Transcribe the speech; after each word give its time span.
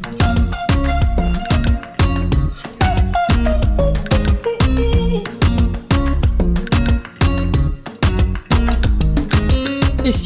Thank 0.00 0.86
you. 0.86 1.01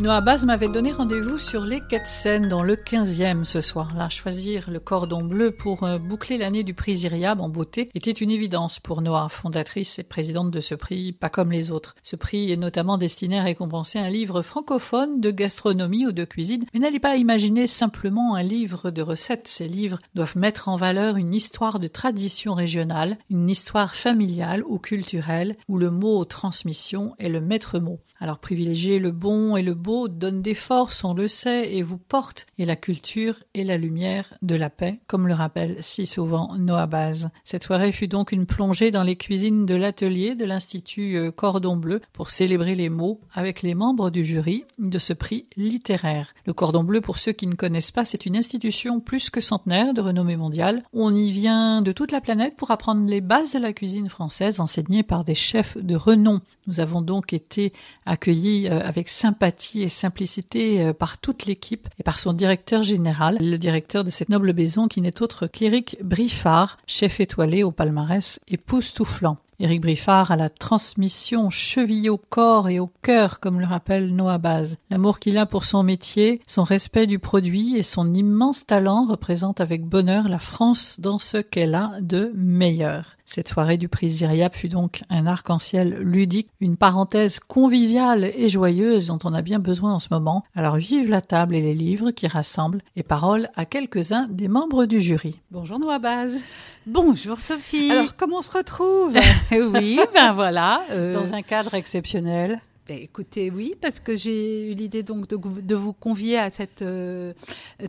Noah 0.00 0.20
Baz 0.20 0.46
m'avait 0.46 0.68
donné 0.68 0.92
rendez-vous 0.92 1.38
sur 1.38 1.64
les 1.64 1.80
quais 1.80 1.98
de 1.98 2.06
Seine 2.06 2.48
dans 2.48 2.62
le 2.62 2.76
15e 2.76 3.42
ce 3.42 3.60
soir-là. 3.60 4.08
Choisir 4.08 4.70
le 4.70 4.78
cordon 4.78 5.24
bleu 5.24 5.50
pour 5.50 5.82
euh, 5.82 5.98
boucler 5.98 6.38
l'année 6.38 6.62
du 6.62 6.72
prix 6.72 6.98
Iriab 6.98 7.40
en 7.40 7.48
beauté 7.48 7.90
était 7.96 8.12
une 8.12 8.30
évidence 8.30 8.78
pour 8.78 9.02
Noah, 9.02 9.28
fondatrice 9.28 9.98
et 9.98 10.04
présidente 10.04 10.52
de 10.52 10.60
ce 10.60 10.76
prix, 10.76 11.12
pas 11.12 11.30
comme 11.30 11.50
les 11.50 11.72
autres. 11.72 11.96
Ce 12.04 12.14
prix 12.14 12.52
est 12.52 12.56
notamment 12.56 12.96
destiné 12.96 13.40
à 13.40 13.42
récompenser 13.42 13.98
un 13.98 14.08
livre 14.08 14.40
francophone 14.42 15.20
de 15.20 15.32
gastronomie 15.32 16.06
ou 16.06 16.12
de 16.12 16.24
cuisine, 16.24 16.64
mais 16.72 16.78
n'allez 16.78 17.00
pas 17.00 17.16
imaginer 17.16 17.66
simplement 17.66 18.36
un 18.36 18.44
livre 18.44 18.92
de 18.92 19.02
recettes. 19.02 19.48
Ces 19.48 19.66
livres 19.66 19.98
doivent 20.14 20.38
mettre 20.38 20.68
en 20.68 20.76
valeur 20.76 21.16
une 21.16 21.34
histoire 21.34 21.80
de 21.80 21.88
tradition 21.88 22.54
régionale, 22.54 23.18
une 23.30 23.50
histoire 23.50 23.96
familiale 23.96 24.62
ou 24.68 24.78
culturelle, 24.78 25.56
où 25.66 25.76
le 25.76 25.90
mot 25.90 26.24
transmission 26.24 27.16
est 27.18 27.28
le 27.28 27.40
maître 27.40 27.80
mot. 27.80 27.98
Alors 28.20 28.38
privilégier 28.38 29.00
le 29.00 29.10
bon 29.10 29.56
et 29.56 29.62
le 29.62 29.74
donne 30.08 30.42
des 30.42 30.54
forces, 30.54 31.02
on 31.02 31.14
le 31.14 31.28
sait, 31.28 31.74
et 31.74 31.82
vous 31.82 31.96
porte, 31.96 32.46
et 32.58 32.66
la 32.66 32.76
culture 32.76 33.42
est 33.54 33.64
la 33.64 33.78
lumière 33.78 34.34
de 34.42 34.54
la 34.54 34.68
paix, 34.68 35.00
comme 35.06 35.26
le 35.26 35.34
rappelle 35.34 35.76
si 35.80 36.06
souvent 36.06 36.54
Noah 36.58 36.86
Baz. 36.86 37.30
Cette 37.44 37.64
soirée 37.64 37.92
fut 37.92 38.08
donc 38.08 38.30
une 38.30 38.44
plongée 38.44 38.90
dans 38.90 39.02
les 39.02 39.16
cuisines 39.16 39.64
de 39.64 39.74
l'atelier 39.74 40.34
de 40.34 40.44
l'Institut 40.44 41.16
euh, 41.16 41.30
Cordon 41.30 41.76
Bleu 41.76 42.02
pour 42.12 42.30
célébrer 42.30 42.74
les 42.74 42.90
mots 42.90 43.20
avec 43.32 43.62
les 43.62 43.74
membres 43.74 44.10
du 44.10 44.24
jury 44.24 44.64
de 44.78 44.98
ce 44.98 45.14
prix 45.14 45.46
littéraire. 45.56 46.34
Le 46.44 46.52
Cordon 46.52 46.84
Bleu, 46.84 47.00
pour 47.00 47.16
ceux 47.16 47.32
qui 47.32 47.46
ne 47.46 47.54
connaissent 47.54 47.90
pas, 47.90 48.04
c'est 48.04 48.26
une 48.26 48.36
institution 48.36 49.00
plus 49.00 49.30
que 49.30 49.40
centenaire 49.40 49.94
de 49.94 50.02
renommée 50.02 50.36
mondiale. 50.36 50.82
On 50.92 51.14
y 51.14 51.30
vient 51.30 51.80
de 51.80 51.92
toute 51.92 52.12
la 52.12 52.20
planète 52.20 52.56
pour 52.56 52.70
apprendre 52.70 53.08
les 53.08 53.22
bases 53.22 53.52
de 53.52 53.58
la 53.58 53.72
cuisine 53.72 54.10
française 54.10 54.60
enseignées 54.60 55.02
par 55.02 55.24
des 55.24 55.34
chefs 55.34 55.78
de 55.78 55.96
renom. 55.96 56.40
Nous 56.66 56.80
avons 56.80 57.00
donc 57.00 57.32
été 57.32 57.72
accueilli 58.04 58.68
euh, 58.68 58.80
avec 58.80 59.08
sympathie 59.08 59.77
et 59.82 59.88
simplicité 59.88 60.82
euh, 60.82 60.92
par 60.92 61.18
toute 61.18 61.46
l'équipe 61.46 61.88
et 61.98 62.02
par 62.02 62.18
son 62.18 62.32
directeur 62.32 62.82
général, 62.82 63.38
le 63.40 63.56
directeur 63.56 64.04
de 64.04 64.10
cette 64.10 64.28
noble 64.28 64.52
maison 64.52 64.88
qui 64.88 65.00
n'est 65.00 65.22
autre 65.22 65.46
qu'Éric 65.46 65.98
Briffard, 66.02 66.78
chef 66.86 67.20
étoilé 67.20 67.62
au 67.62 67.70
palmarès 67.70 68.40
époustouflant. 68.48 69.38
Éric 69.60 69.80
Briffard 69.80 70.30
a 70.30 70.36
la 70.36 70.50
transmission 70.50 71.50
chevillée 71.50 72.10
au 72.10 72.16
corps 72.16 72.68
et 72.68 72.78
au 72.78 72.92
cœur, 73.02 73.40
comme 73.40 73.58
le 73.58 73.66
rappelle 73.66 74.14
Noah 74.14 74.38
Baz. 74.38 74.76
L'amour 74.88 75.18
qu'il 75.18 75.36
a 75.36 75.46
pour 75.46 75.64
son 75.64 75.82
métier, 75.82 76.40
son 76.46 76.62
respect 76.62 77.08
du 77.08 77.18
produit 77.18 77.76
et 77.76 77.82
son 77.82 78.14
immense 78.14 78.66
talent 78.66 79.04
représentent 79.04 79.60
avec 79.60 79.84
bonheur 79.84 80.28
la 80.28 80.38
France 80.38 81.00
dans 81.00 81.18
ce 81.18 81.38
qu'elle 81.38 81.74
a 81.74 81.94
de 82.00 82.30
meilleur. 82.36 83.17
Cette 83.30 83.48
soirée 83.48 83.76
du 83.76 83.88
prix 83.88 84.08
Zyriap 84.08 84.56
fut 84.56 84.70
donc 84.70 85.02
un 85.10 85.26
arc-en-ciel 85.26 85.98
ludique, 86.00 86.48
une 86.62 86.78
parenthèse 86.78 87.40
conviviale 87.40 88.24
et 88.24 88.48
joyeuse 88.48 89.08
dont 89.08 89.18
on 89.22 89.34
a 89.34 89.42
bien 89.42 89.58
besoin 89.58 89.92
en 89.92 89.98
ce 89.98 90.08
moment. 90.10 90.44
Alors 90.56 90.76
vive 90.76 91.10
la 91.10 91.20
table 91.20 91.54
et 91.54 91.60
les 91.60 91.74
livres 91.74 92.10
qui 92.10 92.26
rassemblent 92.26 92.80
et 92.96 93.02
parole 93.02 93.50
à 93.54 93.66
quelques-uns 93.66 94.28
des 94.30 94.48
membres 94.48 94.86
du 94.86 95.02
jury. 95.02 95.38
Bonjour 95.50 95.78
Noah 95.78 95.98
Baz. 95.98 96.38
Bonjour 96.86 97.42
Sophie. 97.42 97.90
Alors 97.90 98.16
comment 98.16 98.38
on 98.38 98.42
se 98.42 98.56
retrouve? 98.56 99.12
Oui, 99.52 100.00
ben 100.14 100.32
voilà. 100.32 100.80
Euh, 100.92 101.12
Dans 101.12 101.34
un 101.34 101.42
cadre 101.42 101.74
exceptionnel. 101.74 102.62
Ben, 102.88 102.98
écoutez, 103.02 103.50
oui, 103.50 103.74
parce 103.82 104.00
que 104.00 104.16
j'ai 104.16 104.70
eu 104.70 104.74
l'idée 104.74 105.02
donc 105.02 105.28
de, 105.28 105.74
vous 105.74 105.92
convier 105.92 106.38
à 106.38 106.48
cette 106.48 106.80
euh, 106.80 107.34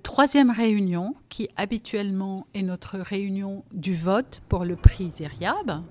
troisième 0.03 0.51
réunion 0.51 1.15
qui 1.29 1.47
habituellement 1.55 2.47
est 2.53 2.63
notre 2.63 2.97
réunion 2.99 3.63
du 3.71 3.95
vote 3.95 4.41
pour 4.49 4.65
le 4.65 4.75
prix 4.75 5.09
Zériab. 5.09 5.83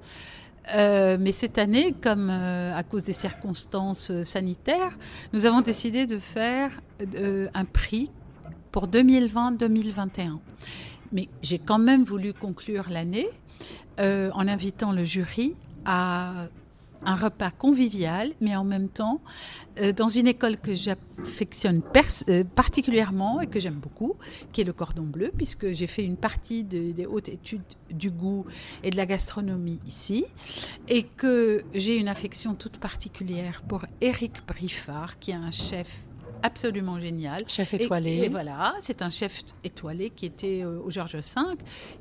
Euh, 0.75 1.17
mais 1.19 1.33
cette 1.33 1.57
année, 1.57 1.95
comme 2.03 2.29
euh, 2.29 2.77
à 2.77 2.83
cause 2.83 3.05
des 3.05 3.15
circonstances 3.15 4.13
sanitaires, 4.25 4.99
nous 5.33 5.47
avons 5.47 5.63
décidé 5.63 6.05
de 6.05 6.19
faire 6.19 6.71
un 7.55 7.65
prix 7.65 8.11
pour 8.73 8.89
2020-2021. 8.89 10.37
Mais 11.13 11.31
j'ai 11.41 11.59
quand 11.59 11.79
même 11.79 12.05
voulu 12.05 12.35
conclure 12.35 12.91
l'année 12.91 13.31
en 13.99 14.47
invitant 14.47 14.93
le 14.93 15.03
jury 15.03 15.57
à 15.87 16.49
un 17.05 17.15
repas 17.15 17.51
convivial, 17.51 18.33
mais 18.41 18.57
en 18.57 18.65
même 18.65 18.89
temps, 18.89 19.21
euh, 19.81 19.93
dans 19.93 20.09
une 20.09 20.27
école 20.27 20.59
que 20.59 20.75
j'affectionne 20.75 21.83
euh, 22.29 22.45
particulièrement 22.45 23.41
et 23.41 23.47
que 23.47 23.61
j'aime 23.61 23.75
beaucoup, 23.75 24.17
qui 24.53 24.61
est 24.61 24.65
le 24.65 24.73
Cordon 24.73 25.03
Bleu, 25.05 25.31
puisque 25.37 25.73
j'ai 25.73 25.87
fait 25.87 26.05
une 26.05 26.17
partie 26.17 26.65
des 26.65 27.07
hautes 27.07 27.29
études 27.29 27.63
du 27.91 28.11
goût 28.11 28.45
et 28.83 28.91
de 28.91 28.97
la 28.97 29.07
gastronomie 29.07 29.81
ici, 29.87 30.25
et 30.89 31.05
que 31.05 31.65
j'ai 31.75 31.97
une 31.97 32.09
affection 32.09 32.55
toute 32.55 32.79
particulière 32.79 33.63
pour 33.67 33.85
Éric 34.01 34.47
Briffard, 34.47 35.19
qui 35.19 35.31
est 35.31 35.35
un 35.35 35.51
chef 35.51 35.89
absolument 36.43 37.01
génial. 37.01 37.45
Chef 37.49 37.75
étoilé. 37.75 38.25
Et, 38.25 38.29
voilà, 38.29 38.75
c'est 38.81 39.03
un 39.03 39.11
chef 39.11 39.43
étoilé 39.65 40.11
qui 40.11 40.27
était 40.27 40.63
euh, 40.63 40.81
au 40.81 40.91
Georges 40.91 41.17
V, 41.17 41.43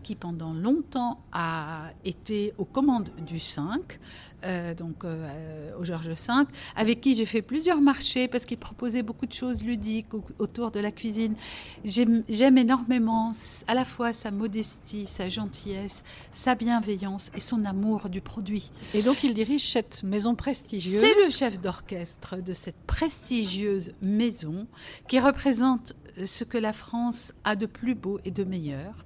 qui 0.03 0.15
pendant 0.15 0.53
longtemps 0.53 1.19
a 1.31 1.91
été 2.05 2.53
aux 2.57 2.65
commandes 2.65 3.09
du 3.25 3.39
5, 3.39 3.99
euh, 4.45 4.75
donc 4.75 5.03
euh, 5.03 5.71
au 5.79 5.83
Georges 5.83 6.09
V, 6.09 6.33
avec 6.75 7.01
qui 7.01 7.15
j'ai 7.15 7.25
fait 7.25 7.41
plusieurs 7.41 7.81
marchés 7.81 8.27
parce 8.27 8.45
qu'il 8.45 8.57
proposait 8.57 9.01
beaucoup 9.01 9.25
de 9.25 9.33
choses 9.33 9.63
ludiques 9.63 10.13
autour 10.37 10.69
de 10.71 10.79
la 10.79 10.91
cuisine. 10.91 11.35
J'aime 11.83 12.57
énormément 12.57 13.31
à 13.67 13.73
la 13.73 13.83
fois 13.83 14.13
sa 14.13 14.29
modestie, 14.29 15.07
sa 15.07 15.29
gentillesse, 15.29 16.03
sa 16.31 16.53
bienveillance 16.53 17.31
et 17.35 17.39
son 17.39 17.65
amour 17.65 18.09
du 18.09 18.21
produit. 18.21 18.71
Et 18.93 19.01
donc 19.01 19.23
il 19.23 19.33
dirige 19.33 19.67
cette 19.67 20.03
maison 20.03 20.35
prestigieuse. 20.35 21.03
C'est 21.03 21.25
le 21.25 21.31
chef 21.31 21.59
d'orchestre 21.59 22.37
de 22.37 22.53
cette 22.53 22.77
prestigieuse 22.85 23.91
maison 24.01 24.67
qui 25.07 25.19
représente 25.19 25.95
ce 26.25 26.43
que 26.43 26.57
la 26.57 26.73
France 26.73 27.33
a 27.43 27.55
de 27.55 27.65
plus 27.65 27.95
beau 27.95 28.19
et 28.23 28.31
de 28.31 28.43
meilleur. 28.43 29.05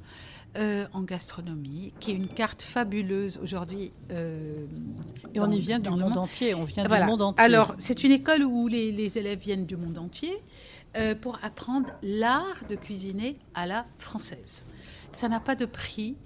Euh, 0.57 0.85
en 0.91 1.03
gastronomie, 1.03 1.93
qui 2.01 2.11
est 2.11 2.13
une 2.13 2.27
carte 2.27 2.61
fabuleuse 2.61 3.39
aujourd'hui. 3.41 3.93
Euh, 4.11 4.65
et 5.33 5.39
on 5.39 5.49
y 5.49 5.59
vient 5.59 5.79
du 5.79 5.89
monde 5.89 6.17
entier. 6.17 6.53
On 6.53 6.65
vient 6.65 6.83
du 6.83 7.05
monde 7.05 7.21
entier. 7.21 7.45
Alors, 7.45 7.73
c'est 7.77 8.03
une 8.03 8.11
école 8.11 8.43
où 8.43 8.67
les, 8.67 9.17
élèves 9.17 9.39
viennent 9.39 9.65
du 9.65 9.77
monde 9.77 9.97
entier 9.97 10.33
euh, 10.97 11.15
pour 11.15 11.39
apprendre 11.41 11.87
l'art 12.03 12.65
de 12.67 12.75
cuisiner 12.75 13.39
à 13.53 13.65
la 13.65 13.85
française. 13.97 14.65
Ça 15.13 15.29
n'a 15.29 15.39
pas 15.39 15.55
de 15.55 15.63
prix. 15.63 16.17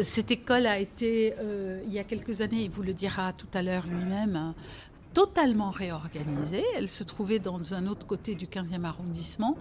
cette 0.00 0.30
école 0.30 0.66
a 0.68 0.78
été, 0.78 1.34
il 1.88 1.92
y 1.92 1.98
a 1.98 2.04
quelques 2.04 2.40
années, 2.40 2.62
il 2.62 2.70
vous 2.70 2.84
le 2.84 2.94
dira 2.94 3.32
tout 3.32 3.48
à 3.52 3.62
l'heure 3.62 3.88
lui-même, 3.88 4.54
totalement 5.12 5.70
réorganisée. 5.70 6.64
Elle 6.76 6.88
se 6.88 7.04
trouvait 7.04 7.38
dans 7.38 7.74
un 7.74 7.86
autre 7.86 8.06
côté 8.06 8.34
du 8.34 8.46
15e 8.46 8.84
arrondissement. 8.84 9.56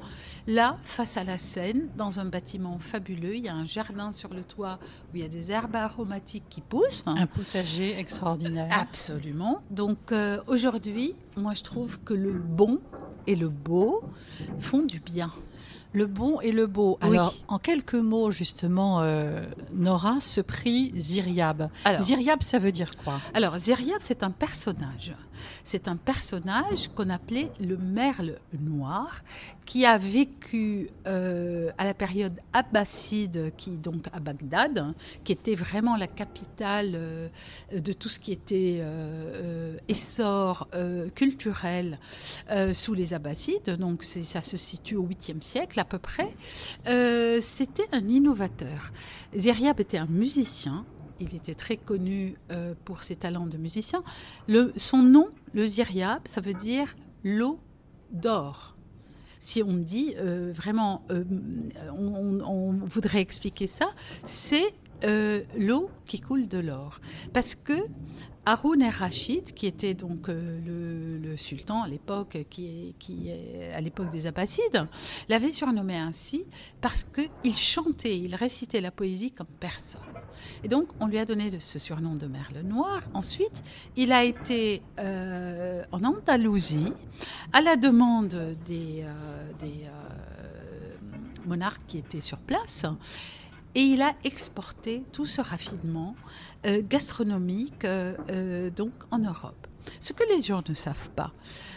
Là, 0.48 0.78
face 0.84 1.18
à 1.18 1.24
la 1.24 1.38
Seine, 1.38 1.90
dans 1.98 2.20
un 2.20 2.26
bâtiment 2.26 2.80
fabuleux, 2.80 3.36
il 3.36 3.46
y 3.46 3.50
a 3.50 3.56
un 3.56 3.66
jardin 3.66 4.12
sur 4.12 4.34
le 4.34 4.44
toit 4.44 4.80
où 5.12 5.18
il 5.18 5.22
y 5.22 5.26
a 5.26 5.30
des 5.30 5.52
herbes 5.52 5.76
aromatiques 5.76 6.46
qui 6.50 6.62
poussent. 6.62 7.04
Un 7.08 7.28
potager 7.28 7.98
extraordinaire. 8.00 8.68
Absolument. 8.72 9.62
Donc 9.70 10.12
euh, 10.12 10.42
aujourd'hui, 10.48 11.16
moi 11.36 11.54
je 11.54 11.64
trouve 11.64 12.00
que 12.02 12.14
le 12.14 12.34
bon 12.34 12.80
et 13.28 13.36
le 13.36 13.50
beau 13.50 14.04
font 14.60 14.84
du 14.84 15.00
bien. 15.00 15.32
Le 15.94 16.06
bon 16.06 16.40
et 16.40 16.52
le 16.52 16.68
beau. 16.68 16.98
Oui. 17.02 17.10
Alors, 17.10 17.36
en 17.50 17.60
quelques 17.60 17.96
mots, 17.96 18.32
justement, 18.32 19.02
euh, 19.02 19.44
Nora, 19.74 20.18
ce 20.22 20.40
prix 20.40 20.94
Ziryab. 20.96 21.70
Alors, 21.84 22.02
Ziryab, 22.02 22.42
ça 22.44 22.60
veut 22.60 22.72
dire 22.72 22.96
quoi? 23.04 23.20
Alors, 23.34 23.58
Ziryab, 23.58 24.00
c'est 24.00 24.24
un 24.24 24.32
personnage. 24.32 25.14
C'est 25.66 25.88
un 25.88 25.98
personnage 25.98 26.90
qu'on 26.96 27.10
appelait 27.10 27.52
le 27.60 27.76
merle 27.76 28.38
noir, 28.60 29.22
qui 29.66 29.86
a 29.86 29.98
vécu 29.98 30.90
euh, 31.08 31.72
à 31.78 31.84
la 31.84 31.94
période 31.94 32.40
abbasside, 32.54 33.52
qui 33.58 33.72
donc 33.72 34.06
à 34.14 34.20
Bagdad, 34.20 34.78
hein, 34.78 34.96
qui 35.24 35.32
était 35.32 35.56
vraiment 35.56 35.98
la 35.98 36.08
capitale 36.08 36.92
euh, 36.94 37.28
de 37.76 37.92
tout 37.92 38.10
ce 38.10 38.20
qui 38.20 38.32
était 38.32 38.84
essor 39.88 40.68
culturel 41.16 42.00
sous 42.74 42.94
les 42.94 43.14
abbassides. 43.14 43.78
Donc, 43.78 44.04
ça 44.04 44.42
se 44.42 44.58
situe 44.58 44.96
au 44.96 45.08
8e 45.08 45.42
siècle 45.42 45.81
à 45.82 45.86
peu 45.86 46.00
près. 46.00 46.34
Euh, 46.88 47.40
C'était 47.42 47.88
un 47.92 48.08
innovateur. 48.08 48.92
Ziryab 49.36 49.80
était 49.80 49.98
un 49.98 50.08
musicien 50.08 50.86
il 51.24 51.36
était 51.36 51.54
très 51.54 51.78
connu 51.78 52.36
euh, 52.52 52.74
pour 52.84 53.04
ses 53.04 53.16
talents 53.16 53.46
de 53.46 53.56
musicien. 53.56 54.02
Le, 54.48 54.74
son 54.76 55.04
nom, 55.04 55.30
le 55.54 55.68
Ziryab, 55.68 56.22
ça 56.26 56.42
veut 56.42 56.56
dire 56.56 56.96
l'eau 57.24 57.60
d'or. 58.12 58.76
Si 59.38 59.62
on 59.62 59.74
dit 59.74 60.16
euh, 60.18 60.52
vraiment, 60.52 61.06
on, 61.96 62.72
voudrait 62.72 63.22
expliquer 63.22 63.68
ça, 63.68 63.92
c'est 64.26 64.74
l'eau 65.56 65.92
qui 66.08 66.20
coule 66.20 66.48
de 66.48 66.58
l'or. 66.58 67.00
Parce 67.34 67.54
que 67.54 67.86
Haroun 68.46 68.82
el-Rachid, 68.82 69.54
qui 69.54 69.68
était 69.68 69.94
donc 69.94 70.28
euh, 70.28 71.20
le, 71.22 71.38
sultan 71.38 71.84
à 71.84 71.88
l'époque, 71.88 72.46
qui 72.50 72.94
est, 73.28 73.74
à 73.74 73.80
l'époque 73.82 74.10
des 74.10 74.28
Abbassides, 74.28 74.88
l'avait 75.30 75.52
surnommé 75.52 75.96
ainsi 75.96 76.44
parce 76.82 77.06
qu'il 77.06 77.56
chantait, 77.56 78.18
il 78.18 78.36
récitait 78.36 78.82
la 78.82 78.92
poésie 78.92 79.32
comme 79.32 79.48
personne. 79.60 80.02
Et 80.64 80.68
donc, 80.68 80.90
on 81.00 81.08
lui 81.08 81.20
a 81.20 81.26
donné 81.26 81.52
ce 81.60 81.80
surnom 81.80 82.16
de 82.16 82.28
Merle 82.28 82.62
Noir. 82.64 83.02
Ensuite, 83.14 83.64
il 83.96 84.12
a 84.12 84.24
été 84.24 84.82
euh, 85.00 85.84
en 85.92 86.04
Andalousie, 86.04 86.94
à 87.54 87.62
la 87.62 87.76
demande 87.76 88.58
des, 88.66 89.06
des 89.60 89.86
euh, 89.86 90.98
monarques 91.46 91.86
qui 91.88 92.00
étaient 92.00 92.22
sur 92.22 92.40
place. 92.40 92.86
Et 93.76 93.82
il 93.82 94.02
a 94.02 94.14
exporté 94.24 95.04
tout 95.14 95.26
ce 95.26 95.40
raffinement 95.42 96.16
euh, 96.66 96.82
gastronomique 96.88 97.86
euh, 97.86 98.16
euh, 98.30 98.70
donc 98.70 98.92
en 99.12 99.20
Europe. 99.20 99.68
Ce 100.00 100.14
que 100.14 100.24
les 100.30 100.42
gens 100.44 100.62
ne 100.68 100.74
savent 100.74 101.10
pas. 101.12 101.32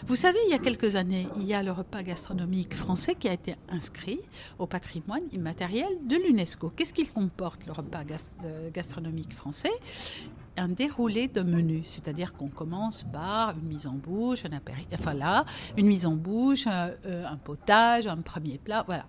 Vous 0.07 0.17
savez, 0.17 0.39
il 0.47 0.51
y 0.51 0.55
a 0.55 0.59
quelques 0.59 0.95
années, 0.95 1.27
il 1.37 1.45
y 1.45 1.55
a 1.55 1.63
le 1.63 1.71
repas 1.73 2.03
gastronomique 2.03 2.75
français 2.75 3.15
qui 3.15 3.29
a 3.29 3.33
été 3.33 3.57
inscrit 3.71 4.21
au 4.59 4.67
patrimoine 4.67 5.23
immatériel 5.33 5.89
de 6.07 6.17
l'UNESCO. 6.17 6.71
Qu'est-ce 6.77 6.93
qu'il 6.93 7.11
comporte, 7.11 7.65
le 7.67 7.73
repas 7.73 8.05
gas- 8.05 8.29
gastronomique 8.75 9.33
français? 9.33 9.73
Un 10.57 10.69
déroulé 10.69 11.29
de 11.29 11.41
menu, 11.41 11.81
c'est-à-dire 11.85 12.35
qu'on 12.35 12.49
commence 12.49 13.05
par 13.05 13.57
une 13.57 13.67
mise 13.69 13.87
en 13.87 13.95
bouche, 13.95 14.45
un 14.45 14.51
enfin 14.93 15.15
là, 15.15 15.45
une 15.77 15.87
mise 15.87 16.07
en 16.07 16.15
bouche, 16.15 16.67
un, 16.67 16.91
un 17.07 17.37
potage, 17.37 18.07
un 18.07 18.19
premier 18.19 18.59
plat, 18.59 18.85
voilà. 18.87 19.07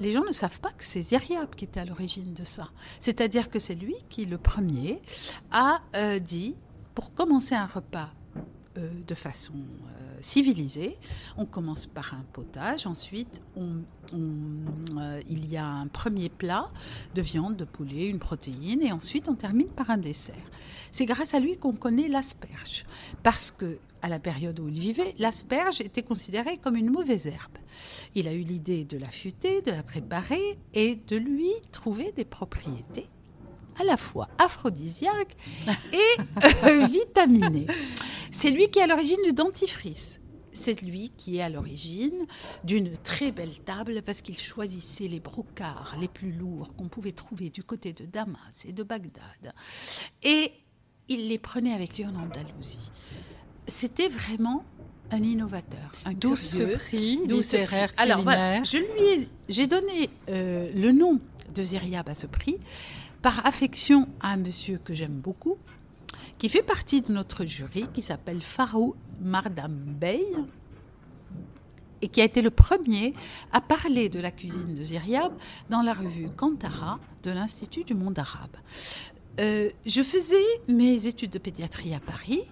Les 0.00 0.12
gens 0.12 0.24
ne 0.24 0.32
savent 0.32 0.60
pas 0.60 0.70
que 0.70 0.84
c'est 0.84 1.02
Ziryab 1.02 1.54
qui 1.54 1.64
était 1.64 1.80
à 1.80 1.84
l'origine 1.84 2.32
de 2.32 2.44
ça. 2.44 2.70
C'est-à-dire 3.00 3.50
que 3.50 3.58
c'est 3.58 3.74
lui 3.74 3.96
qui, 4.08 4.24
le 4.24 4.38
premier, 4.38 5.00
a 5.50 5.80
euh, 5.96 6.18
dit, 6.18 6.54
pour 6.94 7.12
commencer 7.14 7.54
un 7.54 7.66
repas 7.66 8.10
euh, 8.76 8.90
de 9.06 9.14
façon 9.14 9.54
euh, 9.54 10.16
civilisée, 10.20 10.96
on 11.36 11.46
commence 11.46 11.86
par 11.86 12.14
un 12.14 12.24
potage, 12.32 12.86
ensuite 12.86 13.42
il 14.10 15.50
y 15.50 15.56
a 15.56 15.66
un 15.66 15.86
premier 15.88 16.28
plat 16.28 16.70
de 17.14 17.22
viande, 17.22 17.56
de 17.56 17.64
poulet, 17.64 18.06
une 18.06 18.18
protéine, 18.18 18.82
et 18.82 18.92
ensuite 18.92 19.28
on 19.28 19.34
termine 19.34 19.68
par 19.68 19.90
un 19.90 19.98
dessert. 19.98 20.34
C'est 20.92 21.06
grâce 21.06 21.34
à 21.34 21.40
lui 21.40 21.56
qu'on 21.56 21.74
connaît 21.74 22.08
l'asperge, 22.08 22.86
parce 23.22 23.50
que 23.50 23.78
à 24.02 24.08
la 24.08 24.18
période 24.18 24.58
où 24.60 24.68
il 24.68 24.78
vivait, 24.78 25.14
l'asperge 25.18 25.80
était 25.80 26.02
considérée 26.02 26.58
comme 26.58 26.76
une 26.76 26.90
mauvaise 26.90 27.26
herbe. 27.26 27.58
Il 28.14 28.28
a 28.28 28.32
eu 28.32 28.42
l'idée 28.42 28.84
de 28.84 28.98
l'affûter, 28.98 29.62
de 29.62 29.70
la 29.70 29.82
préparer 29.82 30.58
et 30.74 30.96
de 30.96 31.16
lui 31.16 31.52
trouver 31.72 32.12
des 32.12 32.24
propriétés 32.24 33.08
à 33.80 33.84
la 33.84 33.96
fois 33.96 34.28
aphrodisiaques 34.38 35.36
et 35.92 36.22
euh, 36.64 36.86
vitaminées. 36.86 37.66
C'est 38.30 38.50
lui 38.50 38.68
qui 38.68 38.78
est 38.78 38.82
à 38.82 38.86
l'origine 38.86 39.22
du 39.24 39.32
dentifrice. 39.32 40.20
C'est 40.52 40.82
lui 40.82 41.12
qui 41.16 41.38
est 41.38 41.42
à 41.42 41.48
l'origine 41.48 42.26
d'une 42.64 42.92
très 42.94 43.30
belle 43.30 43.60
table 43.60 44.02
parce 44.02 44.22
qu'il 44.22 44.36
choisissait 44.36 45.06
les 45.06 45.20
brocards 45.20 45.96
les 46.00 46.08
plus 46.08 46.32
lourds 46.32 46.74
qu'on 46.74 46.88
pouvait 46.88 47.12
trouver 47.12 47.50
du 47.50 47.62
côté 47.62 47.92
de 47.92 48.04
Damas 48.04 48.64
et 48.66 48.72
de 48.72 48.82
Bagdad. 48.82 49.54
Et 50.24 50.52
il 51.08 51.28
les 51.28 51.38
prenait 51.38 51.74
avec 51.74 51.96
lui 51.96 52.06
en 52.06 52.14
Andalousie. 52.14 52.90
C'était 53.68 54.08
vraiment 54.08 54.64
un 55.10 55.22
innovateur, 55.22 55.92
un 56.04 56.12
D'où 56.12 56.36
ce 56.36 56.62
prix 56.62 57.18
littéraire. 57.26 57.92
Alors 57.96 58.22
voilà, 58.22 58.62
je 58.62 58.78
lui 58.78 59.02
ai, 59.02 59.28
j'ai 59.48 59.66
donné 59.66 60.10
euh, 60.28 60.70
le 60.74 60.92
nom 60.92 61.20
de 61.54 61.62
Ziryab 61.62 62.08
à 62.08 62.14
ce 62.14 62.26
prix 62.26 62.58
par 63.22 63.46
affection 63.46 64.08
à 64.20 64.32
un 64.32 64.36
monsieur 64.36 64.78
que 64.82 64.94
j'aime 64.94 65.14
beaucoup, 65.14 65.56
qui 66.38 66.48
fait 66.48 66.62
partie 66.62 67.02
de 67.02 67.12
notre 67.12 67.44
jury, 67.44 67.86
qui 67.92 68.02
s'appelle 68.02 68.42
Farou 68.42 68.94
Mardam 69.20 69.72
Bey, 69.72 70.24
et 72.00 72.08
qui 72.08 72.20
a 72.20 72.24
été 72.24 72.42
le 72.42 72.50
premier 72.50 73.14
à 73.52 73.60
parler 73.60 74.08
de 74.08 74.20
la 74.20 74.30
cuisine 74.30 74.74
de 74.74 74.82
Ziryab 74.82 75.32
dans 75.68 75.82
la 75.82 75.94
revue 75.94 76.28
Kantara 76.36 77.00
de 77.24 77.30
l'Institut 77.30 77.84
du 77.84 77.94
monde 77.94 78.18
arabe. 78.18 78.56
Euh, 79.38 79.70
je 79.86 80.02
faisais 80.02 80.36
mes 80.66 81.06
études 81.06 81.30
de 81.30 81.38
pédiatrie 81.38 81.94
à 81.94 82.00
Paris. 82.00 82.42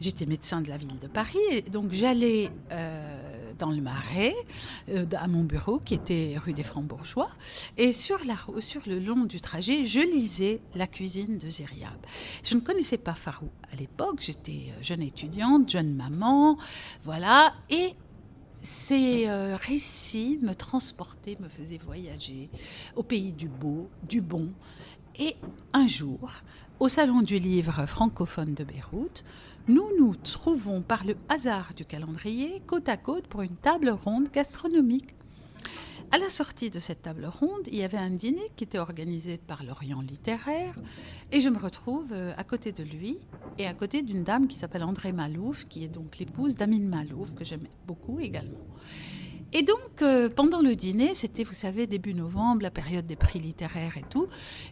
J'étais 0.00 0.26
médecin 0.26 0.60
de 0.60 0.68
la 0.68 0.76
ville 0.76 0.98
de 0.98 1.06
Paris. 1.06 1.38
Et 1.50 1.62
donc 1.62 1.92
j'allais 1.92 2.50
euh, 2.72 3.52
dans 3.58 3.70
le 3.70 3.80
Marais, 3.80 4.34
euh, 4.90 5.06
à 5.16 5.28
mon 5.28 5.44
bureau 5.44 5.78
qui 5.78 5.94
était 5.94 6.34
rue 6.36 6.52
des 6.52 6.62
Francs-Bourgeois. 6.62 7.30
Et 7.78 7.92
sur, 7.92 8.18
le 8.86 8.98
long 8.98 9.24
du 9.24 9.40
trajet, 9.40 9.84
je 9.84 10.00
lisais 10.00 10.60
la 10.74 10.86
cuisine 10.86 11.38
de 11.38 11.48
Ziryab. 11.48 11.96
Je 12.44 12.54
ne 12.54 12.60
connaissais 12.60 12.98
pas 12.98 13.14
Farou 13.14 13.48
à 13.72 13.76
l'époque. 13.76 14.20
J'étais 14.20 14.74
jeune 14.82 15.02
étudiante, 15.02 15.70
jeune 15.70 15.94
maman. 15.94 16.58
Voilà. 17.04 17.54
Et 17.70 17.94
ces 18.60 19.28
récits 19.62 20.38
me 20.42 20.54
transportaient, 20.54 21.36
me 21.40 21.48
faisaient 21.48 21.78
voyager 21.78 22.50
au 22.96 23.04
pays 23.04 23.32
du 23.32 23.48
beau, 23.48 23.88
du 24.02 24.20
bon. 24.20 24.50
Et 25.18 25.34
un 25.72 25.86
jour, 25.86 26.30
au 26.78 26.88
Salon 26.88 27.22
du 27.22 27.38
livre 27.38 27.86
francophone 27.86 28.52
de 28.52 28.64
Beyrouth, 28.64 29.24
nous 29.66 29.88
nous 29.98 30.14
trouvons 30.14 30.82
par 30.82 31.04
le 31.04 31.16
hasard 31.30 31.72
du 31.74 31.86
calendrier 31.86 32.60
côte 32.66 32.90
à 32.90 32.98
côte 32.98 33.26
pour 33.26 33.40
une 33.40 33.56
table 33.56 33.88
ronde 33.88 34.30
gastronomique. 34.30 35.14
À 36.12 36.18
la 36.18 36.28
sortie 36.28 36.68
de 36.68 36.78
cette 36.78 37.02
table 37.02 37.24
ronde, 37.24 37.62
il 37.66 37.76
y 37.76 37.82
avait 37.82 37.96
un 37.96 38.10
dîner 38.10 38.50
qui 38.56 38.64
était 38.64 38.78
organisé 38.78 39.38
par 39.38 39.64
l'Orient 39.64 40.02
littéraire 40.02 40.74
et 41.32 41.40
je 41.40 41.48
me 41.48 41.58
retrouve 41.58 42.12
euh, 42.12 42.34
à 42.36 42.44
côté 42.44 42.70
de 42.70 42.84
lui 42.84 43.16
et 43.56 43.66
à 43.66 43.72
côté 43.72 44.02
d'une 44.02 44.22
dame 44.22 44.46
qui 44.46 44.58
s'appelle 44.58 44.84
André 44.84 45.12
Malouf, 45.12 45.66
qui 45.66 45.82
est 45.82 45.88
donc 45.88 46.18
l'épouse 46.18 46.56
d'Amine 46.56 46.88
Malouf, 46.88 47.34
que 47.34 47.44
j'aime 47.44 47.66
beaucoup 47.86 48.20
également. 48.20 48.66
Et 49.52 49.62
donc, 49.62 50.02
euh, 50.02 50.28
pendant 50.28 50.60
le 50.60 50.74
dîner, 50.74 51.14
c'était, 51.14 51.44
vous 51.44 51.52
savez, 51.52 51.86
début 51.86 52.14
novembre, 52.14 52.62
la 52.62 52.70
période 52.70 53.06
des 53.06 53.16
prix 53.16 53.38
littéraires 53.38 53.96
et 53.96 54.04
tout. 54.10 54.26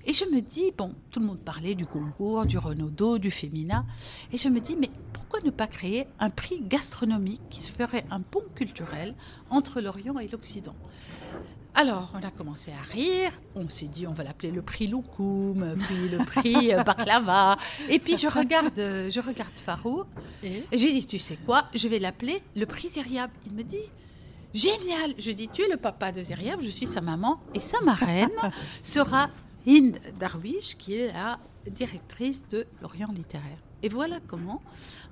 Et 0.04 0.12
je 0.12 0.24
me 0.24 0.40
dis, 0.40 0.72
bon, 0.76 0.94
tout 1.10 1.20
le 1.20 1.26
monde 1.26 1.40
parlait 1.40 1.74
du 1.74 1.86
concours, 1.86 2.44
du 2.44 2.58
Renaudot, 2.58 3.18
du 3.18 3.30
Femina. 3.30 3.86
Et 4.32 4.36
je 4.36 4.48
me 4.48 4.60
dis, 4.60 4.76
mais 4.76 4.90
pourquoi 5.12 5.40
ne 5.40 5.50
pas 5.50 5.66
créer 5.66 6.06
un 6.18 6.28
prix 6.30 6.60
gastronomique 6.60 7.42
qui 7.50 7.62
se 7.62 7.70
ferait 7.70 8.04
un 8.10 8.20
pont 8.20 8.44
culturel 8.54 9.14
entre 9.48 9.80
l'Orient 9.80 10.18
et 10.18 10.28
l'Occident? 10.28 10.74
Alors, 11.76 12.12
on 12.14 12.24
a 12.24 12.30
commencé 12.30 12.70
à 12.70 12.82
rire. 12.92 13.32
On 13.56 13.68
s'est 13.68 13.88
dit, 13.88 14.06
on 14.06 14.12
va 14.12 14.22
l'appeler 14.22 14.52
le 14.52 14.62
prix 14.62 14.86
Loukoum, 14.86 15.74
puis 15.88 16.08
le 16.08 16.18
prix 16.18 16.72
euh, 16.72 16.82
Baklava. 16.84 17.56
Et 17.88 17.98
puis, 17.98 18.16
je 18.16 18.28
regarde, 18.28 18.78
euh, 18.78 19.10
je 19.10 19.20
regarde 19.20 19.50
Farou. 19.56 20.04
Et? 20.42 20.64
Et 20.70 20.78
j'ai 20.78 20.92
dit, 20.92 21.04
tu 21.04 21.18
sais 21.18 21.36
quoi, 21.44 21.64
je 21.74 21.88
vais 21.88 21.98
l'appeler 21.98 22.42
le 22.54 22.66
prix 22.66 22.88
Ziryab. 22.88 23.30
Il 23.46 23.54
me 23.54 23.62
dit, 23.62 23.82
génial. 24.54 25.14
Je 25.18 25.32
dis, 25.32 25.48
tu 25.48 25.62
es 25.62 25.68
le 25.68 25.76
papa 25.76 26.12
de 26.12 26.22
Ziryab, 26.22 26.62
je 26.62 26.70
suis 26.70 26.86
sa 26.86 27.00
maman. 27.00 27.40
Et 27.54 27.60
sa 27.60 27.80
marraine 27.80 28.30
sera 28.82 29.28
Hind 29.66 29.98
Darwish, 30.18 30.76
qui 30.76 30.96
est 30.96 31.12
la 31.12 31.38
directrice 31.70 32.48
de 32.48 32.66
l'Orient 32.80 33.12
littéraire. 33.12 33.58
Et 33.82 33.88
voilà 33.88 34.18
comment, 34.26 34.62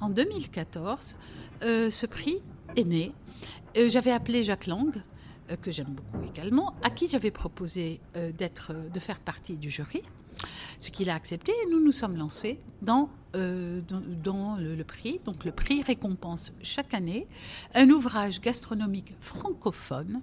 en 0.00 0.08
2014, 0.08 1.16
euh, 1.62 1.90
ce 1.90 2.06
prix 2.06 2.40
est 2.76 2.84
né. 2.84 3.12
Euh, 3.76 3.88
J'avais 3.88 4.12
appelé 4.12 4.42
Jacques 4.44 4.66
Lang, 4.66 4.94
euh, 5.50 5.56
que 5.56 5.70
j'aime 5.70 5.94
beaucoup 5.94 6.24
également, 6.26 6.74
à 6.82 6.90
qui 6.90 7.08
j'avais 7.08 7.30
proposé 7.30 8.00
d'être, 8.38 8.72
de 8.72 9.00
faire 9.00 9.20
partie 9.20 9.56
du 9.56 9.68
jury, 9.68 10.02
ce 10.82 10.90
qu'il 10.90 11.10
a 11.10 11.14
accepté. 11.14 11.52
Et 11.52 11.70
nous 11.70 11.82
nous 11.82 11.92
sommes 11.92 12.16
lancés 12.16 12.58
dans 12.80 13.08
euh, 13.34 13.80
dans, 14.22 14.56
le, 14.58 14.84
prix. 14.84 15.20
Donc 15.24 15.44
le 15.44 15.52
prix 15.52 15.82
récompense 15.82 16.52
chaque 16.62 16.92
année 16.92 17.26
un 17.74 17.88
ouvrage 17.88 18.40
gastronomique 18.40 19.14
francophone 19.20 20.20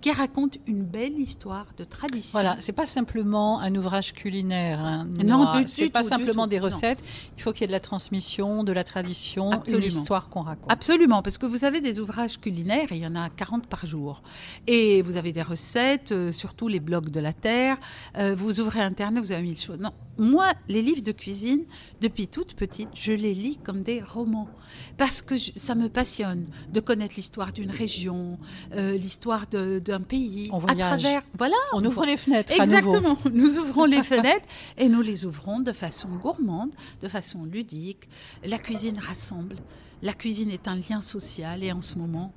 qui 0.00 0.10
raconte 0.12 0.56
une 0.66 0.82
belle 0.82 1.18
histoire 1.18 1.66
de 1.76 1.84
tradition. 1.84 2.30
Voilà, 2.32 2.56
c'est 2.60 2.72
pas 2.72 2.86
simplement 2.86 3.60
un 3.60 3.74
ouvrage 3.74 4.14
culinaire. 4.14 4.80
Hein, 4.80 5.06
non, 5.24 5.50
c'est 5.66 5.90
pas 5.90 6.04
simplement 6.04 6.46
des 6.46 6.58
recettes. 6.58 7.02
Il 7.36 7.42
faut 7.42 7.52
qu'il 7.52 7.62
y 7.62 7.64
ait 7.64 7.68
de 7.68 7.72
la 7.72 7.80
transmission, 7.80 8.64
de 8.64 8.72
la 8.72 8.84
tradition, 8.84 9.50
Absolument. 9.50 9.82
une 9.82 9.88
histoire 9.88 10.30
qu'on 10.30 10.42
raconte. 10.42 10.72
Absolument, 10.72 11.22
parce 11.22 11.36
que 11.36 11.46
vous 11.46 11.64
avez 11.64 11.80
des 11.80 12.00
ouvrages 12.00 12.40
culinaires, 12.40 12.88
il 12.92 12.98
y 12.98 13.06
en 13.06 13.16
a 13.16 13.28
40 13.28 13.66
par 13.66 13.84
jour. 13.84 14.22
Et 14.66 15.02
vous 15.02 15.16
avez 15.16 15.32
des 15.32 15.42
recettes, 15.42 16.12
euh, 16.12 16.32
surtout 16.32 16.68
les 16.68 16.80
blocs 16.80 17.10
de 17.10 17.20
la 17.20 17.32
terre. 17.32 17.76
Euh, 18.16 18.34
vous 18.34 18.60
ouvrez 18.60 18.80
Internet, 18.80 19.22
vous 19.22 19.32
avez 19.32 19.42
mille 19.42 19.58
choses. 19.58 19.78
Non, 19.78 19.87
moi, 20.18 20.52
les 20.68 20.82
livres 20.82 21.02
de 21.02 21.12
cuisine, 21.12 21.64
depuis 22.00 22.26
toute 22.26 22.54
petite, 22.54 22.88
je 22.94 23.12
les 23.12 23.34
lis 23.34 23.56
comme 23.56 23.82
des 23.82 24.02
romans. 24.02 24.48
Parce 24.96 25.22
que 25.22 25.36
ça 25.38 25.76
me 25.76 25.88
passionne 25.88 26.46
de 26.72 26.80
connaître 26.80 27.14
l'histoire 27.16 27.52
d'une 27.52 27.70
région, 27.70 28.38
euh, 28.74 28.96
l'histoire 28.96 29.46
d'un 29.46 30.00
pays. 30.00 30.50
On 30.52 30.58
voyage. 30.58 30.92
À 30.92 30.98
travers, 30.98 31.22
voilà, 31.36 31.56
on, 31.72 31.84
ouvre 31.84 32.04
les 32.04 32.16
fenêtres. 32.16 32.52
Exactement. 32.52 33.16
Nous 33.32 33.58
ouvrons 33.58 33.84
les 33.84 34.02
fenêtres 34.02 34.46
et 34.76 34.88
nous 34.88 35.02
les 35.02 35.24
ouvrons 35.24 35.60
de 35.60 35.72
façon 35.72 36.08
gourmande, 36.08 36.74
de 37.00 37.08
façon 37.08 37.44
ludique. 37.44 38.08
La 38.44 38.58
cuisine 38.58 38.98
rassemble. 38.98 39.56
La 40.02 40.12
cuisine 40.12 40.50
est 40.50 40.66
un 40.68 40.76
lien 40.76 41.00
social 41.00 41.62
et 41.62 41.72
en 41.72 41.80
ce 41.80 41.96
moment, 41.96 42.32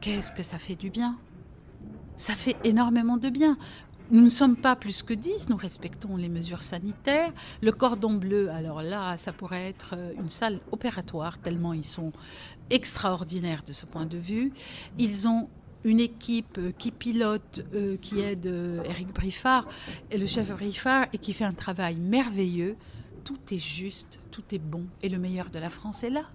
qu'est-ce 0.00 0.32
que 0.32 0.42
ça 0.42 0.58
fait 0.58 0.74
du 0.74 0.90
bien? 0.90 1.18
Ça 2.16 2.34
fait 2.34 2.56
énormément 2.64 3.18
de 3.18 3.28
bien. 3.28 3.58
Nous 4.12 4.20
ne 4.20 4.28
sommes 4.28 4.56
pas 4.56 4.76
plus 4.76 5.02
que 5.02 5.14
10, 5.14 5.48
nous 5.48 5.56
respectons 5.56 6.16
les 6.16 6.28
mesures 6.28 6.62
sanitaires. 6.62 7.32
Le 7.60 7.72
cordon 7.72 8.14
bleu, 8.14 8.50
alors 8.50 8.80
là, 8.80 9.18
ça 9.18 9.32
pourrait 9.32 9.68
être 9.68 9.94
euh, 9.96 10.12
une 10.16 10.30
salle 10.30 10.60
opératoire, 10.70 11.38
tellement 11.38 11.72
ils 11.72 11.84
sont 11.84 12.12
extraordinaires 12.70 13.64
de 13.66 13.72
ce 13.72 13.84
point 13.84 14.06
de 14.06 14.16
vue. 14.16 14.52
Ils 14.96 15.26
ont 15.26 15.48
une 15.82 15.98
équipe 15.98 16.56
euh, 16.58 16.70
qui 16.78 16.92
pilote, 16.92 17.64
euh, 17.74 17.96
qui 17.96 18.20
aide 18.20 18.46
Eric 18.84 19.12
Briffard, 19.12 19.66
et 20.12 20.18
le 20.18 20.26
chef 20.26 20.52
Briffard, 20.52 21.06
et 21.12 21.18
qui 21.18 21.32
fait 21.32 21.44
un 21.44 21.52
travail 21.52 21.96
merveilleux. 21.96 22.76
Tout 23.24 23.40
est 23.50 23.58
juste, 23.58 24.20
tout 24.30 24.44
est 24.52 24.60
bon, 24.60 24.84
et 25.02 25.08
le 25.08 25.18
meilleur 25.18 25.50
de 25.50 25.58
la 25.58 25.68
France 25.68 26.04
est 26.04 26.10
là. 26.10 26.26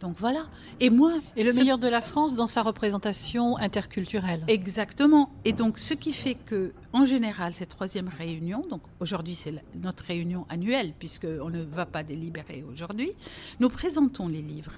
Donc 0.00 0.16
voilà. 0.18 0.46
Et 0.80 0.90
moi. 0.90 1.12
Et 1.36 1.44
le 1.44 1.52
meilleur 1.52 1.78
de 1.78 1.88
la 1.88 2.00
France 2.00 2.34
dans 2.34 2.46
sa 2.46 2.62
représentation 2.62 3.56
interculturelle. 3.58 4.44
Exactement. 4.48 5.30
Et 5.44 5.52
donc 5.52 5.78
ce 5.78 5.94
qui 5.94 6.12
fait 6.12 6.34
que, 6.34 6.72
en 6.92 7.04
général, 7.04 7.54
cette 7.54 7.68
troisième 7.68 8.08
réunion, 8.08 8.66
donc 8.68 8.80
aujourd'hui 8.98 9.34
c'est 9.34 9.54
notre 9.74 10.04
réunion 10.04 10.46
annuelle, 10.48 10.92
puisqu'on 10.98 11.50
ne 11.50 11.62
va 11.62 11.86
pas 11.86 12.02
délibérer 12.02 12.64
aujourd'hui, 12.68 13.12
nous 13.60 13.68
présentons 13.68 14.28
les 14.28 14.42
livres. 14.42 14.72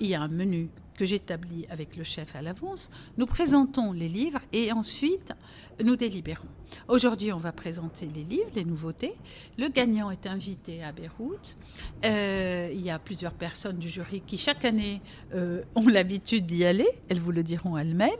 Il 0.00 0.06
y 0.06 0.14
a 0.14 0.22
un 0.22 0.28
menu 0.28 0.68
que 0.98 1.06
j'établis 1.06 1.64
avec 1.70 1.96
le 1.96 2.02
chef 2.02 2.34
à 2.34 2.42
l'avance. 2.42 2.90
Nous 3.18 3.26
présentons 3.26 3.92
les 3.92 4.08
livres 4.08 4.40
et 4.52 4.72
ensuite 4.72 5.32
nous 5.82 5.94
délibérons. 5.94 6.48
Aujourd'hui, 6.88 7.32
on 7.32 7.38
va 7.38 7.52
présenter 7.52 8.08
les 8.12 8.24
livres, 8.24 8.50
les 8.56 8.64
nouveautés. 8.64 9.14
Le 9.58 9.68
gagnant 9.68 10.10
est 10.10 10.26
invité 10.26 10.82
à 10.82 10.90
Beyrouth. 10.90 11.56
Euh, 12.04 12.70
il 12.72 12.80
y 12.80 12.90
a 12.90 12.98
plusieurs 12.98 13.32
personnes 13.32 13.78
du 13.78 13.88
jury 13.88 14.22
qui, 14.26 14.36
chaque 14.36 14.64
année, 14.64 15.00
euh, 15.34 15.62
ont 15.76 15.86
l'habitude 15.86 16.46
d'y 16.46 16.64
aller. 16.64 16.88
Elles 17.08 17.20
vous 17.20 17.30
le 17.30 17.44
diront 17.44 17.78
elles-mêmes. 17.78 18.10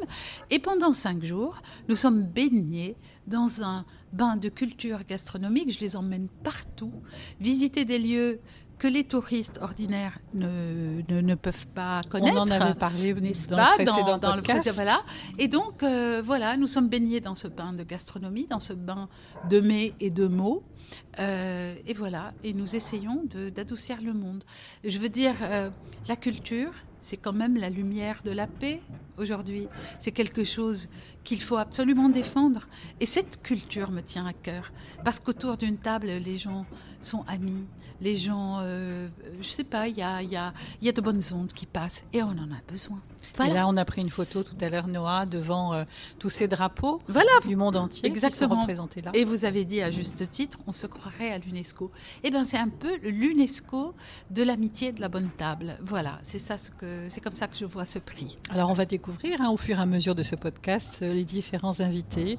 Et 0.50 0.60
pendant 0.60 0.92
cinq 0.92 1.24
jours, 1.24 1.60
nous 1.88 1.96
sommes 1.96 2.22
baignés 2.22 2.94
dans 3.26 3.64
un 3.64 3.86
bain 4.12 4.36
de 4.36 4.48
culture 4.48 5.00
gastronomique. 5.04 5.72
Je 5.72 5.80
les 5.80 5.96
emmène 5.96 6.28
partout, 6.44 6.92
visiter 7.40 7.84
des 7.84 7.98
lieux 7.98 8.40
que 8.78 8.86
les 8.86 9.04
touristes 9.04 9.58
ordinaires 9.60 10.18
ne, 10.34 11.02
ne, 11.08 11.34
peuvent 11.34 11.66
pas 11.68 12.00
connaître. 12.08 12.36
On 12.36 12.42
en 12.42 12.50
avait 12.50 12.74
parlé 12.74 13.12
dans, 13.12 13.56
pas, 13.56 13.76
le 13.76 13.84
précédent 13.84 14.18
dans, 14.18 14.36
le 14.36 14.72
voilà. 14.72 15.02
Et 15.38 15.48
donc, 15.48 15.82
euh, 15.82 16.22
voilà, 16.24 16.56
nous 16.56 16.66
sommes 16.66 16.88
baignés 16.88 17.20
dans 17.20 17.34
ce 17.34 17.48
bain 17.48 17.72
de 17.72 17.82
gastronomie, 17.82 18.46
dans 18.46 18.60
ce 18.60 18.72
bain 18.72 19.08
de 19.50 19.60
mets 19.60 19.94
et 20.00 20.10
de 20.10 20.26
mots. 20.26 20.62
Euh, 21.18 21.74
et 21.86 21.92
voilà, 21.92 22.32
et 22.44 22.52
nous 22.52 22.76
essayons 22.76 23.24
d'adoucir 23.54 24.00
le 24.00 24.12
monde. 24.12 24.44
Je 24.84 24.98
veux 24.98 25.08
dire, 25.08 25.34
euh, 25.42 25.70
la 26.06 26.16
culture, 26.16 26.72
c'est 27.00 27.16
quand 27.16 27.32
même 27.32 27.56
la 27.56 27.70
lumière 27.70 28.20
de 28.24 28.30
la 28.30 28.46
paix 28.46 28.80
aujourd'hui. 29.16 29.66
C'est 29.98 30.12
quelque 30.12 30.44
chose 30.44 30.88
qu'il 31.24 31.42
faut 31.42 31.56
absolument 31.56 32.08
défendre. 32.08 32.68
Et 33.00 33.06
cette 33.06 33.42
culture 33.42 33.90
me 33.90 34.00
tient 34.00 34.26
à 34.26 34.32
cœur, 34.32 34.72
parce 35.04 35.20
qu'autour 35.20 35.56
d'une 35.56 35.78
table, 35.78 36.06
les 36.06 36.36
gens 36.36 36.64
sont 37.00 37.24
amis, 37.28 37.66
les 38.00 38.16
gens, 38.16 38.58
euh, 38.62 39.08
je 39.40 39.48
sais 39.48 39.64
pas, 39.64 39.88
il 39.88 39.96
y 39.96 40.02
a, 40.02 40.22
y, 40.22 40.36
a, 40.36 40.52
y 40.82 40.88
a 40.88 40.92
de 40.92 41.00
bonnes 41.00 41.22
ondes 41.32 41.52
qui 41.52 41.66
passent 41.66 42.04
et 42.12 42.22
on 42.22 42.28
en 42.30 42.50
a 42.52 42.60
besoin. 42.70 43.00
Et 43.46 43.52
là, 43.52 43.68
on 43.68 43.76
a 43.76 43.84
pris 43.84 44.00
une 44.00 44.10
photo 44.10 44.42
tout 44.42 44.56
à 44.60 44.68
l'heure, 44.68 44.88
Noah, 44.88 45.26
devant 45.26 45.72
euh, 45.72 45.84
tous 46.18 46.30
ces 46.30 46.48
drapeaux 46.48 47.00
du 47.46 47.56
monde 47.56 47.76
entier 47.76 48.06
Exactement. 48.06 48.48
qui 48.48 48.54
sont 48.54 48.60
représentés 48.62 49.02
là. 49.02 49.10
Et 49.14 49.24
vous 49.24 49.44
avez 49.44 49.64
dit 49.64 49.80
à 49.80 49.90
juste 49.90 50.28
titre, 50.28 50.58
on 50.66 50.72
se 50.72 50.86
croirait 50.86 51.32
à 51.32 51.38
l'UNESCO. 51.38 51.90
Eh 52.24 52.30
bien, 52.30 52.44
c'est 52.44 52.58
un 52.58 52.68
peu 52.68 52.96
l'UNESCO 53.02 53.94
de 54.30 54.42
l'amitié 54.42 54.92
de 54.92 55.00
la 55.00 55.08
bonne 55.08 55.30
table. 55.36 55.78
Voilà, 55.82 56.18
c'est 56.22 56.38
ça 56.38 56.58
ce 56.58 56.70
que 56.70 57.06
c'est 57.08 57.20
comme 57.20 57.34
ça 57.34 57.46
que 57.46 57.56
je 57.56 57.64
vois 57.64 57.84
ce 57.84 57.98
prix. 57.98 58.38
Alors, 58.50 58.70
on 58.70 58.74
va 58.74 58.86
découvrir 58.86 59.40
hein, 59.40 59.50
au 59.50 59.56
fur 59.56 59.78
et 59.78 59.82
à 59.82 59.86
mesure 59.86 60.14
de 60.14 60.22
ce 60.22 60.34
podcast 60.34 60.98
euh, 61.02 61.12
les 61.12 61.24
différents 61.24 61.80
invités. 61.80 62.38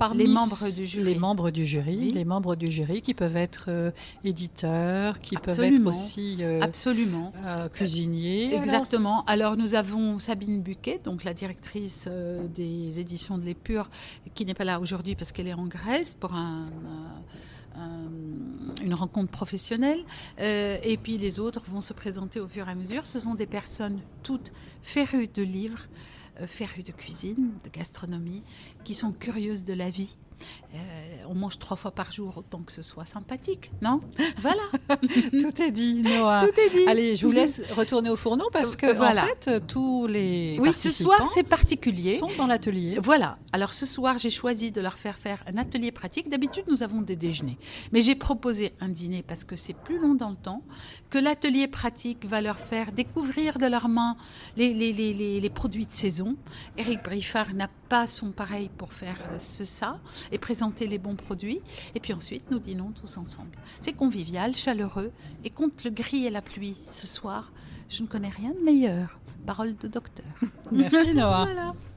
Parmi 0.00 0.24
les 0.24 0.32
membres 0.32 0.68
du 0.70 0.86
jury. 0.86 1.04
Les 1.04 1.14
membres 1.14 1.50
du 1.50 1.64
jury, 1.64 2.10
les 2.10 2.24
membres 2.24 2.56
du 2.56 2.70
jury 2.70 3.02
qui 3.02 3.14
peuvent 3.14 3.36
être 3.36 3.66
euh, 3.68 3.92
éditeurs, 4.24 5.20
qui 5.20 5.36
peuvent 5.36 5.60
être 5.60 5.86
aussi 5.86 6.38
Absolument. 6.60 7.32
cuisiniers. 7.72 8.54
Exactement. 8.54 9.24
Alors, 9.26 9.56
nous 9.56 9.76
avons 9.76 10.18
Sabine 10.18 10.62
Buquet, 10.62 11.00
donc 11.04 11.22
la 11.24 11.34
directrice 11.34 12.08
euh, 12.10 12.46
des 12.48 12.98
éditions 12.98 13.38
de 13.38 13.44
l'Épure, 13.44 13.90
qui 14.34 14.44
n'est 14.44 14.54
pas 14.54 14.64
là 14.64 14.80
aujourd'hui 14.80 15.14
parce 15.14 15.30
qu'elle 15.32 15.48
est 15.48 15.54
en 15.54 15.66
Grèce 15.66 16.14
pour 16.14 16.34
un, 16.34 16.66
une 18.82 18.94
rencontre 18.94 19.30
professionnelle. 19.30 20.04
Euh, 20.40 20.78
et 20.82 20.96
puis 20.96 21.18
les 21.18 21.38
autres 21.40 21.62
vont 21.66 21.80
se 21.80 21.92
présenter 21.92 22.40
au 22.40 22.48
fur 22.48 22.68
et 22.68 22.70
à 22.70 22.74
mesure. 22.74 23.06
Ce 23.06 23.20
sont 23.20 23.34
des 23.34 23.46
personnes 23.46 24.00
toutes 24.22 24.52
férues 24.82 25.28
de 25.32 25.42
livres, 25.42 25.82
euh, 25.82 26.09
férues 26.46 26.82
de 26.82 26.92
cuisine, 26.92 27.52
de 27.64 27.70
gastronomie, 27.70 28.42
qui 28.84 28.94
sont 28.94 29.12
curieuses 29.12 29.64
de 29.64 29.74
la 29.74 29.90
vie 29.90 30.16
euh, 30.74 30.76
on 31.28 31.34
mange 31.34 31.58
trois 31.58 31.76
fois 31.76 31.90
par 31.90 32.12
jour, 32.12 32.34
autant 32.36 32.60
que 32.60 32.72
ce 32.72 32.82
soit 32.82 33.04
sympathique, 33.04 33.70
non? 33.82 34.00
Voilà. 34.38 34.62
Tout 35.00 35.62
est 35.62 35.70
dit, 35.70 36.02
Noah. 36.02 36.46
Tout 36.46 36.60
est 36.60 36.70
dit. 36.70 36.88
Allez, 36.88 37.14
je 37.14 37.26
vous 37.26 37.32
laisse 37.32 37.62
retourner 37.76 38.10
au 38.10 38.16
fourneau 38.16 38.48
parce 38.52 38.76
que 38.76 38.92
voilà. 38.92 39.24
en 39.24 39.26
fait, 39.26 39.66
tous 39.66 40.06
les 40.06 40.58
oui, 40.60 40.72
ce 40.74 40.90
soir 40.90 41.28
c'est 41.28 41.42
particulier 41.42 42.18
sont 42.18 42.30
dans 42.36 42.46
l'atelier. 42.46 42.98
Voilà. 43.02 43.38
Alors 43.52 43.72
ce 43.72 43.86
soir, 43.86 44.18
j'ai 44.18 44.30
choisi 44.30 44.70
de 44.70 44.80
leur 44.80 44.98
faire 44.98 45.18
faire 45.18 45.42
un 45.46 45.56
atelier 45.56 45.92
pratique. 45.92 46.28
D'habitude, 46.28 46.64
nous 46.68 46.82
avons 46.82 47.00
des 47.00 47.16
déjeuners, 47.16 47.58
mais 47.92 48.00
j'ai 48.00 48.14
proposé 48.14 48.72
un 48.80 48.88
dîner 48.88 49.22
parce 49.22 49.44
que 49.44 49.56
c'est 49.56 49.74
plus 49.74 49.98
long 49.98 50.14
dans 50.14 50.30
le 50.30 50.36
temps. 50.36 50.62
Que 51.10 51.18
l'atelier 51.18 51.68
pratique 51.68 52.24
va 52.26 52.40
leur 52.40 52.58
faire 52.58 52.92
découvrir 52.92 53.58
de 53.58 53.66
leurs 53.66 53.88
mains 53.88 54.16
les, 54.56 54.72
les, 54.72 54.92
les, 54.92 55.40
les 55.40 55.50
produits 55.50 55.86
de 55.86 55.92
saison. 55.92 56.36
Eric 56.76 57.02
Briffard 57.02 57.54
n'a 57.54 57.68
pas 57.88 58.06
son 58.06 58.30
pareil 58.30 58.70
pour 58.76 58.92
faire 58.92 59.18
euh, 59.32 59.38
ce 59.38 59.64
ça 59.64 59.98
et 60.32 60.38
présenter 60.38 60.86
les 60.86 60.98
bons 60.98 61.16
produits. 61.16 61.60
Et 61.94 62.00
puis 62.00 62.12
ensuite, 62.12 62.50
nous 62.50 62.58
dînons 62.58 62.92
tous 62.92 63.16
ensemble. 63.16 63.56
C'est 63.80 63.92
convivial, 63.92 64.54
chaleureux. 64.54 65.12
Et 65.44 65.50
contre 65.50 65.84
le 65.84 65.90
gris 65.90 66.26
et 66.26 66.30
la 66.30 66.42
pluie 66.42 66.76
ce 66.90 67.06
soir, 67.06 67.52
je 67.88 68.02
ne 68.02 68.06
connais 68.06 68.28
rien 68.28 68.52
de 68.52 68.60
meilleur. 68.64 69.18
Parole 69.46 69.76
de 69.76 69.88
docteur. 69.88 70.26
Merci 70.70 71.14
Noah. 71.14 71.74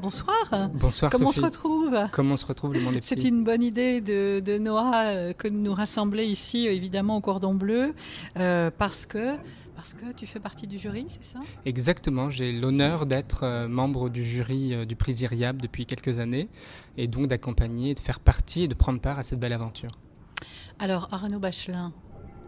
Bonsoir. 0.00 0.70
Bonsoir. 0.74 1.10
Comment 1.10 1.28
on 1.28 1.32
se 1.32 1.40
retrouve? 1.40 1.98
Comment 2.12 2.34
on 2.34 2.36
se 2.36 2.46
retrouve 2.46 2.74
le 2.74 2.80
monde 2.80 2.98
C'est 3.02 3.24
une 3.24 3.44
bonne 3.44 3.62
idée 3.62 4.00
de, 4.00 4.40
de 4.40 4.58
Noah 4.58 5.06
euh, 5.06 5.32
que 5.32 5.48
de 5.48 5.54
nous 5.54 5.72
rassembler 5.74 6.24
ici, 6.24 6.66
évidemment, 6.66 7.16
au 7.16 7.20
cordon 7.20 7.54
bleu, 7.54 7.94
euh, 8.38 8.70
parce 8.76 9.06
que 9.06 9.36
parce 9.74 9.94
que 9.94 10.12
tu 10.12 10.26
fais 10.26 10.40
partie 10.40 10.66
du 10.66 10.78
jury, 10.78 11.06
c'est 11.08 11.24
ça? 11.24 11.40
Exactement, 11.66 12.30
j'ai 12.30 12.52
l'honneur 12.52 13.06
d'être 13.06 13.42
euh, 13.42 13.68
membre 13.68 14.08
du 14.08 14.24
jury 14.24 14.72
euh, 14.72 14.84
du 14.84 14.96
prix 14.96 15.12
Iriab 15.14 15.60
depuis 15.60 15.84
quelques 15.84 16.20
années 16.20 16.48
et 16.96 17.06
donc 17.06 17.26
d'accompagner, 17.26 17.94
de 17.94 18.00
faire 18.00 18.20
partie 18.20 18.62
et 18.62 18.68
de 18.68 18.74
prendre 18.74 19.00
part 19.00 19.18
à 19.18 19.22
cette 19.22 19.40
belle 19.40 19.52
aventure. 19.52 19.90
Alors 20.78 21.08
Arnaud 21.12 21.38
Bachelin, 21.38 21.92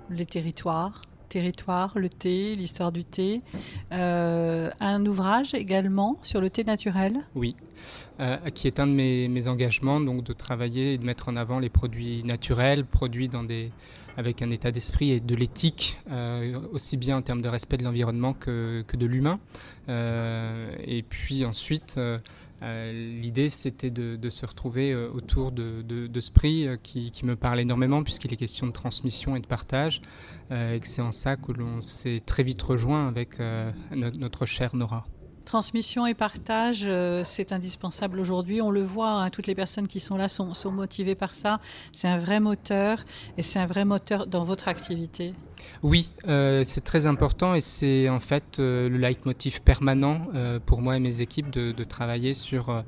les 0.09 0.25
territoires, 0.25 1.03
territoire, 1.29 1.93
le 1.97 2.09
thé, 2.09 2.57
l'histoire 2.57 2.93
du 2.93 3.05
thé. 3.05 3.43
Euh, 3.93 4.71
un 4.81 5.05
ouvrage 5.07 5.55
également 5.55 6.19
sur 6.23 6.41
le 6.41 6.51
thé 6.51 6.65
naturel. 6.65 7.19
Oui, 7.35 7.55
qui 8.55 8.67
est 8.67 8.81
un 8.81 8.87
de 8.87 8.93
mes, 8.93 9.29
mes, 9.29 9.49
engagements, 9.49 10.01
donc 10.01 10.25
de 10.25 10.33
travailler 10.33 10.95
et 10.95 10.99
de 10.99 11.05
mettre 11.05 11.29
en 11.29 11.37
avant 11.37 11.59
les 11.59 11.69
produits 11.69 12.25
naturels, 12.25 12.85
produits 12.85 13.29
dans 13.29 13.45
des, 13.45 13.71
avec 14.17 14.43
un 14.43 14.51
état 14.51 14.71
d'esprit 14.71 15.13
et 15.13 15.21
de 15.21 15.35
l'éthique, 15.35 15.99
euh, 16.11 16.59
aussi 16.73 16.97
bien 16.97 17.19
en 17.19 17.23
termes 17.23 17.43
de 17.43 17.49
respect 17.49 17.77
de 17.77 17.85
l'environnement 17.85 18.33
que, 18.33 18.83
que, 18.87 18.97
de 18.97 19.07
l'humain. 19.07 19.39
Euh, 19.89 20.75
et 20.85 21.03
puis 21.03 21.45
ensuite, 21.45 21.95
euh, 21.99 22.19
L'idée, 22.63 23.49
c'était 23.49 23.91
de, 23.91 24.31
se 24.31 24.47
retrouver 24.47 24.95
autour 24.95 25.53
de, 25.53 26.21
ce 26.21 26.31
prix 26.31 26.67
qui, 26.83 27.13
me 27.25 27.37
parle 27.37 27.61
énormément, 27.61 28.03
puisqu'il 28.03 28.33
est 28.33 28.37
question 28.37 28.67
de 28.67 28.73
transmission 28.73 29.37
et 29.37 29.41
de 29.41 29.47
partage, 29.47 30.01
et 30.51 30.79
que 30.81 30.87
c'est 30.87 31.03
en 31.03 31.13
ça 31.13 31.37
que 31.37 31.53
l'on 31.53 31.83
s'est 31.83 32.23
très 32.25 32.43
vite 32.43 32.63
rejoint 32.63 33.09
avec 33.09 33.39
notre, 33.91 34.19
notre 34.19 34.47
chère 34.47 34.75
Nora. 34.75 35.07
Transmission 35.47 36.09
et 36.09 36.15
partage, 36.15 36.83
euh, 36.87 37.23
c'est 37.25 37.53
indispensable 37.53 38.19
aujourd'hui. 38.19 38.61
On 38.61 38.73
le 38.73 38.83
voit, 38.83 39.11
hein, 39.11 39.31
toutes 39.31 39.47
les 39.47 39.55
personnes 39.55 39.87
qui 39.87 40.01
sont 40.01 40.17
là 40.17 40.29
sont, 40.29 40.53
motivées 40.73 41.15
par 41.15 41.37
ça. 41.37 41.61
C'est 41.93 42.09
un 42.09 42.19
vrai 42.19 42.41
moteur 42.41 43.05
et 43.39 43.43
c'est 43.43 43.61
un 43.61 43.67
vrai 43.67 43.85
moteur 43.85 44.27
dans 44.27 44.43
votre 44.43 44.67
activité. 44.67 45.35
Oui, 45.85 46.11
euh, 46.27 46.65
c'est 46.65 46.81
très 46.81 47.07
important 47.07 47.55
et 47.55 47.61
c'est 47.61 48.09
en 48.09 48.19
fait 48.19 48.59
euh, 48.59 48.89
le 48.89 48.99
leitmotiv 48.99 49.63
permanent 49.63 50.27
pour 50.67 50.83
moi 50.83 50.97
et 50.97 51.01
mes 51.01 51.21
équipes 51.21 51.51
de, 51.51 51.85
travailler 51.85 52.35
sur 52.35 52.83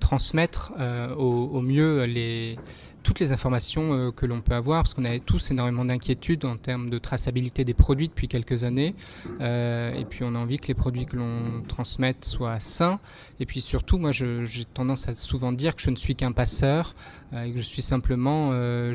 transmettre 0.00 0.72
au, 1.16 1.60
mieux 1.60 2.02
les, 2.04 2.58
toutes 3.02 3.20
les 3.20 3.32
informations 3.32 3.92
euh, 3.92 4.10
que 4.10 4.26
l'on 4.26 4.40
peut 4.40 4.54
avoir, 4.54 4.82
parce 4.82 4.94
qu'on 4.94 5.04
avait 5.04 5.20
tous 5.20 5.50
énormément 5.50 5.84
d'inquiétudes 5.84 6.44
en 6.44 6.56
termes 6.56 6.90
de 6.90 6.98
traçabilité 6.98 7.64
des 7.64 7.74
produits 7.74 8.08
depuis 8.08 8.28
quelques 8.28 8.64
années. 8.64 8.94
Euh, 9.40 9.92
et 9.94 10.04
puis 10.04 10.24
on 10.24 10.34
a 10.34 10.38
envie 10.38 10.58
que 10.58 10.68
les 10.68 10.74
produits 10.74 11.06
que 11.06 11.16
l'on 11.16 11.62
transmette 11.68 12.24
soient 12.24 12.60
sains. 12.60 13.00
Et 13.40 13.46
puis 13.46 13.60
surtout, 13.60 13.98
moi 13.98 14.12
j'ai 14.12 14.64
tendance 14.72 15.08
à 15.08 15.14
souvent 15.14 15.52
dire 15.52 15.76
que 15.76 15.82
je 15.82 15.90
ne 15.90 15.96
suis 15.96 16.14
qu'un 16.14 16.32
passeur 16.32 16.94
euh, 17.34 17.42
et 17.42 17.52
que 17.52 17.58
je 17.58 17.62
suis 17.62 17.82
simplement... 17.82 18.52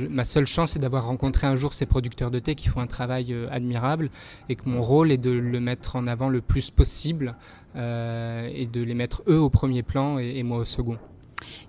ma 0.09 0.23
seule 0.23 0.45
chance 0.45 0.75
est 0.75 0.79
d'avoir 0.79 1.05
rencontré 1.05 1.47
un 1.47 1.55
jour 1.55 1.73
ces 1.73 1.85
producteurs 1.85 2.31
de 2.31 2.39
thé 2.39 2.55
qui 2.55 2.69
font 2.69 2.81
un 2.81 2.87
travail 2.87 3.35
admirable 3.51 4.09
et 4.49 4.55
que 4.55 4.67
mon 4.69 4.81
rôle 4.81 5.11
est 5.11 5.17
de 5.17 5.31
le 5.31 5.59
mettre 5.59 5.95
en 5.95 6.07
avant 6.07 6.29
le 6.29 6.41
plus 6.41 6.69
possible 6.69 7.35
et 7.75 8.69
de 8.71 8.81
les 8.81 8.93
mettre 8.93 9.23
eux 9.27 9.39
au 9.39 9.49
premier 9.49 9.83
plan 9.83 10.19
et 10.19 10.43
moi 10.43 10.59
au 10.59 10.65
second. 10.65 10.97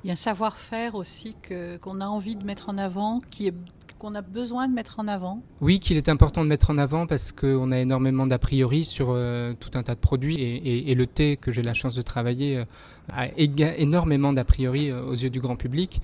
Il 0.02 0.08
y 0.08 0.10
a 0.10 0.14
un 0.14 0.16
savoir-faire 0.16 0.94
aussi 0.94 1.36
qu'on 1.82 2.00
a 2.00 2.06
envie 2.06 2.36
de 2.36 2.44
mettre 2.44 2.68
en 2.68 2.78
avant, 2.78 3.20
qui 3.30 3.48
est 3.48 3.54
qu'on 3.98 4.14
a 4.14 4.22
besoin 4.22 4.68
de 4.68 4.74
mettre 4.74 5.00
en 5.00 5.08
avant 5.08 5.42
Oui, 5.60 5.80
qu'il 5.80 5.96
est 5.96 6.08
important 6.08 6.44
de 6.44 6.48
mettre 6.48 6.70
en 6.70 6.78
avant 6.78 7.06
parce 7.06 7.32
qu'on 7.32 7.72
a 7.72 7.78
énormément 7.78 8.26
d'a 8.26 8.38
priori 8.38 8.84
sur 8.84 9.08
euh, 9.10 9.54
tout 9.58 9.70
un 9.74 9.82
tas 9.82 9.94
de 9.94 10.00
produits 10.00 10.36
et, 10.40 10.94
le 10.94 11.06
thé 11.06 11.36
que 11.36 11.52
j'ai 11.52 11.62
la 11.62 11.74
chance 11.74 11.94
de 11.94 12.02
travailler 12.02 12.58
euh, 12.58 12.64
a 13.12 13.28
énormément 13.36 14.32
d'a 14.32 14.44
priori 14.44 14.90
euh, 14.90 15.02
aux 15.04 15.14
yeux 15.14 15.30
du 15.30 15.40
grand 15.40 15.56
public. 15.56 16.00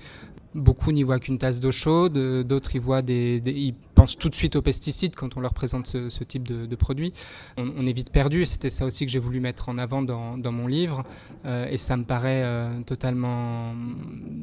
Beaucoup 0.55 0.93
n'y 0.93 1.03
voient 1.03 1.19
qu'une 1.19 1.37
tasse 1.37 1.59
d'eau 1.59 1.73
chaude, 1.73 2.15
euh, 2.15 2.43
d'autres 2.43 2.75
y 2.75 2.79
voient 2.79 3.01
des, 3.01 3.41
ils 3.45 3.73
pensent 3.93 4.17
tout 4.17 4.29
de 4.29 4.35
suite 4.35 4.55
aux 4.55 4.61
pesticides 4.61 5.13
quand 5.13 5.35
on 5.35 5.41
leur 5.41 5.53
présente 5.53 5.85
ce, 5.85 6.23
type 6.23 6.47
de, 6.47 6.75
produit. 6.75 7.11
On, 7.57 7.85
est 7.85 7.91
vite 7.91 8.09
perdu, 8.09 8.45
c'était 8.45 8.69
ça 8.69 8.85
aussi 8.85 9.05
que 9.05 9.11
j'ai 9.11 9.19
voulu 9.19 9.41
mettre 9.41 9.67
en 9.67 9.77
avant 9.77 10.01
dans, 10.01 10.51
mon 10.51 10.67
livre, 10.67 11.03
euh, 11.45 11.67
et 11.69 11.77
ça 11.77 11.97
me 11.97 12.03
paraît 12.03 12.43
euh, 12.43 12.79
totalement 12.85 13.73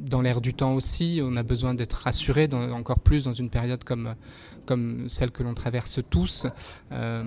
dans 0.04 0.21
l'air 0.21 0.42
du 0.42 0.52
temps 0.52 0.75
aussi. 0.75 1.21
On 1.23 1.35
a 1.37 1.42
besoin 1.42 1.73
d'être 1.73 1.95
rassuré, 1.95 2.49
encore 2.52 3.00
plus 3.00 3.25
dans 3.25 3.33
une 3.33 3.49
période 3.49 3.83
comme 3.83 4.14
comme 4.66 5.09
celle 5.09 5.31
que 5.31 5.42
l'on 5.42 5.54
traverse 5.54 6.00
tous. 6.11 6.47
Euh, 6.92 7.25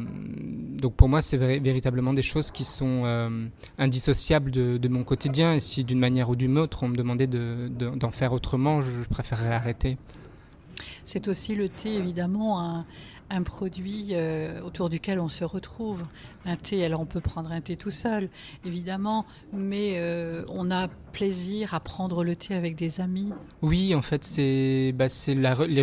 donc 0.80 0.96
pour 0.96 1.10
moi, 1.10 1.22
c'est 1.22 1.38
véritablement 1.38 2.14
des 2.14 2.22
choses 2.22 2.52
qui 2.52 2.64
sont 2.64 3.04
euh, 3.06 3.48
indissociables 3.78 4.52
de, 4.52 4.88
mon 4.88 5.04
quotidien. 5.04 5.54
Et 5.54 5.60
si 5.60 5.84
d'une 5.84 6.00
manière 6.00 6.30
ou 6.30 6.36
d'une 6.36 6.58
autre, 6.58 6.84
on 6.84 6.88
me 6.88 6.96
demandait 6.96 7.28
d'en 7.28 8.12
faire 8.12 8.34
autrement, 8.34 8.82
je, 8.82 9.08
préférerais 9.10 9.54
arrêter. 9.54 9.98
C'est 11.06 11.28
aussi 11.28 11.56
le 11.56 11.70
thé, 11.70 11.96
évidemment, 11.96 12.60
un, 12.60 12.86
un 13.30 13.44
produit 13.44 14.10
euh, 14.12 14.62
autour 14.62 14.90
duquel 14.90 15.20
on 15.20 15.30
se 15.30 15.44
retrouve. 15.44 16.04
Un 16.46 16.56
thé, 16.58 16.86
alors 16.86 17.02
on 17.02 17.06
peut 17.06 17.22
prendre 17.22 17.52
un 17.52 17.62
thé 17.62 17.76
tout 17.76 17.92
seul, 17.92 18.30
évidemment, 18.66 19.26
mais 19.52 19.96
euh, 19.96 20.44
on 20.50 20.70
a 20.70 20.88
plaisir 21.12 21.74
à 21.74 21.80
prendre 21.80 22.24
le 22.24 22.36
thé 22.36 22.54
avec 22.54 22.76
des 22.76 23.00
amis. 23.00 23.32
Oui, 23.62 23.96
en 23.96 24.02
fait, 24.02 24.24
c'est, 24.24 24.94
bah, 24.94 25.08
ce 25.08 25.34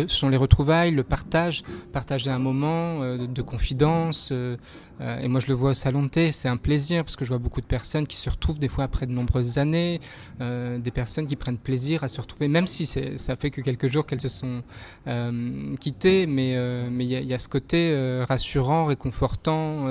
sont 0.07 0.29
les 0.29 0.37
retrouvailles, 0.37 0.91
le 0.91 1.03
partage, 1.03 1.63
partager 1.91 2.29
un 2.29 2.39
moment 2.39 3.01
euh, 3.01 3.27
de 3.27 3.41
confidence. 3.41 4.31
et 4.31 5.27
moi, 5.27 5.39
je 5.39 5.47
le 5.47 5.53
vois 5.53 5.71
au 5.71 5.73
salon 5.73 6.03
de 6.03 6.07
thé, 6.07 6.31
c'est 6.31 6.47
un 6.47 6.57
plaisir 6.57 7.03
parce 7.03 7.15
que 7.15 7.25
je 7.25 7.29
vois 7.29 7.39
beaucoup 7.39 7.61
de 7.61 7.65
personnes 7.65 8.07
qui 8.07 8.15
se 8.15 8.29
retrouvent 8.29 8.59
des 8.59 8.69
fois 8.69 8.85
après 8.85 9.05
de 9.05 9.11
nombreuses 9.11 9.57
années, 9.57 9.99
des 10.39 10.91
personnes 10.93 11.27
qui 11.27 11.35
prennent 11.35 11.57
plaisir 11.57 12.03
à 12.03 12.07
se 12.07 12.21
retrouver, 12.21 12.47
même 12.47 12.67
si 12.67 12.85
ça 12.85 13.35
fait 13.35 13.49
que 13.49 13.61
quelques 13.61 13.87
jours 13.87 14.05
qu'elles 14.05 14.21
se 14.21 14.29
sont 14.29 14.63
quittées, 15.79 16.25
mais 16.27 16.55
mais 16.89 17.05
il 17.05 17.11
y 17.11 17.15
a 17.15 17.33
y 17.33 17.35
a 17.35 17.37
ce 17.39 17.47
côté 17.47 17.91
euh, 17.91 18.25
rassurant, 18.27 18.85
réconfortant, 18.85 19.87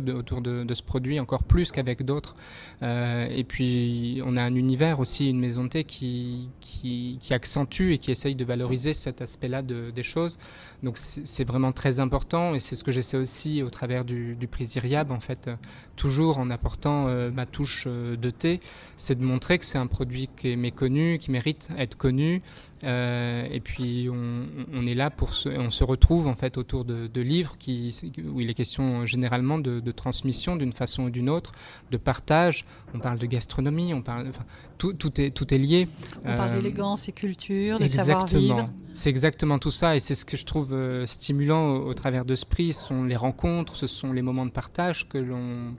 euh, 0.00 0.18
autour 0.18 0.40
de, 0.40 0.74
ce 0.74 0.82
produit, 0.82 1.20
encore 1.20 1.44
plus 1.44 1.70
qu'avec 1.70 2.02
d'autres. 2.04 2.34
Euh, 2.82 3.26
et 3.30 3.44
puis, 3.44 4.20
on 4.24 4.36
a 4.36 4.42
un 4.42 4.54
univers 4.54 5.00
aussi, 5.00 5.28
une 5.28 5.40
maison 5.40 5.64
de 5.64 5.68
thé 5.68 5.84
qui, 5.84 6.48
qui, 6.60 7.18
accentue 7.30 7.92
et 7.92 7.98
qui 7.98 8.10
essaye 8.10 8.34
de 8.34 8.44
valoriser 8.44 8.92
cet 8.92 9.22
aspect-là 9.22 9.62
des 9.62 10.02
choses. 10.02 10.38
Donc, 10.82 10.98
c'est 10.98 11.44
vraiment 11.44 11.72
très 11.72 12.00
important 12.00 12.54
et 12.54 12.60
c'est 12.60 12.76
ce 12.76 12.84
que 12.84 12.92
j'essaie 12.92 13.16
aussi 13.16 13.62
au 13.62 13.70
travers 13.70 14.04
du, 14.04 14.36
prix 14.50 14.68
en 15.10 15.20
fait, 15.20 15.50
toujours 15.96 16.38
en 16.38 16.50
apportant 16.50 17.06
ma 17.30 17.46
touche 17.46 17.86
de 17.86 18.30
thé, 18.30 18.60
c'est 18.96 19.18
de 19.18 19.24
montrer 19.24 19.58
que 19.58 19.64
c'est 19.64 19.78
un 19.78 19.86
produit 19.86 20.28
qui 20.36 20.52
est 20.52 20.56
méconnu, 20.56 21.18
qui 21.18 21.30
mérite 21.30 21.68
d'être 21.76 21.96
connu, 21.96 22.42
euh, 22.84 23.46
et 23.50 23.60
puis 23.60 24.08
on, 24.10 24.86
est 24.86 24.94
là 24.94 25.10
pour 25.10 25.34
se, 25.34 25.48
on 25.48 25.70
se 25.70 25.84
retrouve 25.84 26.26
en 26.26 26.34
fait 26.34 26.58
autour 26.58 26.84
de, 26.84 27.20
livres 27.20 27.56
qui, 27.58 28.12
où 28.32 28.40
il 28.40 28.50
est 28.50 28.54
question 28.54 29.06
généralement 29.06 29.58
de, 29.58 29.92
transmission 29.92 30.56
d'une 30.56 30.72
façon 30.72 31.04
ou 31.04 31.10
d'une 31.10 31.30
autre, 31.30 31.52
de 31.90 31.96
partage. 31.96 32.64
On 32.94 32.98
parle 32.98 33.18
de 33.18 33.26
gastronomie, 33.26 33.94
on 33.94 34.02
parle, 34.02 34.28
enfin, 34.28 34.44
tout, 34.78 34.94
tout, 34.94 35.20
est, 35.20 35.30
tout 35.30 35.52
est 35.54 35.58
lié. 35.58 35.88
On 36.24 36.34
parle 36.34 36.50
euh, 36.50 36.56
d'élégance 36.56 37.08
et 37.08 37.12
culture, 37.12 37.78
de 37.78 37.86
savoir-vivre. 37.86 38.68
C'est 38.94 39.10
exactement 39.10 39.58
tout 39.58 39.70
ça 39.70 39.96
et 39.96 40.00
c'est 40.00 40.14
ce 40.14 40.24
que 40.24 40.36
je 40.36 40.44
trouve 40.44 40.74
euh, 40.74 41.06
stimulant 41.06 41.76
au, 41.76 41.94
travers 41.94 42.24
de 42.24 42.34
ce 42.34 42.44
prix. 42.44 42.72
Ce 42.72 42.88
sont 42.88 43.04
les 43.04 43.16
rencontres, 43.16 43.76
ce 43.76 43.86
sont 43.86 44.12
les 44.12 44.22
moments 44.22 44.46
de 44.46 44.50
partage 44.50 45.08
que 45.08 45.18
l'on 45.18 45.74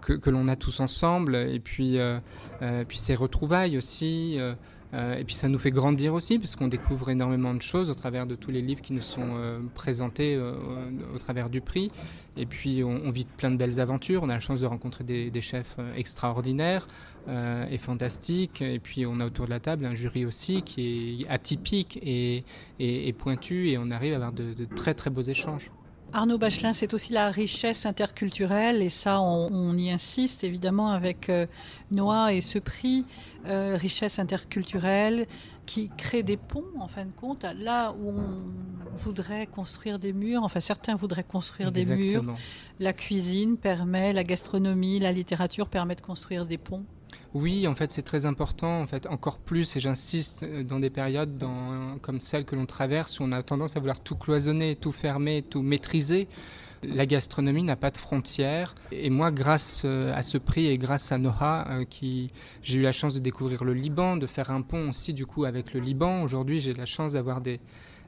que, 0.00 0.30
l'on 0.30 0.48
a 0.48 0.56
tous 0.56 0.80
ensemble 0.80 1.36
et 1.36 1.60
puis, 1.60 1.96
puis 2.88 2.98
ces 2.98 3.14
retrouvailles 3.14 3.78
aussi. 3.78 4.36
Euh, 4.94 5.16
et 5.16 5.24
puis 5.24 5.34
ça 5.34 5.48
nous 5.48 5.58
fait 5.58 5.70
grandir 5.70 6.14
aussi, 6.14 6.38
parce 6.38 6.56
qu'on 6.56 6.68
découvre 6.68 7.10
énormément 7.10 7.54
de 7.54 7.62
choses 7.62 7.90
au 7.90 7.94
travers 7.94 8.26
de 8.26 8.34
tous 8.34 8.50
les 8.50 8.60
livres 8.60 8.82
qui 8.82 8.92
nous 8.92 9.02
sont 9.02 9.36
euh, 9.36 9.58
présentés 9.74 10.34
euh, 10.34 10.54
au 11.14 11.18
travers 11.18 11.48
du 11.48 11.60
prix. 11.60 11.90
Et 12.36 12.46
puis 12.46 12.84
on, 12.84 13.10
vit 13.10 13.26
plein 13.36 13.50
de 13.50 13.56
belles 13.56 13.80
aventures. 13.80 14.22
On 14.22 14.28
a 14.28 14.34
la 14.34 14.40
chance 14.40 14.60
de 14.60 14.66
rencontrer 14.66 15.04
des, 15.04 15.40
chefs 15.40 15.76
extraordinaires 15.96 16.86
et 17.28 17.76
fantastiques. 17.76 18.62
Et 18.62 18.78
puis 18.78 19.04
on 19.04 19.20
a 19.20 19.26
autour 19.26 19.44
de 19.44 19.50
la 19.50 19.60
table 19.60 19.84
un 19.84 19.94
jury 19.94 20.24
aussi 20.24 20.62
qui 20.62 21.22
est 21.22 21.28
atypique 21.28 21.98
et, 22.02 22.44
pointu. 23.18 23.68
Et 23.68 23.76
on 23.76 23.90
arrive 23.90 24.14
à 24.14 24.16
avoir 24.16 24.32
de, 24.32 24.64
très 24.76 24.94
très 24.94 25.10
beaux 25.10 25.22
échanges. 25.22 25.70
Arnaud 26.12 26.38
Bachelin, 26.38 26.74
c'est 26.74 26.92
aussi 26.94 27.12
la 27.12 27.30
richesse 27.30 27.86
interculturelle 27.86 28.82
et 28.82 28.90
ça, 28.90 29.20
on, 29.20 29.76
y 29.76 29.90
insiste 29.90 30.44
évidemment 30.44 30.90
avec 30.90 31.30
Noah 31.90 32.34
et 32.34 32.40
ce 32.40 32.58
prix. 32.58 33.06
Euh, 33.44 33.76
richesse 33.76 34.20
interculturelle 34.20 35.26
qui 35.66 35.90
crée 35.96 36.22
des 36.22 36.36
ponts 36.36 36.62
en 36.78 36.86
fin 36.86 37.04
de 37.04 37.10
compte 37.10 37.44
là 37.58 37.92
où 38.00 38.10
on 38.10 38.96
voudrait 38.98 39.48
construire 39.48 39.98
des 39.98 40.12
murs 40.12 40.44
enfin 40.44 40.60
certains 40.60 40.94
voudraient 40.94 41.24
construire 41.24 41.72
des 41.72 41.84
murs 41.84 42.24
la 42.78 42.92
cuisine 42.92 43.56
permet 43.56 44.12
la 44.12 44.22
gastronomie 44.22 45.00
la 45.00 45.10
littérature 45.10 45.66
permet 45.66 45.96
de 45.96 46.02
construire 46.02 46.46
des 46.46 46.56
ponts 46.56 46.84
oui, 47.34 47.66
en 47.66 47.74
fait, 47.74 47.90
c'est 47.90 48.02
très 48.02 48.26
important. 48.26 48.80
En 48.80 48.86
fait, 48.86 49.06
encore 49.06 49.38
plus, 49.38 49.76
et 49.76 49.80
j'insiste, 49.80 50.42
euh, 50.42 50.62
dans 50.62 50.80
des 50.80 50.90
périodes 50.90 51.42
comme 52.02 52.20
celle 52.20 52.44
que 52.44 52.56
l'on 52.56 52.66
traverse, 52.66 53.20
où 53.20 53.24
on 53.24 53.32
a 53.32 53.42
tendance 53.42 53.76
à 53.76 53.80
vouloir 53.80 54.00
tout 54.00 54.16
cloisonner, 54.16 54.76
tout 54.76 54.92
fermer, 54.92 55.42
tout 55.42 55.62
maîtriser. 55.62 56.28
La 56.82 57.06
gastronomie 57.06 57.62
n'a 57.62 57.76
pas 57.76 57.90
de 57.90 57.96
frontières. 57.96 58.74
Et 58.90 59.08
moi, 59.08 59.30
grâce 59.30 59.82
euh, 59.84 60.12
à 60.14 60.22
ce 60.22 60.36
prix 60.36 60.66
et 60.66 60.74
grâce 60.74 61.12
à 61.12 61.18
Noha, 61.18 61.68
euh, 61.70 61.84
qui 61.84 62.32
j'ai 62.62 62.80
eu 62.80 62.82
la 62.82 62.92
chance 62.92 63.14
de 63.14 63.20
découvrir 63.20 63.62
le 63.64 63.72
Liban, 63.72 64.16
de 64.16 64.26
faire 64.26 64.50
un 64.50 64.62
pont 64.62 64.90
aussi 64.90 65.14
du 65.14 65.24
coup 65.24 65.44
avec 65.44 65.74
le 65.74 65.80
Liban. 65.80 66.22
Aujourd'hui, 66.22 66.58
j'ai 66.58 66.74
la 66.74 66.86
chance 66.86 67.12
d'avoir 67.12 67.40
des, 67.40 67.60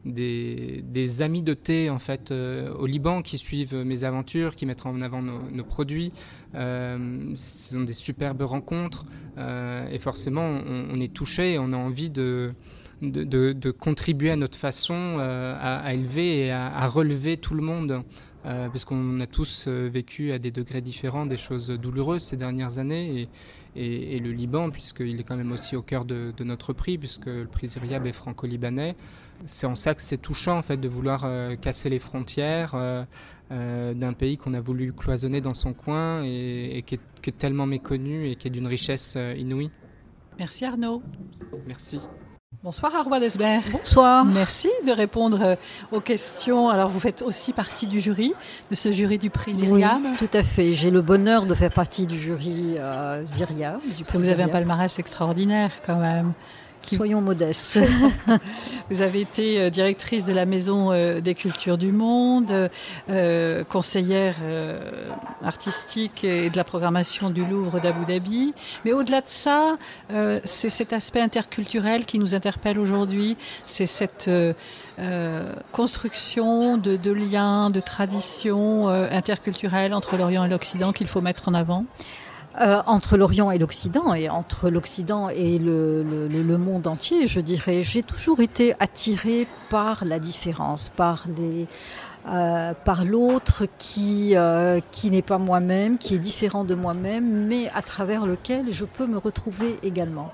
des, 0.05 1.23
amis 1.23 1.43
de 1.43 1.55
thé 1.55 1.91
en 1.91 1.99
fait 1.99 2.31
euh, 2.31 2.73
au 2.75 2.87
Liban 2.87 3.23
qui 3.23 3.39
suivent 3.39 3.75
mes 3.75 4.05
aventures, 4.05 4.55
qui 4.55 4.67
mettent 4.67 4.87
en 4.87 5.01
avant 5.01 5.23
nos, 5.23 5.65
produits. 5.65 6.13
ce 6.53 7.35
sont 7.37 7.83
des 7.83 7.95
superbes 7.95 8.43
rencontres 8.43 9.07
et 9.39 9.99
forcément 9.99 10.61
on, 10.93 11.01
est 11.01 11.13
touché, 11.13 11.59
on 11.59 11.73
a 11.73 11.77
envie 11.77 12.11
de 12.11 12.53
de, 13.03 13.71
contribuer 13.71 14.31
à 14.31 14.37
notre 14.37 14.57
façon 14.57 15.19
à, 15.19 15.93
élever 15.93 16.47
et 16.47 16.51
à, 16.51 16.87
relever 16.87 17.37
tout 17.37 17.55
le 17.55 17.63
monde 17.63 18.05
euh, 18.47 18.69
parce 18.69 18.85
qu'on 18.85 19.21
a 19.21 19.27
tous 19.27 19.65
euh, 19.69 19.89
vécu 19.91 20.33
à 20.33 20.39
des 20.39 20.51
degrés 20.51 20.83
différents 20.83 21.25
des 21.25 21.39
choses 21.39 21.69
douloureuses 21.71 22.23
ces 22.23 22.37
dernières 22.37 22.79
années. 22.79 23.29
Et, 23.75 24.21
le 24.21 24.31
Liban, 24.31 24.71
puisqu'il 24.71 25.19
est 25.19 25.25
quand 25.25 25.37
même 25.37 25.51
aussi 25.51 25.75
au 25.75 25.83
cœur 25.83 26.05
de, 26.05 26.33
notre 26.45 26.73
prix, 26.73 26.97
puisque 26.97 27.27
le 27.27 27.47
prix 27.47 27.67
Iriab 27.75 28.07
est 28.07 28.13
franco-libanais. 28.13 28.95
C'est 29.43 29.67
en 29.67 29.75
ça 29.75 29.95
que 29.95 30.03
c'est 30.03 30.19
touchant 30.19 30.59
en 30.59 30.63
fait 30.63 30.77
de 30.77 30.89
vouloir 30.89 31.23
euh, 31.25 31.57
casser 31.57 31.91
les 31.91 31.99
frontières 31.99 32.75
d'un 33.51 34.13
pays 34.15 34.37
qu'on 34.37 34.55
a 34.55 34.61
voulu 34.61 34.93
cloisonner 34.93 35.41
dans 35.41 35.55
son 35.55 35.75
coin 35.75 36.23
et, 36.25 36.83
qui, 36.87 36.97
est, 36.97 37.01
qui, 37.23 37.31
est, 37.31 37.39
tellement 37.39 37.67
méconnu 37.67 38.29
et 38.29 38.37
qui 38.37 38.49
est 38.49 38.51
d'une 38.51 38.67
richesse 38.67 39.17
inouïe. 39.37 39.71
Merci 40.39 40.65
Arnaud. 40.65 41.03
Merci. 41.67 42.01
Bonsoir 42.65 42.95
Arwa 42.95 43.21
Desbert. 43.21 43.63
Bonsoir. 43.71 44.25
Merci 44.25 44.71
de 44.87 44.93
répondre 44.93 45.39
euh, 45.43 45.57
aux 45.93 46.01
questions. 46.01 46.71
Alors 46.71 46.89
vous 46.89 46.99
faites 46.99 47.21
aussi 47.21 47.53
partie 47.53 47.87
du 47.87 48.01
jury, 48.01 48.33
de 48.71 48.75
ce 48.75 48.91
jury 48.91 49.19
du 49.19 49.29
prix 49.29 49.55
Zyriam. 49.55 50.01
Oui, 50.03 50.17
tout 50.19 50.37
à 50.37 50.43
fait. 50.43 50.73
J'ai 50.73 50.91
le 50.91 51.03
bonheur 51.03 51.45
de 51.45 51.55
faire 51.55 51.73
partie 51.73 52.07
du 52.07 52.19
jury 52.19 52.77
euh, 52.79 53.23
vous 54.15 54.31
avez 54.31 54.45
un 54.45 54.49
palmarès 54.49 54.99
extraordinaire 54.99 55.73
quand 55.85 55.99
même. 55.99 56.33
Soyons 56.89 57.21
modestes. 57.21 57.79
Vous 58.91 59.01
avez 59.01 59.23
été 59.23 59.61
euh, 59.61 59.71
directrice 59.71 60.27
de 60.27 60.33
la 60.33 60.45
Maison 60.45 60.93
euh, 60.93 61.21
des 61.21 61.35
Cultures 61.35 61.79
du 61.79 61.91
Monde, 61.91 62.71
euh, 63.09 63.65
conseillère 63.65 64.35
artistique 65.43 66.25
et 66.25 66.51
de 66.51 66.57
la 66.57 66.65
programmation 66.65 67.31
du 67.31 67.45
Louvre 67.45 67.81
d'Abu 67.81 68.05
Dhabi. 68.05 68.55
Mais 68.85 68.93
au-delà 68.93 69.21
de 69.21 69.29
ça, 69.29 69.77
c'est 70.45 70.71
cet 70.71 70.93
aspect 70.93 71.21
interculturel 71.21 72.05
qui 72.05 72.19
nous 72.19 72.35
interpelle 72.35 72.79
aujourd'hui. 72.79 73.37
C'est 73.65 73.87
cette 73.87 74.31
construction 75.73 76.77
de, 76.77 76.97
de, 76.97 77.11
liens, 77.11 77.71
de 77.71 77.81
traditions 77.81 78.89
interculturelles 78.89 79.95
entre 79.95 80.17
l'Orient 80.17 80.45
et 80.45 80.49
l'Occident 80.49 80.93
qu'il 80.93 81.07
faut 81.07 81.21
mettre 81.21 81.49
en 81.49 81.55
avant. 81.55 81.85
Euh, 82.61 82.81
entre 82.87 83.17
l'Orient 83.17 83.51
et 83.51 83.59
l'Occident, 83.59 84.15
et 84.15 84.29
entre 84.29 84.71
l'Occident 84.71 85.29
et 85.29 85.59
le, 85.59 86.05
le, 86.05 86.29
le, 86.29 86.59
monde 86.59 86.87
entier, 86.87 87.27
je 87.27 87.41
dirais. 87.41 87.83
J'ai 87.83 88.05
toujours 88.05 88.39
été 88.39 88.75
attirée 88.79 89.49
par 89.71 90.05
la 90.05 90.21
différence, 90.21 90.89
par 90.89 91.25
les, 91.37 91.67
euh, 92.27 92.73
par 92.85 93.05
l'autre 93.05 93.65
qui, 93.77 94.37
euh, 94.37 94.81
qui 94.93 95.11
n'est 95.11 95.21
pas 95.21 95.37
moi-même, 95.39 95.99
qui 95.99 96.15
est 96.15 96.19
différent 96.19 96.65
de 96.65 96.75
moi-même, 96.75 97.47
mais 97.47 97.69
à 97.75 97.83
travers 97.83 98.25
lequel 98.25 98.73
je 98.73 98.85
peux 98.85 99.07
me 99.07 99.19
retrouver 99.19 99.79
également. 99.83 100.33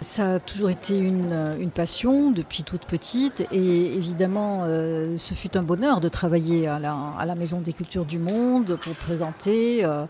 Ça 0.00 0.34
a 0.34 0.40
toujours 0.40 0.70
été 0.70 0.96
une, 0.96 1.56
une 1.60 1.70
passion 1.70 2.30
depuis 2.30 2.62
toute 2.62 2.86
petite 2.86 3.46
et 3.52 3.94
évidemment 3.94 4.62
euh, 4.64 5.16
ce 5.18 5.34
fut 5.34 5.58
un 5.58 5.62
bonheur 5.62 6.00
de 6.00 6.08
travailler 6.08 6.66
à 6.66 6.78
la, 6.78 6.96
à 7.18 7.26
la, 7.26 7.34
Maison 7.34 7.60
des 7.60 7.74
Cultures 7.74 8.06
du 8.06 8.18
Monde 8.18 8.78
pour 8.82 8.94
présenter 8.94 9.84
euh, 9.84 10.06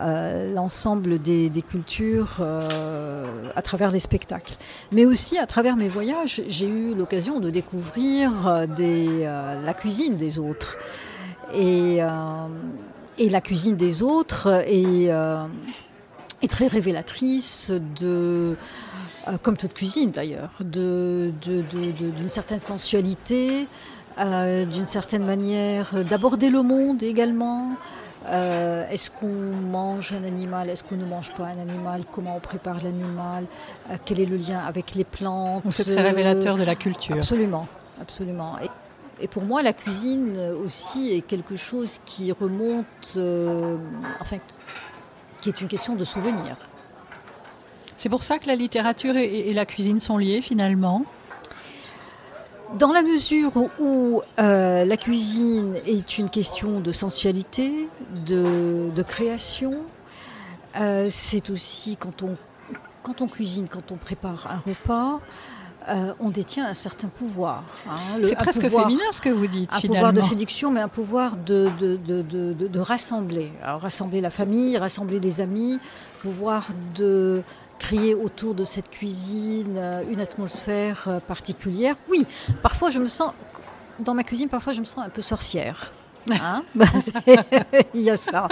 euh, 0.00 0.52
l'ensemble 0.52 1.22
des, 1.22 1.50
cultures 1.62 2.38
euh, 2.40 3.48
à 3.54 3.62
travers 3.62 3.92
les 3.92 4.00
spectacles. 4.00 4.54
Mais 4.90 5.06
aussi 5.06 5.38
à 5.38 5.46
travers 5.46 5.76
mes 5.76 5.86
voyages, 5.86 6.42
j'ai 6.48 6.66
eu 6.66 6.94
l'occasion 6.94 7.38
de 7.38 7.48
découvrir 7.48 8.32
euh, 8.48 9.62
la 9.64 9.74
cuisine 9.74 10.16
des 10.16 10.40
autres. 10.40 10.76
Et, 11.54 12.00
la 12.00 13.40
cuisine 13.40 13.76
des 13.76 14.02
autres 14.02 14.64
est, 14.66 15.12
très 16.48 16.66
révélatrice 16.66 17.70
de 18.00 18.56
comme 19.42 19.56
toute 19.56 19.74
cuisine 19.74 20.10
d'ailleurs, 20.10 20.50
d'une 20.60 21.32
certaine 22.28 22.60
sensualité, 22.60 23.68
d'une 24.18 24.84
certaine 24.84 25.24
manière 25.24 25.94
d'aborder 26.10 26.50
le 26.50 26.62
monde 26.62 27.02
également, 27.04 27.76
euh, 28.26 28.88
est-ce 28.88 29.10
qu'on 29.10 29.26
mange 29.26 30.12
un 30.12 30.24
animal? 30.24 30.70
Est-ce 30.70 30.82
qu'on 30.82 30.96
ne 30.96 31.04
mange 31.04 31.32
pas 31.32 31.44
un 31.44 31.58
animal? 31.58 32.04
Comment 32.10 32.36
on 32.36 32.40
prépare 32.40 32.76
l'animal? 32.82 33.44
Euh, 33.90 33.96
Quel 34.04 34.20
est 34.20 34.26
le 34.26 34.36
lien 34.36 34.60
avec 34.66 34.94
les 34.94 35.04
plantes? 35.04 35.64
C'est 35.70 35.84
très 35.84 36.02
révélateur 36.02 36.56
de 36.56 36.64
la 36.64 36.74
culture. 36.74 37.16
Absolument, 37.16 37.66
absolument. 38.00 38.56
Et, 38.62 39.24
et, 39.24 39.28
pour 39.28 39.42
moi, 39.42 39.62
la 39.62 39.72
cuisine 39.72 40.38
aussi 40.64 41.12
est 41.12 41.20
quelque 41.20 41.56
chose 41.56 42.00
qui 42.06 42.32
remonte, 42.32 43.12
euh, 43.16 43.76
enfin, 44.20 44.38
qui, 44.38 44.54
qui, 45.42 45.48
est 45.50 45.60
une 45.60 45.68
question 45.68 45.94
de 45.94 46.04
souvenir. 46.04 46.56
C'est 47.96 48.08
pour 48.08 48.22
ça 48.22 48.38
que 48.38 48.46
la 48.46 48.56
littérature 48.56 49.16
et, 49.16 49.48
et 49.48 49.54
la 49.54 49.66
cuisine 49.66 50.00
sont 50.00 50.18
liées 50.18 50.40
finalement 50.40 51.04
dans 52.78 52.92
la 52.92 53.02
mesure 53.02 53.52
où 53.78 54.22
euh, 54.38 54.84
la 54.84 54.96
cuisine 54.96 55.76
est 55.86 56.18
une 56.18 56.30
question 56.30 56.80
de 56.80 56.92
sensualité, 56.92 57.88
de, 58.26 58.90
de 58.94 59.02
création, 59.02 59.74
euh, 60.76 61.06
c'est 61.10 61.50
aussi 61.50 61.96
quand 61.96 62.22
on, 62.22 62.36
quand 63.02 63.20
on 63.20 63.28
cuisine, 63.28 63.68
quand 63.68 63.92
on 63.92 63.96
prépare 63.96 64.48
un 64.50 64.58
repas, 64.58 65.20
euh, 65.88 66.14
on 66.18 66.30
détient 66.30 66.66
un 66.66 66.74
certain 66.74 67.08
pouvoir. 67.08 67.62
Hein, 67.88 68.20
c'est 68.22 68.36
presque 68.36 68.62
pouvoir, 68.62 68.84
féminin 68.84 69.04
ce 69.12 69.20
que 69.20 69.28
vous 69.28 69.46
dites. 69.46 69.72
Un 69.72 69.80
finalement. 69.80 70.08
pouvoir 70.08 70.12
de 70.24 70.28
séduction, 70.28 70.70
mais 70.70 70.80
un 70.80 70.88
pouvoir 70.88 71.36
de, 71.36 71.70
de, 71.78 71.96
de, 71.96 72.22
de, 72.22 72.80
rassembler. 72.80 73.52
Alors 73.62 73.82
rassembler 73.82 74.22
la 74.22 74.30
famille, 74.30 74.78
rassembler 74.78 75.20
les 75.20 75.42
amis, 75.42 75.78
pouvoir 76.22 76.68
de 76.94 77.42
créer 77.78 78.14
autour 78.14 78.54
de 78.54 78.64
cette 78.64 78.90
cuisine 78.90 79.76
euh, 79.78 80.02
une 80.10 80.20
atmosphère 80.20 81.04
euh, 81.06 81.20
particulière. 81.20 81.96
Oui, 82.08 82.26
parfois 82.62 82.90
je 82.90 82.98
me 82.98 83.08
sens, 83.08 83.32
dans 83.98 84.14
ma 84.14 84.24
cuisine, 84.24 84.48
parfois 84.48 84.72
je 84.72 84.80
me 84.80 84.84
sens 84.84 85.04
un 85.04 85.10
peu 85.10 85.22
sorcière. 85.22 85.92
Hein 86.30 86.62
Il 87.94 88.00
y 88.00 88.10
a 88.10 88.16
ça. 88.16 88.48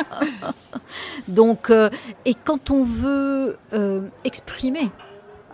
Donc, 1.28 1.70
euh, 1.70 1.90
et 2.24 2.34
quand 2.34 2.70
on 2.70 2.84
veut 2.84 3.58
euh, 3.72 4.02
exprimer 4.24 4.90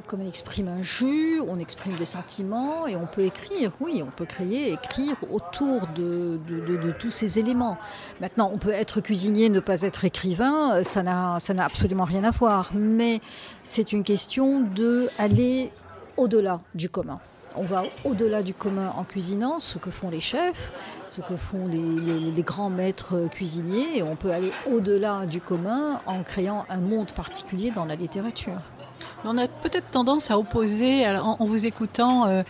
comme 0.08 0.22
on 0.22 0.28
exprime 0.28 0.68
un 0.68 0.82
jus, 0.82 1.40
on 1.46 1.58
exprime 1.58 1.94
des 1.94 2.06
sentiments 2.06 2.86
et 2.86 2.96
on 2.96 3.06
peut 3.06 3.24
écrire, 3.24 3.70
oui, 3.78 4.02
on 4.02 4.10
peut 4.10 4.24
créer, 4.24 4.72
écrire 4.72 5.14
autour 5.30 5.82
de, 5.94 6.38
tous 6.98 7.10
ces 7.10 7.38
éléments. 7.38 7.76
Maintenant, 8.20 8.50
on 8.52 8.58
peut 8.58 8.72
être 8.72 9.00
cuisinier, 9.00 9.50
ne 9.50 9.60
pas 9.60 9.82
être 9.82 10.04
écrivain, 10.04 10.82
ça 10.82 11.02
n'a 11.02 11.36
absolument 11.58 12.04
rien 12.04 12.24
à 12.24 12.30
voir, 12.30 12.70
mais 12.74 13.20
c'est 13.62 13.92
une 13.92 14.02
question 14.02 14.62
de 14.62 15.10
aller 15.18 15.70
au-delà 16.16 16.60
du 16.74 16.88
commun. 16.88 17.20
On 17.54 17.64
va 17.64 17.82
au-delà 18.04 18.42
du 18.42 18.54
commun 18.54 18.92
en 18.96 19.04
cuisinant, 19.04 19.60
ce 19.60 19.78
que 19.78 19.90
font 19.90 20.10
les 20.10 20.20
chefs, 20.20 20.72
ce 21.10 21.20
que 21.20 21.36
font 21.36 21.66
les, 21.66 21.78
les, 21.78 22.30
les 22.30 22.42
grands 22.42 22.70
maîtres 22.70 23.28
cuisiniers, 23.30 23.98
et 23.98 24.02
on 24.02 24.16
peut 24.16 24.30
aller 24.30 24.52
au-delà 24.70 25.26
du 25.26 25.40
commun 25.40 26.00
en 26.06 26.22
créant 26.22 26.64
un 26.70 26.78
monde 26.78 27.12
particulier 27.12 27.70
dans 27.70 27.84
la 27.84 27.94
littérature. 27.94 28.60
On 29.24 29.36
a 29.36 29.48
peut-être 29.48 29.90
tendance 29.90 30.30
à 30.30 30.38
opposer, 30.38 31.06
en, 31.08 31.36
vous 31.40 31.66
écoutant, 31.66 32.26
euh, 32.26 32.42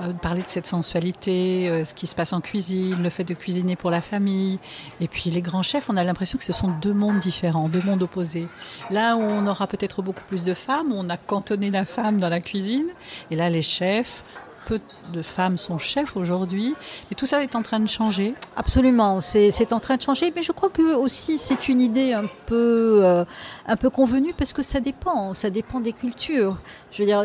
euh, 0.00 0.12
parler 0.12 0.42
de 0.42 0.48
cette 0.48 0.68
sensualité, 0.68 1.68
euh, 1.68 1.84
ce 1.84 1.94
qui 1.94 2.06
se 2.06 2.14
passe 2.14 2.32
en 2.32 2.40
cuisine, 2.40 3.02
le 3.02 3.10
fait 3.10 3.24
de 3.24 3.34
cuisiner 3.34 3.74
pour 3.74 3.90
la 3.90 4.00
famille, 4.00 4.60
et 5.00 5.08
puis 5.08 5.30
les 5.30 5.42
grands 5.42 5.62
chefs, 5.62 5.90
on 5.90 5.96
a 5.96 6.04
l'impression 6.04 6.38
que 6.38 6.44
ce 6.44 6.52
sont 6.52 6.68
deux 6.80 6.94
mondes 6.94 7.18
différents, 7.18 7.68
deux 7.68 7.82
mondes 7.82 8.02
opposés. 8.02 8.46
Là 8.90 9.16
où 9.16 9.20
on 9.20 9.46
aura 9.48 9.66
peut-être 9.66 10.00
beaucoup 10.00 10.24
plus 10.28 10.44
de 10.44 10.54
femmes, 10.54 10.92
on 10.92 11.10
a 11.10 11.16
cantonné 11.16 11.70
la 11.70 11.84
femme 11.84 12.20
dans 12.20 12.28
la 12.28 12.40
cuisine, 12.40 12.86
et 13.32 13.36
là 13.36 13.50
les 13.50 13.62
chefs 13.62 14.22
peu 14.66 14.80
de 15.12 15.22
femmes 15.22 15.58
sont 15.58 15.78
chefs 15.78 16.16
aujourd'hui. 16.16 16.74
Et 17.10 17.14
tout 17.14 17.26
ça 17.26 17.42
est 17.42 17.54
en 17.54 17.62
train 17.62 17.80
de 17.80 17.88
changer. 17.88 18.34
Absolument, 18.56 19.20
c'est 19.20 19.72
en 19.72 19.80
train 19.80 19.96
de 19.96 20.02
changer. 20.02 20.32
Mais 20.34 20.42
je 20.42 20.52
crois 20.52 20.70
que 20.70 20.94
aussi 20.94 21.38
c'est 21.38 21.68
une 21.68 21.80
idée 21.80 22.12
un 22.12 22.26
peu, 22.46 23.00
euh, 23.02 23.24
un 23.66 23.76
peu 23.76 23.90
convenue 23.90 24.34
parce 24.36 24.52
que 24.52 24.62
ça 24.62 24.80
dépend. 24.80 25.34
Ça 25.34 25.50
dépend 25.50 25.80
des 25.80 25.92
cultures. 25.92 26.58
Je 26.92 27.02
veux 27.02 27.06
dire, 27.06 27.24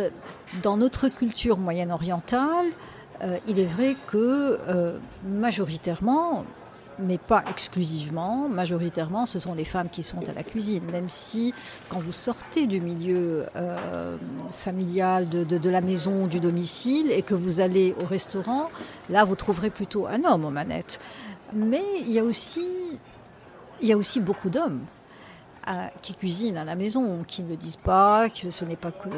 dans 0.61 0.77
notre 0.77 1.09
culture 1.09 1.57
moyenne-orientale, 1.57 2.67
euh, 3.21 3.37
il 3.47 3.59
est 3.59 3.65
vrai 3.65 3.95
que 4.07 4.59
euh, 4.67 4.97
majoritairement, 5.27 6.45
mais 6.99 7.17
pas 7.17 7.43
exclusivement. 7.49 8.47
Majoritairement, 8.49 9.25
ce 9.25 9.39
sont 9.39 9.53
les 9.53 9.65
femmes 9.65 9.89
qui 9.89 10.03
sont 10.03 10.27
à 10.27 10.33
la 10.33 10.43
cuisine, 10.43 10.83
même 10.91 11.09
si 11.09 11.53
quand 11.89 11.99
vous 11.99 12.11
sortez 12.11 12.67
du 12.67 12.81
milieu 12.81 13.45
euh, 13.55 14.17
familial, 14.51 15.29
de, 15.29 15.43
de, 15.43 15.57
de, 15.57 15.69
la 15.69 15.81
maison, 15.81 16.27
du 16.27 16.39
domicile, 16.39 17.11
et 17.11 17.21
que 17.21 17.33
vous 17.33 17.59
allez 17.59 17.95
au 18.01 18.05
restaurant, 18.05 18.69
là, 19.09 19.23
vous 19.23 19.35
trouverez 19.35 19.69
plutôt 19.69 20.07
un 20.07 20.23
homme 20.23 20.45
aux 20.45 20.51
manettes. 20.51 20.99
Mais 21.53 21.83
il 22.01 22.11
y 22.11 22.19
a 22.19 22.23
aussi, 22.23 22.65
il 23.81 23.87
y 23.87 23.93
a 23.93 23.97
aussi 23.97 24.19
beaucoup 24.19 24.49
d'hommes 24.49 24.85
qui 26.01 26.15
cuisinent 26.15 26.57
à 26.57 26.63
la 26.63 26.75
maison, 26.75 27.23
qui 27.27 27.43
ne 27.43 27.55
disent 27.55 27.75
pas, 27.77 28.29
que 28.29 28.49
ce 28.49 28.65
n'est 28.65 28.75
pas 28.75 28.91
que 28.91 29.09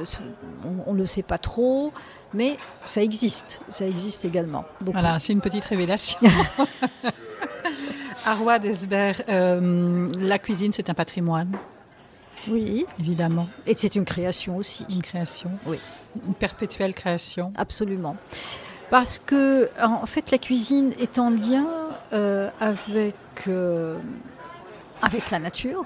on, 0.87 0.93
ne 0.93 0.97
le 0.97 1.05
sait 1.05 1.21
pas 1.21 1.37
trop, 1.37 1.93
mais 2.33 2.57
ça 2.85 3.03
existe, 3.03 3.61
ça 3.69 3.85
existe 3.85 4.25
également. 4.25 4.65
Beaucoup. 4.81 4.99
Voilà, 4.99 5.19
c'est 5.19 5.33
une 5.33 5.41
petite 5.41 5.65
révélation. 5.65 6.19
Arwa 8.29 8.59
Desbert, 8.59 9.23
euh, 9.27 10.07
la 10.19 10.37
cuisine, 10.37 10.71
c'est 10.71 10.87
un 10.91 10.93
patrimoine. 10.93 11.51
Oui, 12.47 12.85
évidemment. 12.99 13.47
Et 13.65 13.73
c'est 13.75 13.95
une 13.95 14.05
création 14.05 14.55
aussi. 14.57 14.85
Une 14.91 15.01
création. 15.01 15.49
Oui. 15.65 15.79
Une 16.27 16.35
perpétuelle 16.35 16.93
création. 16.93 17.49
Absolument. 17.57 18.15
Parce 18.91 19.17
que, 19.17 19.71
en 19.81 20.05
fait, 20.05 20.29
la 20.29 20.37
cuisine 20.37 20.93
est 20.99 21.17
en 21.17 21.31
lien 21.31 21.65
euh, 22.13 22.49
avec, 22.59 23.15
euh, 23.47 23.97
avec 25.01 25.31
la 25.31 25.39
nature. 25.39 25.83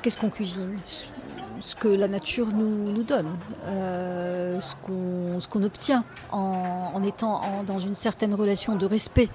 Qu'est-ce 0.00 0.16
qu'on 0.16 0.30
cuisine? 0.30 0.78
Ce 1.60 1.74
que 1.74 1.88
la 1.88 2.08
nature 2.08 2.46
nous, 2.46 2.92
nous 2.92 3.02
donne, 3.02 3.36
euh, 3.66 4.58
ce 4.58 4.74
qu'on 4.76 5.38
qu 5.38 5.64
obtient 5.64 6.02
en, 6.32 6.92
en 6.94 7.02
étant 7.02 7.42
en, 7.42 7.62
dans 7.62 7.78
une 7.78 7.94
certaine 7.94 8.32
relation 8.32 8.74
de 8.74 8.86
respect 8.86 9.28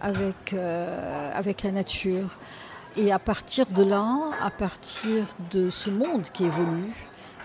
avec, 0.00 0.52
euh, 0.52 1.30
avec 1.34 1.62
la 1.62 1.72
nature. 1.72 2.38
Et 2.96 3.12
à 3.12 3.18
partir 3.18 3.66
de 3.66 3.84
là, 3.84 4.30
à 4.42 4.50
partir 4.50 5.24
de 5.52 5.70
ce 5.70 5.90
monde 5.90 6.24
qui 6.32 6.44
évolue, 6.44 6.92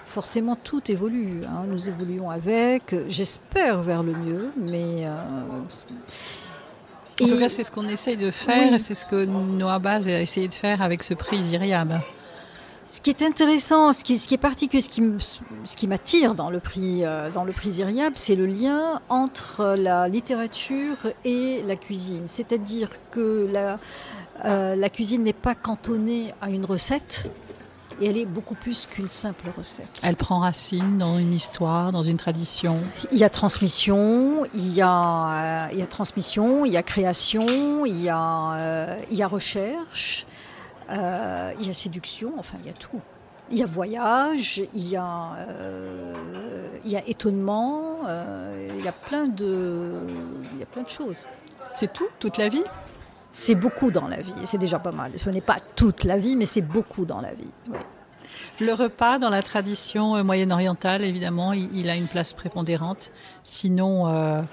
forcément 0.07 0.55
tout 0.55 0.81
évolue. 0.89 1.41
Hein. 1.45 1.65
Nous 1.67 1.89
évoluons 1.89 2.29
avec, 2.29 2.95
j'espère 3.07 3.81
vers 3.81 4.03
le 4.03 4.13
mieux, 4.13 4.51
mais. 4.57 5.05
Euh, 5.05 5.09
en 7.21 7.27
tout 7.27 7.37
cas, 7.37 7.49
c'est 7.49 7.63
ce 7.63 7.71
qu'on 7.71 7.87
essaye 7.87 8.17
de 8.17 8.31
faire, 8.31 8.79
c'est 8.79 8.95
ce 8.95 9.05
que 9.05 9.25
Noah 9.25 9.79
Baz 9.79 10.07
a 10.07 10.19
essayé 10.19 10.47
de 10.47 10.53
faire 10.53 10.81
avec 10.81 11.03
ce 11.03 11.13
prix 11.13 11.41
Zyriab. 11.43 11.99
Ce 12.85 12.99
qui 12.99 13.09
est 13.09 13.21
intéressant, 13.21 13.93
ce 13.93 14.03
qui, 14.03 14.17
ce 14.17 14.27
qui 14.27 14.33
est 14.33 14.37
particulier, 14.37 14.81
ce 14.81 14.89
qui, 14.89 15.01
ce 15.63 15.75
qui 15.77 15.87
m'attire 15.87 16.35
dans 16.35 16.49
le 16.49 16.59
prix, 16.59 17.05
euh, 17.05 17.29
dans 17.29 17.45
le 17.45 17.53
prix 17.53 17.81
c'est 18.15 18.35
le 18.35 18.45
lien 18.45 19.01
entre 19.07 19.75
la 19.77 20.09
littérature 20.09 20.97
et 21.23 21.63
la 21.65 21.77
cuisine. 21.77 22.23
C'est-à-dire 22.25 22.89
que 23.11 23.47
la, 23.49 23.79
euh, 24.43 24.75
la 24.75 24.89
cuisine 24.89 25.23
n'est 25.23 25.31
pas 25.31 25.55
cantonnée 25.55 26.33
à 26.41 26.49
une 26.49 26.65
recette, 26.65 27.31
et 28.01 28.07
elle 28.07 28.17
est 28.17 28.25
beaucoup 28.25 28.55
plus 28.55 28.85
qu'une 28.89 29.07
simple 29.07 29.45
recette. 29.55 30.01
Elle 30.03 30.17
prend 30.17 30.39
racine 30.39 30.97
dans 30.97 31.17
une 31.19 31.33
histoire, 31.33 31.93
dans 31.93 32.01
une 32.01 32.17
tradition. 32.17 32.79
Il 33.13 33.17
y 33.17 33.23
a 33.23 33.29
transmission, 33.29 34.45
il 34.53 34.73
y 34.73 34.81
a, 34.81 34.87
euh, 34.89 35.67
il 35.71 35.79
y 35.79 35.81
a 35.81 35.87
transmission, 35.87 36.65
il 36.65 36.73
y 36.73 36.77
a 36.77 36.83
création, 36.83 37.85
il 37.85 38.01
y 38.01 38.09
a, 38.09 38.97
il 39.09 39.17
y 39.17 39.23
a 39.23 39.27
recherche. 39.27 40.25
Euh, 40.89 41.53
il 41.59 41.67
y 41.67 41.69
a 41.69 41.73
séduction, 41.73 42.33
enfin 42.37 42.57
il 42.61 42.67
y 42.67 42.69
a 42.69 42.73
tout. 42.73 42.99
Il 43.51 43.57
y 43.57 43.63
a 43.63 43.65
voyage, 43.65 44.61
il 44.73 44.89
y 44.89 44.95
a, 44.95 45.35
euh, 45.49 46.13
il 46.85 46.91
y 46.91 46.95
a 46.95 47.07
étonnement, 47.07 47.99
euh, 48.07 48.67
il, 48.77 48.83
y 48.83 48.87
a 48.87 48.93
plein 48.93 49.25
de, 49.25 49.91
il 50.53 50.59
y 50.59 50.63
a 50.63 50.65
plein 50.65 50.83
de 50.83 50.89
choses. 50.89 51.27
C'est 51.75 51.91
tout, 51.91 52.07
toute 52.19 52.37
la 52.37 52.47
vie? 52.47 52.63
C'est 53.31 53.55
beaucoup 53.55 53.91
dans 53.91 54.07
la 54.07 54.21
vie, 54.21 54.33
c'est 54.45 54.57
déjà 54.57 54.79
pas 54.79 54.91
mal. 54.91 55.11
Ce 55.17 55.29
n'est 55.29 55.41
pas 55.41 55.57
toute 55.75 56.03
la 56.03 56.17
vie, 56.17 56.35
mais 56.35 56.45
c'est 56.45 56.61
beaucoup 56.61 57.05
dans 57.05 57.19
la 57.19 57.33
vie. 57.33 57.51
Le 58.59 58.73
repas 58.73 59.19
dans 59.19 59.29
la 59.29 59.41
tradition 59.41 60.23
moyen-orientale, 60.23 61.03
évidemment, 61.03 61.51
il, 61.53 61.89
a 61.89 61.95
une 61.95 62.07
place 62.07 62.33
prépondérante, 62.33 63.11
sinon 63.43 64.45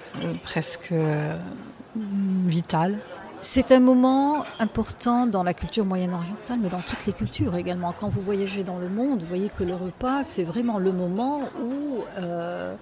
presque 0.43 0.93
vitale. 1.95 2.99
C'est 3.43 3.71
un 3.71 3.79
moment 3.79 4.43
important 4.59 5.25
dans 5.25 5.41
la 5.41 5.55
culture 5.55 5.83
moyenne-orientale, 5.83 6.59
mais 6.61 6.69
dans 6.69 6.79
toutes 6.79 7.07
les 7.07 7.11
cultures 7.11 7.55
également. 7.55 7.91
Quand 7.99 8.07
vous 8.07 8.21
voyagez 8.21 8.63
dans 8.63 8.77
le 8.77 8.87
monde, 8.87 9.21
vous 9.21 9.27
voyez 9.27 9.49
que 9.49 9.63
le 9.63 9.73
repas, 9.73 10.23
c'est 10.23 10.43
vraiment 10.43 10.77
le 10.77 10.91
moment 10.91 11.41
où 11.59 12.03
euh, 12.19 12.75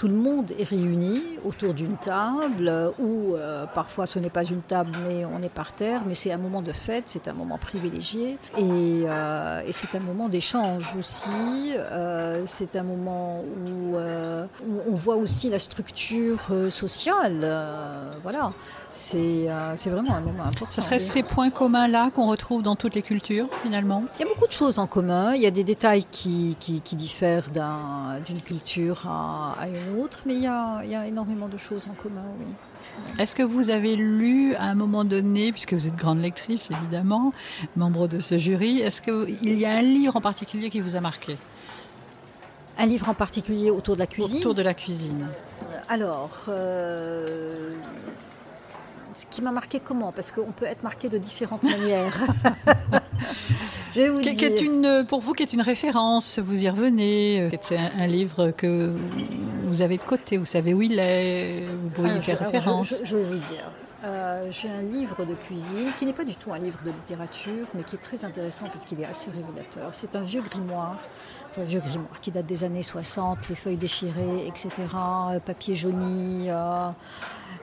tout 0.00 0.08
le 0.08 0.14
monde 0.14 0.54
est 0.58 0.64
réuni 0.64 1.20
autour 1.44 1.74
d'une 1.74 1.98
table, 1.98 2.72
ou 2.98 3.34
euh, 3.34 3.66
parfois 3.74 4.06
ce 4.06 4.18
n'est 4.18 4.30
pas 4.30 4.44
une 4.44 4.62
table, 4.62 4.92
mais 5.06 5.26
on 5.26 5.42
est 5.42 5.50
par 5.50 5.74
terre, 5.74 6.00
mais 6.06 6.14
c'est 6.14 6.32
un 6.32 6.38
moment 6.38 6.62
de 6.62 6.72
fête, 6.72 7.04
c'est 7.08 7.28
un 7.28 7.34
moment 7.34 7.58
privilégié, 7.58 8.38
et, 8.56 8.62
euh, 8.62 9.60
c'est 9.70 9.94
un 9.94 10.00
moment 10.00 10.30
d'échange 10.30 10.96
aussi. 10.98 11.74
c'est 12.46 12.76
un 12.76 12.82
moment 12.82 13.42
où, 13.42 13.96
où, 13.96 14.80
on 14.90 14.94
voit 14.94 15.16
aussi 15.16 15.50
la 15.50 15.58
structure 15.58 16.46
sociale. 16.70 17.46
voilà. 18.22 18.52
Euh, 19.14 19.74
c'est 19.76 19.90
vraiment 19.90 20.14
un 20.14 20.20
moment 20.20 20.44
important. 20.44 20.70
Ce 20.70 20.80
serait 20.80 20.98
ces 20.98 21.22
points 21.22 21.50
communs-là 21.50 22.10
qu'on 22.14 22.26
retrouve 22.26 22.62
dans 22.62 22.76
toutes 22.76 22.94
les 22.94 23.02
cultures, 23.02 23.48
finalement? 23.62 24.04
Il 24.18 24.22
y 24.22 24.24
a 24.24 24.28
beaucoup 24.28 24.46
de 24.46 24.52
choses 24.52 24.78
en 24.78 24.86
commun. 24.86 25.34
Il 25.34 25.40
y 25.40 25.46
a 25.46 25.50
des 25.50 25.64
détails 25.64 26.04
qui, 26.10 26.56
qui, 26.58 26.96
diffèrent 26.96 27.50
d'une 28.26 28.40
culture 28.40 29.06
à, 29.06 29.66
une 29.68 29.89
autre, 29.98 30.20
mais 30.26 30.34
il 30.34 30.42
y, 30.42 30.46
a, 30.46 30.82
il 30.84 30.90
y, 30.90 30.94
a, 30.94 31.06
énormément 31.06 31.48
de 31.48 31.56
choses 31.56 31.88
en 31.90 31.94
commun, 31.94 32.24
oui. 32.38 32.46
Est-ce 33.18 33.34
que 33.34 33.42
vous 33.42 33.70
avez 33.70 33.96
lu 33.96 34.54
à 34.54 34.64
un 34.64 34.74
moment 34.74 35.04
donné, 35.04 35.52
puisque 35.52 35.72
vous 35.72 35.86
êtes 35.86 35.96
grande 35.96 36.20
lectrice 36.20 36.70
évidemment, 36.70 37.32
membre 37.76 38.08
de 38.08 38.20
ce 38.20 38.38
jury, 38.38 38.80
est-ce 38.80 39.00
qu'il 39.00 39.58
y 39.58 39.64
a 39.64 39.72
un 39.72 39.82
livre 39.82 40.16
en 40.16 40.20
particulier 40.20 40.70
qui 40.70 40.80
vous 40.80 40.96
a 40.96 41.00
marqué? 41.00 41.36
Un 42.78 42.86
livre 42.86 43.08
en 43.08 43.14
particulier 43.14 43.70
autour 43.70 43.94
de 43.94 44.00
la 44.00 44.06
cuisine? 44.06 44.38
Autour 44.38 44.54
de 44.54 44.62
la 44.62 44.74
cuisine. 44.74 45.28
Alors, 45.88 46.30
euh, 46.48 47.74
ce 49.20 49.26
qui 49.26 49.42
m'a 49.42 49.52
marqué 49.52 49.80
comment? 49.80 50.12
Parce 50.12 50.30
qu'on 50.30 50.52
peut 50.52 50.64
être 50.64 50.82
marqué 50.82 51.08
de 51.08 51.18
différentes 51.18 51.62
manières. 51.62 52.26
Je 53.94 54.00
vais 54.00 54.08
vous 54.08 54.22
dire. 54.22 54.42
Est 54.42 54.60
une, 54.62 55.04
pour 55.06 55.20
vous, 55.20 55.34
qui 55.34 55.42
est 55.42 55.52
une 55.52 55.60
référence 55.60 56.38
Vous 56.38 56.64
y 56.64 56.70
revenez 56.70 57.40
euh, 57.40 57.48
C'est 57.60 57.76
un, 57.76 58.06
livre 58.06 58.50
que 58.52 58.90
vous 59.64 59.82
avez 59.82 59.98
de 59.98 60.02
côté, 60.02 60.38
vous 60.38 60.44
savez 60.46 60.72
où 60.72 60.80
il 60.80 60.98
est, 60.98 61.66
vous 61.66 61.88
pourriez 61.90 62.16
y 62.16 62.22
faire 62.22 62.38
référence. 62.38 63.02
Je, 63.04 63.16
vais 63.16 63.22
vous 63.22 63.34
dire. 63.34 63.70
Euh, 64.04 64.48
j'ai 64.50 64.70
un 64.70 64.80
livre 64.80 65.26
de 65.26 65.34
cuisine 65.34 65.90
qui 65.98 66.06
n'est 66.06 66.14
pas 66.14 66.24
du 66.24 66.34
tout 66.36 66.52
un 66.54 66.58
livre 66.58 66.78
de 66.84 66.90
littérature, 66.90 67.66
mais 67.74 67.82
qui 67.82 67.96
est 67.96 68.02
très 68.02 68.24
intéressant 68.24 68.66
parce 68.66 68.86
qu'il 68.86 69.00
est 69.00 69.06
assez 69.06 69.30
révélateur. 69.30 69.90
C'est 69.92 70.16
un 70.16 70.22
vieux 70.22 70.40
grimoire, 70.40 70.96
un 71.58 71.64
vieux 71.64 71.80
grimoire 71.80 72.20
qui 72.22 72.30
date 72.30 72.46
des 72.46 72.64
années 72.64 72.82
60, 72.82 73.50
les 73.50 73.54
feuilles 73.54 73.76
déchirées, 73.76 74.46
etc., 74.46 74.70
euh, 75.30 75.40
papier 75.40 75.74
jauni 75.74 76.48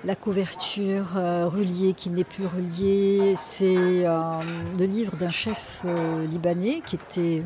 la 0.06 0.16
couverture 0.16 1.06
euh, 1.16 1.48
reliée 1.48 1.94
qui 1.94 2.10
n'est 2.10 2.24
plus 2.24 2.46
reliée. 2.46 3.34
C'est 3.36 4.06
euh, 4.06 4.40
le 4.78 4.86
livre 4.86 5.16
d'un 5.16 5.30
chef 5.30 5.82
euh, 5.86 6.26
libanais 6.26 6.82
qui 6.86 6.96
était 6.96 7.44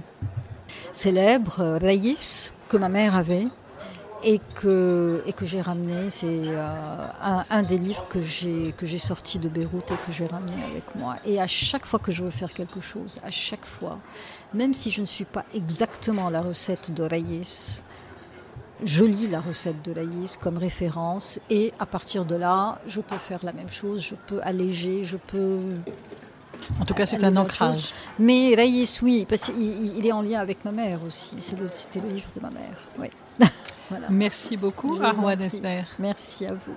célèbre, 0.92 1.80
Raïs, 1.82 2.54
que 2.70 2.78
ma 2.78 2.90
mère 2.90 3.16
avait 3.16 3.48
et 4.24 4.40
que, 4.56 5.24
j'ai 5.42 5.62
ramené. 5.62 6.10
C'est 6.12 6.44
un, 7.50 7.64
des 7.64 7.78
livres 7.78 8.06
que 8.08 8.22
j'ai, 8.22 8.74
que 8.78 8.86
sorti 8.98 9.40
de 9.40 9.50
Beyrouth 9.50 9.90
et 9.90 9.96
que 10.06 10.12
j'ai 10.12 10.28
ramené 10.28 10.54
avec 10.70 10.84
moi. 10.96 11.16
Et 11.26 11.42
à 11.42 11.48
chaque 11.48 11.86
fois 11.86 11.98
que 11.98 12.12
je 12.12 12.24
veux 12.24 12.30
faire 12.30 12.54
quelque 12.54 12.82
chose, 12.82 13.20
à 13.24 13.32
chaque 13.32 13.66
fois, 13.66 13.98
même 14.54 14.76
si 14.76 14.92
je 14.92 15.02
ne 15.02 15.08
suis 15.08 15.26
pas 15.26 15.46
exactement 15.56 16.30
la 16.30 16.42
recette 16.42 16.94
de 16.94 17.02
Raïs, 17.02 17.80
je 18.84 19.04
lis 19.04 19.28
la 19.28 19.39
recette 19.39 19.82
de 19.84 19.94
Laïs 19.94 20.38
comme 20.38 20.58
référence 20.58 21.39
et 21.50 21.74
à 21.80 21.86
partir 21.86 22.26
de 22.26 22.36
là, 22.36 22.80
je 22.88 23.02
peux 23.02 23.17
faire 23.17 23.44
la 23.44 23.54
même 23.54 23.70
chose, 23.70 24.02
je 24.02 24.15
peux 24.15 24.39
alléger, 24.44 25.04
je 25.04 25.17
peux... 25.17 25.60
En 26.80 26.86
tout 26.86 26.94
cas, 26.94 27.06
c'est 27.06 27.24
un 27.24 27.36
ancrage. 27.38 27.94
Mais 28.20 28.56
Laïs, 28.56 29.02
oui, 29.02 29.26
parce 29.28 29.46
qu'il 29.52 30.06
est 30.06 30.12
en 30.12 30.22
lien 30.22 30.39
avec 30.39 30.63
ma 30.63 30.72
mère 30.72 31.00
aussi. 31.06 31.36
C'était 31.39 32.02
le, 32.02 32.13
livre 32.13 32.30
de 32.36 32.41
ma 32.41 32.50
mère. 32.50 32.78
Oui. 33.00 33.08
Merci 34.10 34.58
beaucoup, 34.58 35.00
Arwan 35.02 35.41
Esmer. 35.41 35.84
Merci 36.00 36.46
à 36.46 36.54
vous. 36.54 36.76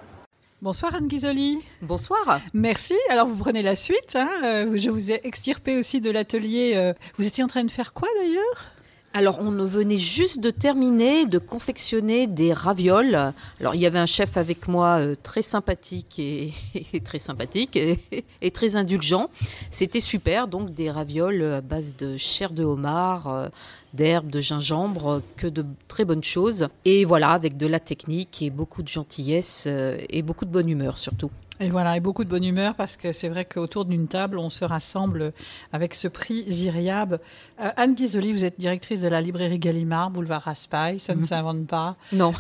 Bonsoir 0.63 0.95
Anne 0.95 1.07
Ghisoli. 1.07 1.59
Bonsoir. 1.83 2.41
Merci. 2.55 2.95
Alors 3.11 3.27
vous 3.27 3.37
prenez 3.37 3.63
la 3.63 3.77
suite. 3.77 4.17
Hein. 4.17 4.31
Euh, 4.43 4.73
je 4.77 4.89
vous 4.89 5.11
ai 5.11 5.21
extirpé 5.25 5.77
aussi 5.77 6.01
de 6.01 6.11
l'atelier. 6.11 6.73
Euh, 6.75 6.95
vous 7.19 7.27
étiez 7.27 7.45
en 7.45 7.49
train 7.49 7.65
de 7.65 7.71
faire 7.71 7.93
quoi 7.93 8.09
d'ailleurs? 8.19 8.74
Alors, 9.17 9.39
on 9.39 9.53
venait 9.65 9.99
juste 9.99 10.41
de 10.41 10.51
terminer 10.51 11.25
de 11.25 11.39
confectionner 11.39 12.27
des 12.27 12.53
ravioles. 12.53 13.33
Alors, 13.61 13.77
il 13.77 13.81
y 13.81 13.87
avait 13.87 14.01
un 14.01 14.07
chef 14.07 14.37
avec 14.37 14.67
moi 14.67 14.99
euh, 14.99 15.15
très 15.23 15.41
sympathique 15.41 16.19
et, 16.19 16.53
très 17.05 17.21
sympathique 17.21 17.77
et, 17.77 18.51
très 18.51 18.75
indulgent. 18.75 19.31
C'était 19.71 20.01
super. 20.01 20.49
Donc, 20.49 20.75
des 20.75 20.91
ravioles 20.91 21.45
à 21.45 21.61
base 21.61 21.95
de 21.97 22.17
chair 22.17 22.51
de 22.51 22.65
homard, 22.65 23.29
euh, 23.29 23.49
d'herbes, 23.93 24.31
de 24.31 24.41
gingembre, 24.41 25.23
que 25.37 25.47
de 25.47 25.65
très 25.87 26.05
bonnes 26.05 26.25
choses. 26.25 26.67
Et 26.85 27.05
voilà, 27.05 27.31
avec 27.31 27.57
de 27.57 27.69
la 27.69 27.79
technique 27.79 28.43
et 28.43 28.51
beaucoup 28.51 28.83
de 28.83 28.89
gentillesse 28.89 29.67
euh, 29.69 29.97
et 30.11 30.23
beaucoup 30.23 30.45
de 30.45 30.51
bonne 30.51 30.69
humeur 30.69 30.99
surtout. 30.99 31.31
Et 31.61 31.71
voilà, 31.71 31.97
et 31.97 32.01
beaucoup 32.01 32.25
de 32.25 32.29
bonne 32.29 32.45
humeur 32.45 32.75
parce 32.75 32.97
que 32.97 33.13
c'est 33.13 33.29
vrai 33.29 33.45
qu'autour 33.45 33.85
d'une 33.85 34.09
table, 34.09 34.39
on 34.39 34.51
se 34.51 34.65
rassemble 34.65 35.33
avec 35.73 35.95
ce 35.95 36.09
prix 36.09 36.45
Zyriab. 36.51 37.21
Euh, 37.61 37.71
Anne 37.77 37.95
Ghisoli, 37.95 38.33
vous 38.33 38.45
êtes 38.45 38.59
directrice 38.59 39.03
de 39.03 39.09
la 39.09 39.21
librairie 39.21 39.61
Gallimard, 39.61 40.11
boulevard 40.11 40.43
Raspail, 40.43 40.99
ça 40.99 41.15
ne 41.15 41.21
mhm. 41.21 41.25
s'invente 41.25 41.67
pas. 41.67 41.97
Non. 42.13 42.33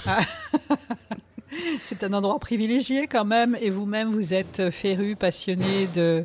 c'est 1.83 2.03
un 2.03 2.13
endroit 2.13 2.39
privilégié 2.41 3.07
quand 3.07 3.25
même, 3.25 3.57
et 3.61 3.71
vous-même, 3.71 4.13
vous 4.13 4.35
êtes 4.35 4.71
féru, 4.71 5.15
passionné 5.15 5.87
de 5.87 6.25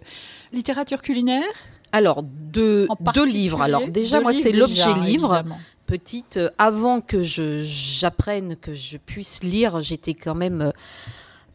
littérature 0.51 1.01
culinaire? 1.03 1.43
Alors, 1.91 2.23
deux, 2.23 2.87
deux 3.13 3.25
livres. 3.25 3.61
Alors, 3.61 3.87
déjà, 3.87 4.21
moi, 4.21 4.33
c'est 4.33 4.51
l'objet 4.51 4.93
livre. 4.93 5.43
Petite, 5.85 6.37
euh, 6.37 6.49
avant 6.59 7.01
que 7.01 7.23
j'apprenne, 7.23 8.55
que 8.55 8.75
je 8.75 8.97
puisse 8.97 9.43
lire, 9.43 9.81
j'étais 9.81 10.13
quand 10.13 10.35
même 10.35 10.61
euh, 10.61 10.71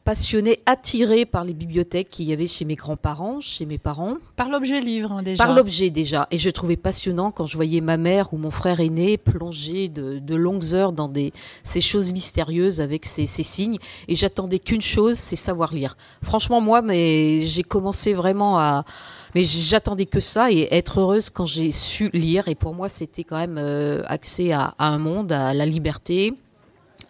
passionnée, 0.05 0.61
attirée 0.67 1.25
par 1.25 1.45
les 1.45 1.55
bibliothèques 1.55 2.09
qu'il 2.09 2.27
y 2.27 2.33
avait 2.33 2.47
chez 2.47 2.67
mes 2.67 2.75
grands-parents, 2.75 3.41
chez 3.41 3.65
mes 3.65 3.79
parents. 3.79 4.17
Par 4.37 4.51
l'objet 4.51 4.81
livre 4.81 5.13
hein, 5.13 5.23
déjà. 5.23 5.43
Par 5.43 5.55
l'objet 5.55 5.89
déjà. 5.91 6.29
Et 6.31 6.39
je 6.39 6.51
trouvais 6.51 6.77
passionnant 6.77 7.31
quand 7.31 7.47
je 7.47 7.57
voyais 7.57 7.81
ma 7.81 7.97
mère 7.97 8.35
ou 8.35 8.37
mon 8.37 8.51
frère 8.51 8.81
aîné 8.81 9.17
plonger 9.17 9.89
de, 9.89 10.35
longues 10.35 10.75
heures 10.75 10.93
dans 10.93 11.09
des, 11.09 11.33
ces 11.65 11.81
choses 11.81 12.13
mystérieuses 12.13 12.81
avec 12.81 13.07
ces, 13.07 13.27
signes. 13.27 13.79
Et 14.07 14.15
j'attendais 14.15 14.59
qu'une 14.59 14.83
chose, 14.83 15.17
c'est 15.17 15.37
savoir 15.37 15.73
lire. 15.73 15.97
Franchement, 16.23 16.61
moi, 16.61 16.83
mais 16.83 17.47
j'ai 17.47 17.63
commencé 17.63 18.13
vraiment 18.13 18.59
à... 18.59 18.85
Mais 19.35 19.43
j'attendais 19.45 20.07
que 20.07 20.21
ça 20.21 20.53
et 20.53 20.69
être 20.71 21.01
heureuse 21.01 21.29
quand 21.29 21.47
j'ai 21.47 21.73
su 21.73 22.11
lire. 22.13 22.47
Et 22.47 22.55
pour 22.55 22.75
moi, 22.75 22.89
c'était 22.89 23.25
quand 23.25 23.39
même 23.39 23.59
euh, 23.59 24.03
accès 24.07 24.53
à, 24.53 24.75
à 24.79 24.89
un 24.89 24.99
monde, 24.99 25.33
à 25.33 25.55
la 25.55 25.67
liberté 25.67 26.35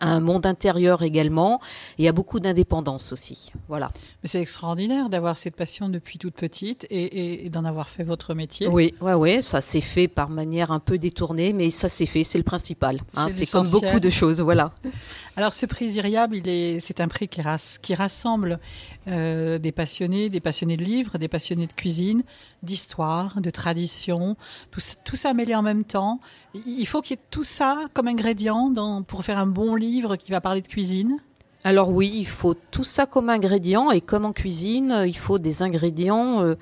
à 0.00 0.10
un 0.10 0.20
monde 0.20 0.46
intérieur 0.46 1.02
également 1.02 1.60
et 1.98 2.08
à 2.08 2.12
beaucoup 2.12 2.40
d'indépendance 2.40 3.12
aussi. 3.12 3.52
Voilà. 3.68 3.90
Mais 4.22 4.28
c'est 4.28 4.40
extraordinaire 4.40 5.08
d'avoir 5.08 5.36
cette 5.36 5.56
passion 5.56 5.88
depuis 5.88 6.18
toute 6.18 6.34
petite 6.34 6.86
et, 6.90 7.48
d'en 7.50 7.64
avoir 7.64 7.88
fait 7.88 8.02
votre 8.02 8.34
métier. 8.34 8.68
Oui, 8.68 8.94
ouais, 9.00 9.14
ouais, 9.14 9.42
ça 9.42 9.60
s'est 9.60 9.80
fait 9.80 10.08
par 10.08 10.28
manière 10.28 10.70
un 10.70 10.80
peu 10.80 10.98
détournée, 10.98 11.52
mais 11.52 11.70
ça 11.70 11.88
s'est 11.88 12.06
fait, 12.06 12.24
c'est 12.24 12.38
le 12.38 12.44
principal. 12.44 13.00
Hein, 13.16 13.28
c'est 13.30 13.46
comme 13.46 13.68
beaucoup 13.68 14.00
de 14.00 14.10
choses, 14.10 14.40
voilà. 14.40 14.72
Alors 15.36 15.52
ce 15.52 15.66
prix 15.66 15.86
Iriab, 15.86 16.34
c'est 16.80 17.00
un 17.00 17.08
prix 17.08 17.28
qui, 17.28 17.42
qui 17.82 17.94
rassemble 17.94 18.60
euh, 19.08 19.58
des 19.58 19.72
passionnés, 19.72 20.28
des 20.28 20.40
passionnés 20.40 20.76
de 20.76 20.84
livres, 20.84 21.18
des 21.18 21.28
passionnés 21.28 21.66
de 21.66 21.72
cuisine, 21.72 22.22
d'histoire, 22.62 23.40
de 23.40 23.50
tradition. 23.50 24.36
Tout 24.70 24.80
ça, 24.80 24.94
tout 25.04 25.16
ça 25.16 25.34
mêlé 25.34 25.54
en 25.54 25.62
même 25.62 25.84
temps. 25.84 26.20
Il 26.54 26.86
faut 26.86 27.02
qu'il 27.02 27.16
y 27.16 27.20
ait 27.20 27.24
tout 27.30 27.44
ça 27.44 27.80
comme 27.92 28.08
ingrédient 28.08 28.70
dans, 28.70 29.02
pour 29.02 29.24
faire 29.24 29.38
un 29.38 29.46
bon 29.46 29.74
livre 29.74 29.83
qui 30.18 30.30
va 30.30 30.40
parler 30.40 30.60
de 30.60 30.66
cuisine. 30.66 31.18
Alors 31.64 31.90
oui, 31.90 32.12
il 32.14 32.26
faut 32.26 32.54
tout 32.70 32.84
ça 32.84 33.06
comme 33.06 33.30
ingrédient 33.30 33.90
et 33.90 34.00
comme 34.00 34.24
en 34.26 34.32
cuisine, 34.32 35.04
il 35.06 35.16
faut 35.16 35.38
des 35.38 35.62
ingrédients, 35.62 36.42
euh, 36.42 36.56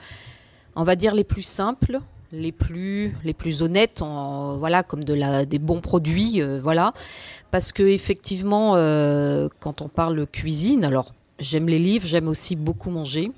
on 0.77 0.85
va 0.85 0.95
dire 0.95 1.15
les 1.15 1.25
plus 1.25 1.43
simples, 1.43 2.01
les 2.33 2.53
plus 2.53 3.13
honnêtes, 3.63 4.01
voilà 4.01 4.83
comme 4.83 5.05
de 5.05 5.13
la 5.13 5.45
des 5.45 5.59
bons 5.59 5.81
produits, 5.81 6.41
euh, 6.41 6.61
voilà 6.63 6.95
parce 7.53 7.71
que 7.71 7.83
effectivement, 7.83 8.73
euh, 8.77 9.49
quand 9.61 9.83
on 9.83 9.89
parle 9.89 10.27
cuisine, 10.27 10.85
alors 10.85 11.13
j'aime 11.39 11.69
les 11.69 11.79
livres, 11.79 12.07
j'aime 12.07 12.29
aussi 12.29 12.57
beaucoup 12.57 12.91
manger. 12.91 13.31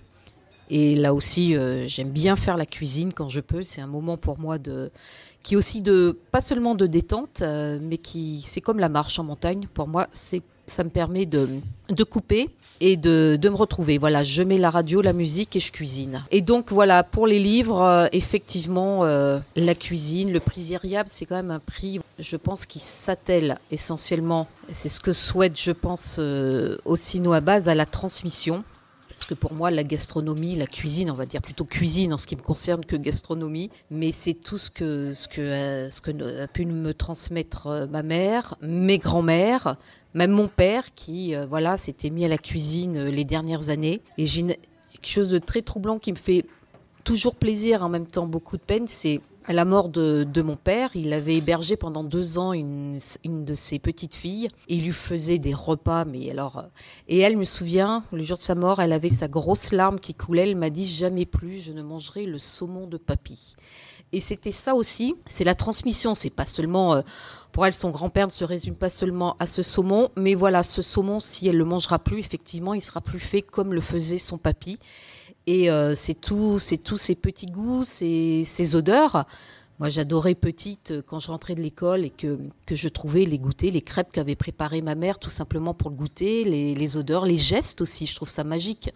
Et 0.71 0.95
là 0.95 1.15
aussi, 1.15 1.57
euh, 1.57 1.87
j'aime 1.87 2.11
bien 2.11 2.37
faire 2.37 2.57
la 2.57 2.67
cuisine 2.67 3.13
quand 3.13 3.29
je 3.29 3.41
peux. 3.41 3.63
C'est 3.63 3.81
un 3.81 3.87
moment 3.87 4.17
pour 4.17 4.39
moi 4.39 4.57
qui 5.43 5.55
est 5.55 5.57
aussi 5.57 5.83
de, 5.83 6.19
pas 6.33 6.41
seulement 6.41 6.75
de 6.75 6.87
détente, 6.87 7.43
euh, 7.43 7.79
mais 7.81 7.99
qui, 7.99 8.43
c'est 8.47 8.61
comme 8.61 8.79
la 8.79 8.89
marche 8.89 9.19
en 9.19 9.25
montagne. 9.25 9.67
Pour 9.73 9.89
moi, 9.89 10.09
ça 10.13 10.85
me 10.85 10.91
permet 10.91 11.27
de, 11.27 11.49
de 11.89 12.05
couper 12.05 12.49
et 12.81 12.97
de, 12.97 13.39
de, 13.41 13.49
me 13.49 13.55
retrouver. 13.55 13.99
Voilà, 13.99 14.25
je 14.25 14.43
mets 14.43 14.59
la 14.59 14.71
radio, 14.71 15.01
la 15.01 15.13
musique 15.13 15.55
et 15.55 15.61
je 15.61 15.71
cuisine. 15.71 16.25
Et 16.31 16.41
donc 16.41 16.73
voilà, 16.73 17.03
pour 17.03 17.27
les 17.27 17.39
livres, 17.39 17.83
euh, 17.83 18.07
effectivement, 18.13 19.05
la 19.05 19.75
cuisine, 19.75 20.33
le 20.33 20.41
prix 20.41 20.63
Iriab, 20.71 21.07
c'est 21.09 21.27
quand 21.27 21.37
même 21.37 21.51
un 21.51 21.61
prix, 21.61 22.01
je 22.19 22.37
pense, 22.37 22.67
qui 22.67 22.79
s'attelle 22.79 23.59
essentiellement, 23.71 24.49
c'est 24.73 24.89
ce 24.89 25.01
que 25.01 25.13
souhaite, 25.13 25.61
je 25.61 25.71
pense, 25.71 26.17
euh, 26.19 26.79
aussi 26.85 27.21
nous 27.21 27.33
à 27.33 27.41
base, 27.41 27.69
à 27.69 27.75
la 27.75 27.87
transmission. 27.87 28.65
Parce 29.15 29.27
que 29.27 29.35
pour 29.35 29.55
moi, 29.55 29.71
la 29.71 29.85
gastronomie, 29.85 30.57
la 30.57 30.67
cuisine, 30.67 31.11
on 31.11 31.15
va 31.15 31.27
dire 31.27 31.41
plutôt 31.41 31.65
cuisine 31.65 32.13
en 32.13 32.19
ce 32.19 32.27
qui 32.27 32.37
me 32.37 32.43
concerne 32.43 32.85
que 32.85 32.97
gastronomie, 32.97 33.71
mais 33.91 34.13
c'est 34.13 34.35
tout 34.35 34.59
ce 34.59 34.71
que, 34.71 35.15
ce 35.15 35.29
que, 35.29 35.89
ce 35.91 36.01
que 36.01 36.43
a 36.43 36.49
pu 36.49 36.67
me 36.67 36.93
transmettre 36.93 37.89
ma 37.91 38.03
mère, 38.03 38.57
mes 38.61 38.99
grands-mères, 38.99 39.77
même 40.15 40.31
mon 40.31 40.49
père 40.49 40.95
qui 40.95 41.35
euh, 41.35 41.45
voilà 41.47 41.77
s'était 41.77 42.11
mis 42.11 42.25
à 42.25 42.29
la 42.29 42.39
cuisine 42.39 42.97
euh, 42.97 43.11
les 43.11 43.25
dernières 43.25 43.69
années. 43.71 44.01
Et 44.17 44.27
j'ai 44.27 44.43
quelque 44.45 45.07
chose 45.07 45.31
de 45.31 45.39
très 45.39 45.63
troublant 45.63 45.99
qui 45.99 46.13
me 46.13 46.17
fait 46.17 46.45
toujours 47.05 47.35
plaisir, 47.35 47.83
en 47.83 47.89
même 47.89 48.07
temps 48.07 48.27
beaucoup 48.27 48.57
de 48.57 48.63
peine, 48.63 48.87
c'est 48.87 49.21
à 49.47 49.53
la 49.53 49.65
mort 49.65 49.89
de, 49.89 50.43
mon 50.43 50.57
père, 50.57 50.91
il 50.95 51.13
avait 51.13 51.37
hébergé 51.37 51.77
pendant 51.77 52.05
deux 52.05 52.39
ans 52.39 52.53
une, 52.53 52.99
de 53.25 53.55
ses 53.55 53.79
petites 53.79 54.15
filles 54.15 54.49
et 54.69 54.77
il 54.77 54.85
lui 54.85 54.93
faisait 54.93 55.39
des 55.39 55.55
repas. 55.55 56.05
Mais 56.05 56.31
alors, 56.31 56.59
euh, 56.59 56.63
et 57.09 57.21
elle 57.21 57.37
me 57.37 57.45
souvient, 57.45 58.05
le 58.13 58.23
jour 58.23 58.37
de 58.37 58.43
sa 58.43 58.55
mort, 58.55 58.81
elle 58.81 58.93
avait 58.93 59.09
sa 59.09 59.29
grosse 59.29 59.73
larme 59.73 60.01
qui 60.01 60.15
coulait. 60.15 60.51
Elle 60.51 60.57
m'a 60.57 60.71
dit 60.71 60.87
jamais 60.87 61.27
plus 61.27 61.61
je 61.61 61.73
ne 61.73 61.83
mangerai 61.83 62.27
le 62.27 62.39
saumon 62.39 62.87
de 62.87 62.97
papy. 62.97 63.57
Et 64.13 64.21
c'était 64.21 64.53
ça 64.53 64.75
aussi, 64.75 65.15
c'est 65.27 65.45
la 65.45 65.55
transmission. 65.55 66.15
C'est 66.15 66.31
pas 66.31 66.47
seulement 66.47 67.03
pour 67.55 67.65
elle, 67.65 67.73
son 67.73 67.91
grand-père 67.91 68.27
ne 68.27 68.33
se 68.33 68.45
résume 68.45 68.75
pas 68.75 68.89
seulement 68.89 69.37
à 69.39 69.47
ce 69.47 69.63
saumon, 69.63 70.11
mais 70.17 70.35
voilà, 70.35 70.65
ce 70.65 70.83
saumon, 70.83 71.21
si 71.21 71.47
elle 71.47 71.57
le 71.57 71.65
mangera 71.65 72.01
plus, 72.01 72.19
effectivement, 72.19 72.75
il 72.75 72.81
sera 72.81 73.01
plus 73.01 73.21
fait 73.21 73.43
comme 73.43 73.73
le 73.73 73.81
faisait 73.81 74.19
son 74.19 74.39
papy. 74.39 74.81
Et 75.47 75.71
euh, 75.71 75.95
c'est 75.95 76.15
tout, 76.15 76.59
c'est 76.59 76.79
tous 76.79 76.97
ces 76.97 77.15
petits 77.15 77.47
goûts, 77.47 77.85
ces, 77.85 78.77
odeurs. 78.77 79.27
Moi, 79.79 79.89
j'adorais 79.89 80.35
petite 80.35 80.93
euh, 80.93 81.03
quand 81.05 81.19
je 81.19 81.29
rentrais 81.29 81.55
de 81.55 81.61
l'école 81.61 82.05
et 82.05 82.11
que, 82.11 82.39
que 82.65 82.75
je 82.75 82.89
trouvais 82.89 83.25
les 83.25 83.39
goûters, 83.39 83.73
les 83.73 83.83
crêpes 83.83 84.13
qu'avait 84.13 84.37
préparées 84.37 84.83
ma 84.83 84.95
mère, 84.95 85.19
tout 85.19 85.31
simplement 85.31 85.75
pour 85.75 85.91
le 85.91 85.97
goûter, 85.97 86.45
les, 86.45 86.75
les 86.75 86.97
odeurs, 86.97 87.27
les 87.27 87.37
gestes 87.37 87.81
aussi. 87.81 88.07
Je 88.07 88.15
trouve 88.15 88.31
ça 88.31 88.45
magique 88.45 88.91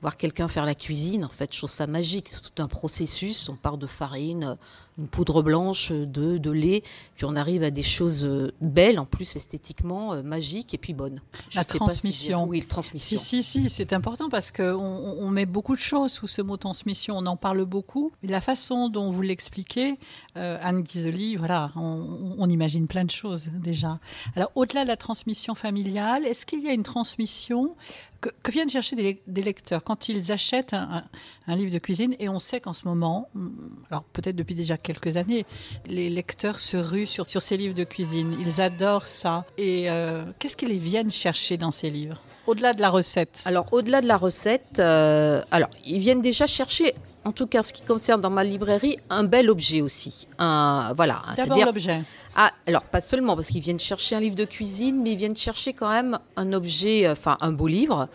voir 0.00 0.16
quelqu'un 0.16 0.48
faire 0.48 0.64
la 0.64 0.74
cuisine, 0.74 1.24
en 1.24 1.28
fait, 1.28 1.52
je 1.52 1.58
trouve 1.58 1.70
ça 1.70 1.86
magique. 1.86 2.28
C'est 2.28 2.40
tout 2.40 2.62
un 2.62 2.68
processus. 2.68 3.48
On 3.48 3.56
part 3.56 3.78
de 3.78 3.86
farine, 3.86 4.56
une 4.98 5.08
poudre 5.08 5.42
blanche, 5.42 5.92
de, 5.92 6.38
de 6.38 6.50
lait, 6.50 6.82
puis 7.16 7.24
on 7.24 7.36
arrive 7.36 7.62
à 7.62 7.70
des 7.70 7.82
choses 7.82 8.24
euh, 8.24 8.52
belles, 8.60 8.98
en 8.98 9.06
plus 9.06 9.36
esthétiquement 9.36 10.12
euh, 10.12 10.22
magiques 10.22 10.74
et 10.74 10.78
puis 10.78 10.92
bonnes. 10.92 11.20
la 11.54 11.64
transmission. 11.64 12.44
oui, 12.44 12.60
la 12.60 12.66
transmission. 12.66 13.18
Si, 13.18 13.42
si, 13.42 13.60
si, 13.62 13.70
c'est 13.70 13.92
important 13.92 14.28
parce 14.28 14.52
qu'on 14.52 14.74
on 14.74 15.30
met 15.30 15.46
beaucoup 15.46 15.74
de 15.74 15.80
choses 15.80 16.12
sous 16.12 16.26
ce 16.26 16.42
mot 16.42 16.56
transmission. 16.56 17.16
On 17.16 17.26
en 17.26 17.36
parle 17.36 17.64
beaucoup. 17.64 18.12
Mais 18.22 18.28
la 18.28 18.40
façon 18.40 18.88
dont 18.88 19.10
vous 19.10 19.22
l'expliquez, 19.22 19.98
euh, 20.36 20.58
Anne 20.62 20.82
Guizoli, 20.82 21.36
voilà, 21.36 21.72
on, 21.76 22.36
on, 22.38 22.48
imagine 22.48 22.86
plein 22.86 23.04
de 23.04 23.10
choses 23.10 23.48
déjà. 23.54 23.98
Alors, 24.36 24.50
au-delà 24.54 24.82
de 24.82 24.88
la 24.88 24.96
transmission 24.96 25.54
familiale, 25.54 26.26
est-ce 26.26 26.44
qu'il 26.46 26.62
y 26.62 26.68
a 26.68 26.72
une 26.72 26.82
transmission 26.82 27.76
que, 28.20 28.30
viennent 28.50 28.68
chercher 28.68 28.96
des, 29.26 29.42
lecteurs? 29.42 29.84
Quand 29.84 30.08
ils 30.08 30.32
achètent 30.32 30.74
un, 30.74 31.04
livre 31.46 31.72
de 31.72 31.78
cuisine 31.78 32.14
et 32.18 32.28
on 32.28 32.38
sait 32.38 32.60
qu'en 32.60 32.72
ce 32.72 32.84
moment, 32.86 33.28
mm, 33.34 33.48
alors 33.90 34.04
peut-être 34.04 34.36
depuis 34.36 34.54
déjà 34.54 34.76
quelques 34.88 35.16
années, 35.18 35.44
les 35.86 36.08
lecteurs 36.08 36.58
se 36.58 36.76
ruent 36.76 37.06
sur, 37.06 37.28
sur 37.28 37.42
ces 37.42 37.56
livres 37.56 37.74
de 37.74 37.84
cuisine. 37.84 38.34
Ils 38.40 38.60
adorent 38.60 39.06
ça. 39.06 39.44
Et 39.58 39.90
euh, 39.90 40.24
qu'est-ce 40.38 40.56
qu'ils 40.56 40.78
viennent 40.78 41.10
chercher 41.10 41.56
dans 41.58 41.70
ces 41.70 41.90
livres? 41.90 42.18
Au-delà 42.46 42.72
de 42.72 42.80
la 42.80 42.88
recette 42.88 43.42
Alors, 43.44 43.66
au-delà 43.72 44.00
de 44.00 44.06
la 44.06 44.16
recette, 44.16 44.78
euh, 44.78 45.42
alors 45.50 45.68
ils 45.84 45.98
viennent 45.98 46.22
déjà 46.22 46.46
chercher, 46.46 46.94
en 47.26 47.32
tout 47.32 47.46
cas, 47.46 47.62
ce 47.62 47.74
qui 47.74 47.82
concerne 47.82 48.22
dans 48.22 48.30
ma 48.30 48.42
librairie, 48.42 48.96
un 49.10 49.24
bel 49.24 49.50
objet 49.50 49.82
aussi. 49.82 50.26
Un, 50.38 50.94
voilà, 50.96 51.22
D'abord 51.36 51.66
l'objet. 51.66 52.00
Ah, 52.34 52.52
alors 52.66 52.84
pas 52.84 53.02
seulement 53.02 53.36
parce 53.36 53.48
qu'ils 53.48 53.60
viennent 53.60 53.78
chercher 53.78 54.16
un 54.16 54.20
livre 54.20 54.36
de 54.36 54.46
cuisine, 54.46 55.02
mais 55.02 55.12
ils 55.12 55.18
viennent 55.18 55.36
chercher 55.36 55.74
quand 55.74 55.90
même 55.90 56.18
un 56.36 56.52
objet, 56.54 57.06
euh, 57.06 57.12
enfin 57.12 57.36
un 57.42 57.52
beau 57.52 57.66
livre, 57.66 58.08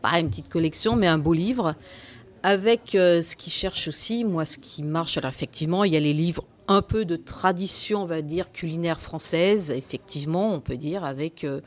pas 0.00 0.20
une 0.20 0.28
petite 0.28 0.48
collection, 0.48 0.94
mais 0.94 1.08
un 1.08 1.18
beau 1.18 1.32
livre. 1.32 1.74
Avec 2.42 2.94
euh, 2.94 3.22
ce 3.22 3.36
qu'ils 3.36 3.52
cherchent 3.52 3.88
aussi, 3.88 4.24
moi, 4.24 4.44
ce 4.44 4.58
qui 4.58 4.82
marche, 4.82 5.16
alors 5.16 5.30
effectivement, 5.30 5.84
il 5.84 5.92
y 5.92 5.96
a 5.96 6.00
les 6.00 6.12
livres 6.12 6.44
un 6.68 6.82
peu 6.82 7.04
de 7.04 7.16
tradition, 7.16 8.02
on 8.02 8.06
va 8.06 8.22
dire, 8.22 8.52
culinaire 8.52 9.00
française, 9.00 9.70
effectivement, 9.70 10.52
on 10.52 10.60
peut 10.60 10.76
dire, 10.76 11.04
avec 11.04 11.44
euh, 11.44 11.60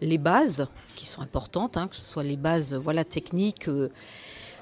les 0.00 0.18
bases 0.18 0.68
qui 0.96 1.06
sont 1.06 1.22
importantes, 1.22 1.76
hein, 1.76 1.88
que 1.88 1.96
ce 1.96 2.04
soit 2.04 2.24
les 2.24 2.36
bases 2.36 2.74
voilà, 2.74 3.04
techniques, 3.04 3.68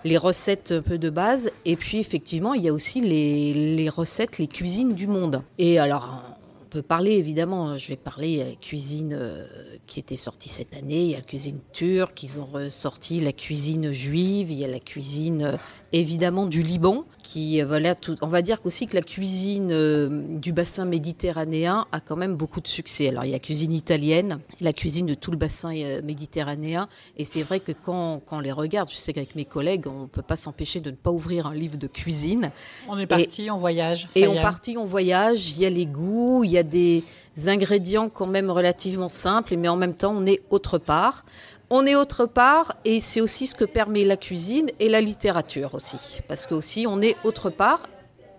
les 0.04 0.16
recettes 0.18 0.72
un 0.72 0.82
peu 0.82 0.98
de 0.98 1.10
base, 1.10 1.50
et 1.64 1.76
puis 1.76 1.98
effectivement, 1.98 2.54
il 2.54 2.62
y 2.62 2.68
a 2.68 2.72
aussi 2.72 3.00
les, 3.00 3.52
les 3.52 3.88
recettes, 3.88 4.38
les 4.38 4.48
cuisines 4.48 4.94
du 4.94 5.06
monde. 5.06 5.42
Et 5.58 5.78
alors, 5.78 6.22
peut 6.66 6.82
parler 6.82 7.12
évidemment, 7.12 7.78
je 7.78 7.88
vais 7.88 7.96
parler 7.96 8.44
la 8.44 8.54
cuisine 8.56 9.16
euh, 9.18 9.46
qui 9.86 9.98
était 9.98 10.16
sortie 10.16 10.48
cette 10.48 10.74
année, 10.74 11.00
il 11.00 11.10
y 11.10 11.14
a 11.14 11.18
la 11.18 11.24
cuisine 11.24 11.60
turque, 11.72 12.22
ils 12.22 12.38
ont 12.38 12.44
ressorti 12.44 13.20
la 13.20 13.32
cuisine 13.32 13.92
juive, 13.92 14.50
il 14.50 14.58
y 14.58 14.64
a 14.64 14.68
la 14.68 14.80
cuisine 14.80 15.42
euh, 15.42 15.56
évidemment 15.92 16.46
du 16.46 16.62
Liban, 16.62 17.04
qui 17.22 17.60
euh, 17.60 17.66
voilà, 17.66 17.94
tout, 17.94 18.16
on 18.22 18.26
va 18.26 18.42
dire 18.42 18.58
aussi 18.64 18.86
que 18.86 18.94
la 18.94 19.02
cuisine 19.02 19.70
euh, 19.72 20.08
du 20.38 20.52
bassin 20.52 20.84
méditerranéen 20.84 21.86
a 21.92 22.00
quand 22.00 22.16
même 22.16 22.34
beaucoup 22.34 22.60
de 22.60 22.68
succès. 22.68 23.08
Alors 23.08 23.24
il 23.24 23.28
y 23.28 23.32
a 23.32 23.36
la 23.36 23.40
cuisine 23.40 23.72
italienne, 23.72 24.38
la 24.60 24.72
cuisine 24.72 25.06
de 25.06 25.14
tout 25.14 25.30
le 25.30 25.36
bassin 25.36 25.74
euh, 25.76 26.02
méditerranéen, 26.02 26.88
et 27.16 27.24
c'est 27.24 27.42
vrai 27.42 27.60
que 27.60 27.72
quand, 27.72 28.20
quand, 28.26 28.38
on 28.38 28.40
les 28.40 28.52
regarde, 28.52 28.90
je 28.90 28.96
sais 28.96 29.12
qu'avec 29.12 29.34
mes 29.34 29.44
collègues, 29.44 29.86
on 29.86 30.02
ne 30.02 30.06
peut 30.06 30.22
pas 30.22 30.36
s'empêcher 30.36 30.80
de 30.80 30.90
ne 30.90 30.96
pas 30.96 31.10
ouvrir 31.10 31.46
un 31.46 31.54
livre 31.54 31.76
de 31.76 31.86
cuisine. 31.86 32.50
On 32.88 32.98
est 32.98 33.06
parti, 33.06 33.50
on 33.50 33.58
voyage. 33.58 34.08
et 34.14 34.26
on 34.26 34.34
est 34.34 34.42
parti, 34.42 34.76
on 34.76 34.84
voyage, 34.84 35.50
il 35.50 35.60
y 35.60 35.66
a 35.66 35.70
les 35.70 35.86
goûts, 35.86 36.42
il 36.44 36.50
y 36.50 36.58
a 36.58 36.62
des 36.62 37.02
ingrédients 37.46 38.08
quand 38.08 38.26
même 38.26 38.50
relativement 38.50 39.08
simples, 39.08 39.56
mais 39.56 39.68
en 39.68 39.76
même 39.76 39.94
temps 39.94 40.14
on 40.16 40.26
est 40.26 40.42
autre 40.50 40.78
part. 40.78 41.24
On 41.68 41.84
est 41.84 41.96
autre 41.96 42.26
part 42.26 42.74
et 42.84 43.00
c'est 43.00 43.20
aussi 43.20 43.48
ce 43.48 43.56
que 43.56 43.64
permet 43.64 44.04
la 44.04 44.16
cuisine 44.16 44.70
et 44.78 44.88
la 44.88 45.00
littérature 45.00 45.74
aussi. 45.74 46.20
Parce 46.28 46.46
que 46.46 46.54
aussi 46.54 46.86
on 46.88 47.00
est 47.02 47.16
autre 47.24 47.50
part, 47.50 47.88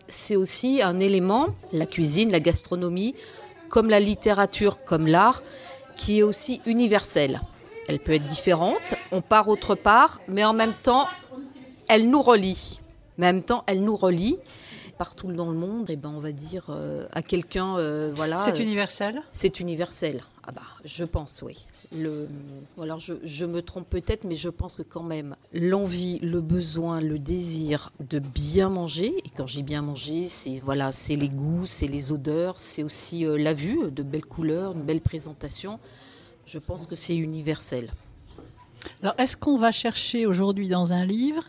c'est 0.07 0.37
aussi 0.37 0.81
un 0.81 1.01
élément, 1.01 1.49
la 1.73 1.85
cuisine, 1.85 2.31
la 2.31 2.39
gastronomie, 2.39 3.15
comme 3.67 3.89
la 3.89 3.99
littérature, 3.99 4.85
comme 4.85 5.07
l'art, 5.07 5.43
qui 5.97 6.19
est 6.19 6.23
aussi 6.23 6.61
universelle. 6.65 7.41
Elle 7.89 7.99
peut 7.99 8.13
être 8.13 8.25
différente, 8.25 8.93
on 9.11 9.21
part 9.21 9.49
autre 9.49 9.75
part, 9.75 10.21
mais 10.29 10.45
en 10.45 10.53
même 10.53 10.75
temps, 10.75 11.07
elle 11.89 12.09
nous 12.09 12.21
relie. 12.21 12.79
En 13.17 13.21
même 13.23 13.43
temps, 13.43 13.65
elle 13.67 13.83
nous 13.83 13.95
relie 13.97 14.37
partout 14.97 15.31
dans 15.33 15.51
le 15.51 15.57
monde, 15.57 15.89
et 15.89 15.93
eh 15.93 15.95
ben 15.95 16.09
on 16.09 16.19
va 16.19 16.31
dire 16.31 16.67
euh, 16.69 17.05
à 17.13 17.21
quelqu'un, 17.21 17.77
euh, 17.77 18.11
voilà. 18.15 18.39
C'est 18.39 18.59
universel? 18.59 19.21
C'est 19.31 19.59
universel. 19.59 20.23
Ah 20.47 20.51
bah, 20.51 20.61
je 20.85 21.03
pense, 21.03 21.43
oui 21.45 21.65
alors 21.93 22.99
je, 22.99 23.45
me 23.45 23.61
trompe 23.61 23.89
peut-être, 23.89 24.25
mais 24.25 24.35
je 24.35 24.49
pense 24.49 24.75
que 24.75 24.81
quand 24.81 25.03
même 25.03 25.35
l'envie, 25.53 26.19
le 26.19 26.41
besoin, 26.41 26.99
le 26.99 27.17
désir 27.17 27.91
de 27.99 28.19
bien 28.19 28.69
manger, 28.69 29.13
et 29.23 29.29
quand 29.35 29.47
j'ai 29.47 29.63
bien 29.63 29.81
manger, 29.81 30.27
c'est 30.27 30.59
voilà, 30.63 30.91
c'est 30.91 31.15
les 31.15 31.29
goûts, 31.29 31.65
c'est 31.65 31.87
les 31.87 32.11
odeurs, 32.11 32.59
c'est 32.59 32.83
aussi 32.83 33.25
euh, 33.25 33.37
la 33.37 33.53
vue, 33.53 33.89
de 33.89 34.03
belles 34.03 34.25
couleurs, 34.25 34.73
une 34.73 34.83
belle 34.83 35.01
présentation. 35.01 35.79
Je 36.45 36.59
pense 36.59 36.87
que 36.87 36.95
c'est 36.95 37.15
universel. 37.15 37.91
Alors, 39.01 39.15
est-ce 39.17 39.35
qu'on 39.35 39.57
va 39.57 39.71
chercher 39.71 40.25
aujourd'hui 40.25 40.69
dans 40.69 40.93
un 40.93 41.05
livre 41.05 41.43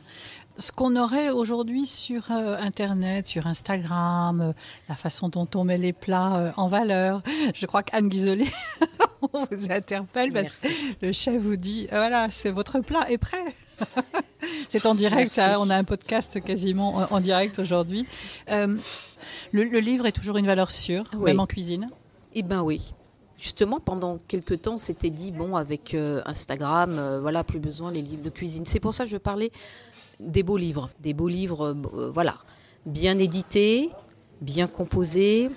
ce 0.61 0.73
qu'on 0.73 0.97
aurait 0.97 1.31
aujourd'hui 1.31 1.87
sur 1.87 2.33
euh, 2.33 2.57
Internet, 2.59 3.29
sur 3.29 3.47
Instagram, 3.47 4.41
euh, 4.41 4.53
la 4.89 4.97
façon 4.97 5.29
dont 5.29 5.47
on 5.55 5.63
met 5.63 5.79
les 5.79 5.93
plats 5.93 6.53
en 6.57 6.67
valeur? 6.67 7.23
Je 7.55 7.65
crois 7.67 7.85
qu'Anne 7.85 8.09
Guizolet, 8.09 8.51
on 9.33 9.47
vous 9.51 9.71
interpelle 9.71 10.33
parce 10.33 10.61
que 10.61 10.69
le 11.01 11.13
chef 11.13 11.41
vous 11.41 11.57
dit, 11.57 11.87
voilà, 11.91 12.29
c'est 12.31 12.51
votre 12.51 12.81
plat 12.81 13.11
est 13.11 13.19
prêt. 13.19 13.55
c'est 14.69 14.87
en 14.87 14.95
direct, 14.95 15.41
on 15.59 15.71
a 15.71 15.77
un 15.77 15.85
podcast 15.85 16.41
quasiment 16.43 17.07
en, 17.13 17.21
direct 17.21 17.59
aujourd'hui. 17.59 18.07
Le, 18.49 19.79
livre 19.79 20.07
est 20.07 20.13
toujours 20.13 20.37
une 20.37 20.47
valeur 20.47 20.71
sûre, 20.71 21.05
même 21.17 21.41
en 21.41 21.47
cuisine 21.47 21.89
Eh 22.35 22.43
bien 22.43 22.63
oui, 22.63 22.93
Justement, 23.39 23.79
pendant 23.79 24.19
quelques 24.27 24.63
temps, 24.63 24.79
c'était 24.79 25.11
dit, 25.11 25.31
bon, 25.31 25.55
avec 25.55 25.97
Instagram, 26.25 27.21
voilà, 27.21 27.45
plus 27.45 27.61
besoin 27.61 27.93
les 27.93 28.03
livres 28.03 28.23
de 28.23 28.31
cuisine. 28.31 28.67
C'est 28.67 28.81
pour 28.81 28.95
ça 28.95 29.05
que 29.05 29.11
je 29.11 29.17
parlais 29.17 29.53
des 30.21 30.43
beaux 30.43 30.57
livres, 30.57 30.91
des 31.01 31.15
beaux 31.15 31.29
livres, 31.29 31.75
euh, 31.95 32.11
voilà, 32.11 32.39
bien 32.87 33.19
édités, 33.19 33.91
bien 34.41 34.67
composés. 34.67 35.51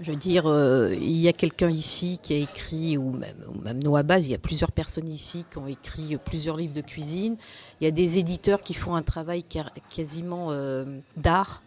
Je 0.00 0.10
veux 0.10 0.16
dire, 0.16 0.46
euh, 0.46 0.92
il 0.92 1.16
y 1.18 1.28
a 1.28 1.32
quelqu'un 1.32 1.70
ici 1.70 2.18
qui 2.20 2.34
a 2.34 2.38
écrit, 2.38 2.98
ou 2.98 3.10
même, 3.10 3.36
ou 3.48 3.60
même 3.60 3.78
Baz, 4.02 4.26
il 4.26 4.32
y 4.32 4.34
a 4.34 4.38
plusieurs 4.38 4.72
personnes 4.72 5.08
ici 5.08 5.44
qui 5.48 5.58
ont 5.58 5.68
écrit 5.68 6.16
plusieurs 6.24 6.56
livres 6.56 6.74
de 6.74 6.80
cuisine. 6.80 7.36
Il 7.80 7.84
y 7.84 7.86
a 7.86 7.92
des 7.92 8.18
éditeurs 8.18 8.62
qui 8.62 8.74
font 8.74 8.96
un 8.96 9.02
travail 9.02 9.44
quasiment 9.90 10.48
euh, 10.50 10.98
d'art. 11.16 11.62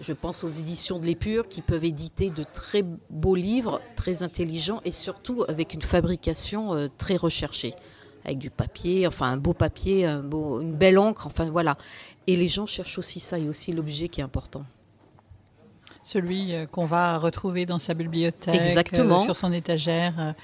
Je 0.00 0.14
pense 0.14 0.42
aux 0.42 0.48
éditions 0.48 0.98
de 0.98 1.04
l'Épure 1.04 1.48
qui 1.48 1.60
peuvent 1.60 1.84
éditer 1.84 2.30
de 2.30 2.44
très 2.44 2.82
beaux 3.10 3.34
livres, 3.34 3.80
très 3.94 4.22
intelligents 4.22 4.80
et 4.84 4.90
surtout 4.90 5.44
avec 5.48 5.74
une 5.74 5.82
fabrication 5.82 6.90
très 6.98 7.16
recherchée 7.16 7.74
avec 8.24 8.38
du 8.38 8.50
papier, 8.50 9.06
enfin 9.06 9.30
un 9.30 9.36
beau 9.36 9.54
papier, 9.54 10.04
une 10.04 10.74
belle 10.74 10.98
encre, 10.98 11.28
enfin 11.28 11.48
voilà. 11.48 11.78
Et 12.26 12.36
les 12.36 12.48
gens 12.48 12.66
cherchent 12.66 12.98
aussi 12.98 13.20
ça, 13.20 13.36
a 13.36 13.40
aussi 13.40 13.72
l'objet 13.72 14.08
qui 14.08 14.20
est 14.20 14.24
important 14.24 14.64
celui 16.06 16.54
euh, 16.54 16.66
qu'on 16.66 16.84
va 16.84 17.18
retrouver 17.18 17.66
dans 17.66 17.80
sa 17.80 17.92
bibliothèque, 17.92 18.54
Exactement. 18.54 19.16
Euh, 19.16 19.18
sur 19.18 19.34
son 19.34 19.52
étagère, 19.52 20.34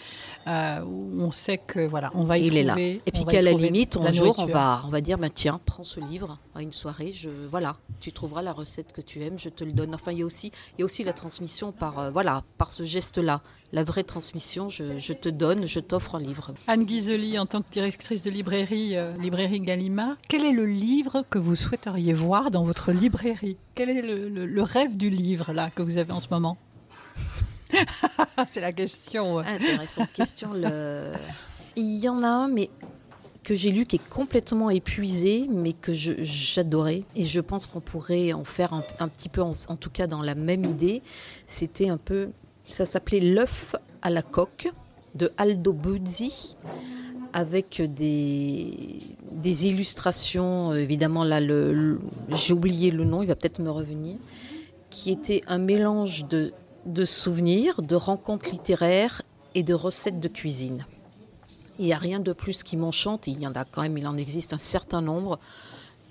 euh, 0.49 0.81
où 0.81 1.23
on 1.23 1.31
sait 1.31 1.57
que 1.57 1.87
voilà, 1.87 2.11
on 2.15 2.25
va 2.25 2.37
y 2.37 2.43
Il 2.43 2.47
trouver. 2.49 2.61
Est 2.61 2.95
là. 2.95 3.01
Et 3.07 3.13
puis 3.13 3.25
qu'à 3.25 3.43
la 3.43 3.53
limite, 3.53 3.97
un 3.97 4.11
jour, 4.11 4.35
on 4.39 4.45
va, 4.47 4.83
on 4.85 4.89
va 4.89 5.01
dire, 5.01 5.19
bah, 5.19 5.29
tiens, 5.33 5.61
prends 5.65 5.85
ce 5.85 6.01
livre 6.01 6.39
à 6.57 6.63
une 6.63 6.73
soirée, 6.73 7.13
je, 7.15 7.31
voilà, 7.49 7.77
tu 8.01 8.11
trouveras 8.11 8.43
la 8.43 8.53
recette 8.53 8.93
que 8.93 9.01
tu 9.01 9.23
aimes, 9.23 9.39
je 9.39 9.51
te 9.51 9.63
le 9.63 9.73
donne. 9.73 9.95
Enfin, 9.95 10.11
il 10.11 10.19
y 10.19 10.23
a 10.23 10.27
aussi, 10.27 10.51
il 10.77 10.81
y 10.81 10.83
a 10.83 10.85
aussi 10.85 11.05
la 11.05 11.13
transmission 11.13 11.71
par, 11.71 12.11
voilà, 12.11 12.43
par 12.59 12.73
ce 12.73 12.83
geste-là. 12.83 13.41
La 13.73 13.85
vraie 13.85 14.05
transmission, 14.05 14.69
je, 14.69 15.13
te 15.13 15.29
donne, 15.29 15.67
je 15.67 15.81
t'offre 15.81 16.17
un 16.17 16.21
livre. 16.21 16.53
Anne 16.67 16.85
Guizoli, 16.85 17.39
en 17.39 17.47
tant 17.47 17.63
que 17.63 17.71
directrice 17.71 18.23
de 18.23 18.31
librairie, 18.31 18.97
librairie 19.19 19.61
Gallimard, 19.61 20.17
quel 20.29 20.45
est 20.45 20.53
le 20.53 20.67
livre 20.67 21.25
que 21.31 21.39
vous 21.39 21.55
souhaiteriez 21.55 22.13
voir 22.13 22.51
dans 22.51 22.65
votre 22.65 22.93
librairie? 22.93 23.57
Quel 23.75 23.89
est 23.89 24.03
le 24.03 24.63
rêve 24.63 24.99
du 24.99 25.09
livre 25.09 25.55
là 25.55 25.71
que 25.71 25.83
vous 25.83 25.97
avez 25.97 26.13
en 26.13 26.21
ce 26.21 26.29
moment? 26.31 26.59
C'est 28.49 28.61
la 28.61 28.73
question. 28.73 29.39
Intéressante 29.39 30.13
question. 30.13 30.53
Le... 30.53 31.13
Il 31.77 31.99
y 31.99 32.09
en 32.09 32.23
a 32.23 32.29
un, 32.29 32.49
mais 32.49 32.71
que 33.45 33.55
j'ai 33.55 33.71
lu 33.71 33.87
qui 33.87 33.97
est 33.97 34.09
complètement 34.09 34.71
épuisé, 34.71 35.49
mais 35.51 35.73
que 35.73 35.93
j'adorais. 35.93 37.05
Et 37.17 37.25
je 37.25 37.41
pense 37.41 37.67
qu'on 37.67 37.81
pourrait 37.81 38.33
en 38.33 38.45
faire 38.45 38.73
un, 38.73 39.09
petit 39.09 39.29
peu, 39.29 39.43
en, 39.43 39.77
tout 39.77 39.91
cas 39.91 40.07
dans 40.07 40.23
la 40.23 40.35
même 40.35 40.65
idée. 40.65 41.03
C'était 41.47 41.89
un 41.89 41.97
peu. 41.97 42.31
Ça 42.73 42.87
s'appelait 42.87 43.21
L'œuf 43.21 43.77
à 44.01 44.09
la 44.09 44.23
coque 44.23 44.73
de 45.15 45.31
Aldo 45.37 45.75
Buzzi 45.75 46.57
avec 47.35 47.83
des, 47.83 49.67
illustrations. 49.67 50.73
Évidemment, 50.73 51.23
là, 51.23 51.41
j'ai 52.31 52.55
oublié 52.55 52.91
le 52.91 53.05
nom, 53.05 53.23
il 53.23 53.27
va 53.27 53.37
peut-être 53.37 53.61
me 53.61 53.71
revenir 53.71 54.17
qui 54.89 55.11
était 55.11 55.43
un 55.47 55.59
mélange 55.59 56.27
de, 56.29 56.53
de 56.87 57.05
souvenirs, 57.05 57.83
de 57.83 57.95
rencontres 57.95 58.51
littéraires 58.51 59.21
et 59.55 59.63
de 59.63 59.75
recettes 59.75 60.21
de 60.21 60.29
cuisine. 60.29 60.87
Il 61.79 61.85
n'y 61.85 61.93
a 61.93 61.99
rien 61.99 62.21
de 62.21 62.33
plus 62.33 62.63
qui 62.63 62.79
m'enchante, 62.79 63.27
il 63.27 63.39
y 63.39 63.47
en 63.47 63.53
a 63.53 63.67
quand 63.67 63.83
même, 63.83 63.99
il 63.99 64.07
en 64.07 64.17
existe 64.17 64.55
un 64.55 64.59
certain 64.59 65.03
nombre, 65.03 65.39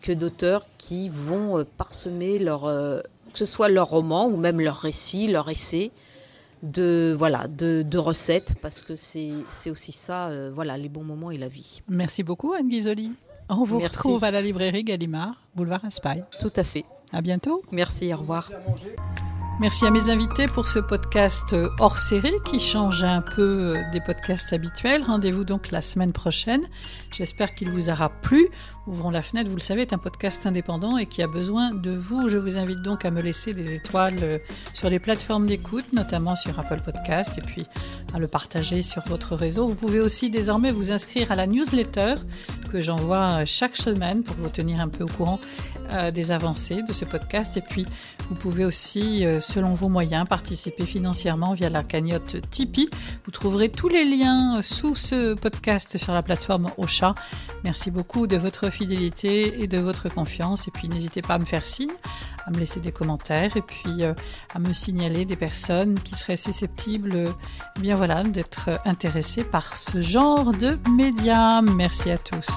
que 0.01 0.11
d'auteurs 0.11 0.65
qui 0.77 1.09
vont 1.09 1.57
euh, 1.57 1.63
parsemer 1.77 2.37
leur, 2.37 2.65
euh, 2.65 3.01
que 3.33 3.39
ce 3.39 3.45
soit 3.45 3.69
leur 3.69 3.89
roman 3.89 4.27
ou 4.27 4.37
même 4.37 4.59
leur 4.59 4.77
récit, 4.77 5.27
leur 5.27 5.49
essai, 5.49 5.91
de 6.63 7.13
voilà 7.17 7.47
de, 7.47 7.97
recettes 7.97 8.55
parce 8.61 8.81
que 8.81 8.95
c'est 8.95 9.69
aussi 9.69 9.91
ça 9.91 10.29
euh, 10.29 10.51
voilà 10.53 10.77
les 10.77 10.89
bons 10.89 11.03
moments 11.03 11.31
et 11.31 11.37
la 11.37 11.47
vie. 11.47 11.81
Merci 11.89 12.23
beaucoup 12.23 12.53
Anne 12.53 12.69
Guizoli. 12.69 13.11
On 13.49 13.63
vous 13.63 13.79
retrouve 13.79 14.23
à 14.23 14.31
la 14.31 14.41
librairie 14.41 14.83
Gallimard, 14.83 15.35
boulevard 15.55 15.81
Raspail. 15.81 16.23
Tout 16.39 16.53
à 16.55 16.63
fait. 16.63 16.85
À 17.11 17.21
bientôt. 17.21 17.61
Merci, 17.71 18.13
au 18.13 18.17
revoir. 18.17 18.49
Merci 19.59 19.85
à 19.85 19.91
mes 19.91 20.09
invités 20.09 20.47
pour 20.47 20.67
ce 20.67 20.79
podcast 20.79 21.55
hors 21.79 21.99
série 21.99 22.33
qui 22.45 22.59
change 22.59 23.03
un 23.03 23.21
peu 23.21 23.75
euh, 23.75 23.83
des 23.91 24.01
podcasts 24.01 24.53
habituels. 24.53 25.03
Rendez-vous 25.03 25.43
donc 25.43 25.69
la 25.69 25.83
semaine 25.83 26.13
prochaine. 26.13 26.63
J'espère 27.11 27.53
qu'il 27.53 27.69
vous 27.69 27.89
aura 27.89 28.09
plu. 28.09 28.47
Ouvrons 28.87 29.11
la 29.11 29.21
fenêtre, 29.21 29.47
vous 29.47 29.57
le 29.57 29.61
savez, 29.61 29.83
est 29.83 29.93
un 29.93 29.99
podcast 29.99 30.47
indépendant 30.47 30.97
et 30.97 31.05
qui 31.05 31.21
a 31.21 31.27
besoin 31.27 31.71
de 31.71 31.91
vous. 31.91 32.27
Je 32.27 32.39
vous 32.39 32.57
invite 32.57 32.81
donc 32.81 33.05
à 33.05 33.11
me 33.11 33.21
laisser 33.21 33.53
des 33.53 33.75
étoiles 33.75 34.17
euh, 34.23 34.39
sur 34.73 34.89
les 34.89 34.97
plateformes 34.97 35.45
d'écoute, 35.45 35.93
notamment 35.93 36.35
sur 36.35 36.59
Apple 36.59 36.81
Podcast, 36.83 37.37
et 37.37 37.41
puis 37.41 37.67
à 38.11 38.17
le 38.17 38.27
partager 38.27 38.81
sur 38.81 39.03
votre 39.05 39.35
réseau. 39.35 39.67
Vous 39.67 39.75
pouvez 39.75 39.99
aussi 39.99 40.31
désormais 40.31 40.71
vous 40.71 40.91
inscrire 40.91 41.31
à 41.31 41.35
la 41.35 41.45
newsletter 41.45 42.15
que 42.71 42.81
j'envoie 42.81 43.41
euh, 43.41 43.43
chaque 43.45 43.77
semaine 43.77 44.23
pour 44.23 44.35
vous 44.37 44.49
tenir 44.49 44.81
un 44.81 44.87
peu 44.87 45.03
au 45.03 45.09
courant 45.09 45.39
des 46.13 46.31
avancées 46.31 46.83
de 46.83 46.93
ce 46.93 47.03
podcast. 47.03 47.57
Et 47.57 47.61
puis, 47.61 47.85
vous 48.31 48.37
pouvez 48.37 48.63
aussi, 48.63 49.25
euh, 49.25 49.41
selon 49.41 49.73
vos 49.73 49.89
moyens, 49.89 50.25
participer 50.25 50.85
financièrement 50.85 51.51
via 51.51 51.69
la 51.69 51.83
cagnotte 51.83 52.37
Tipeee. 52.49 52.89
Vous 53.25 53.31
trouverez 53.31 53.67
tous 53.67 53.89
les 53.89 54.05
liens 54.05 54.61
sous 54.61 54.95
ce 54.95 55.33
podcast 55.33 55.97
sur 55.97 56.13
la 56.13 56.23
plateforme 56.23 56.71
Ocha. 56.77 57.13
Merci 57.65 57.91
beaucoup 57.91 58.27
de 58.27 58.37
votre 58.37 58.69
fidélité 58.71 59.61
et 59.61 59.67
de 59.67 59.77
votre 59.77 60.09
confiance. 60.09 60.67
Et 60.67 60.71
puis, 60.71 60.89
n'hésitez 60.89 61.21
pas 61.21 61.35
à 61.35 61.39
me 61.39 61.45
faire 61.45 61.65
signe, 61.65 61.91
à 62.45 62.51
me 62.51 62.57
laisser 62.57 62.79
des 62.79 62.91
commentaires 62.91 63.55
et 63.57 63.61
puis 63.61 64.03
euh, 64.03 64.13
à 64.53 64.59
me 64.59 64.73
signaler 64.73 65.25
des 65.25 65.35
personnes 65.35 65.99
qui 65.99 66.15
seraient 66.15 66.37
susceptibles, 66.37 67.33
eh 67.77 67.79
bien 67.79 67.95
voilà, 67.95 68.23
d'être 68.23 68.69
intéressées 68.85 69.43
par 69.43 69.75
ce 69.77 70.01
genre 70.01 70.51
de 70.51 70.77
médias. 70.89 71.61
Merci 71.61 72.11
à 72.11 72.17
tous. 72.17 72.47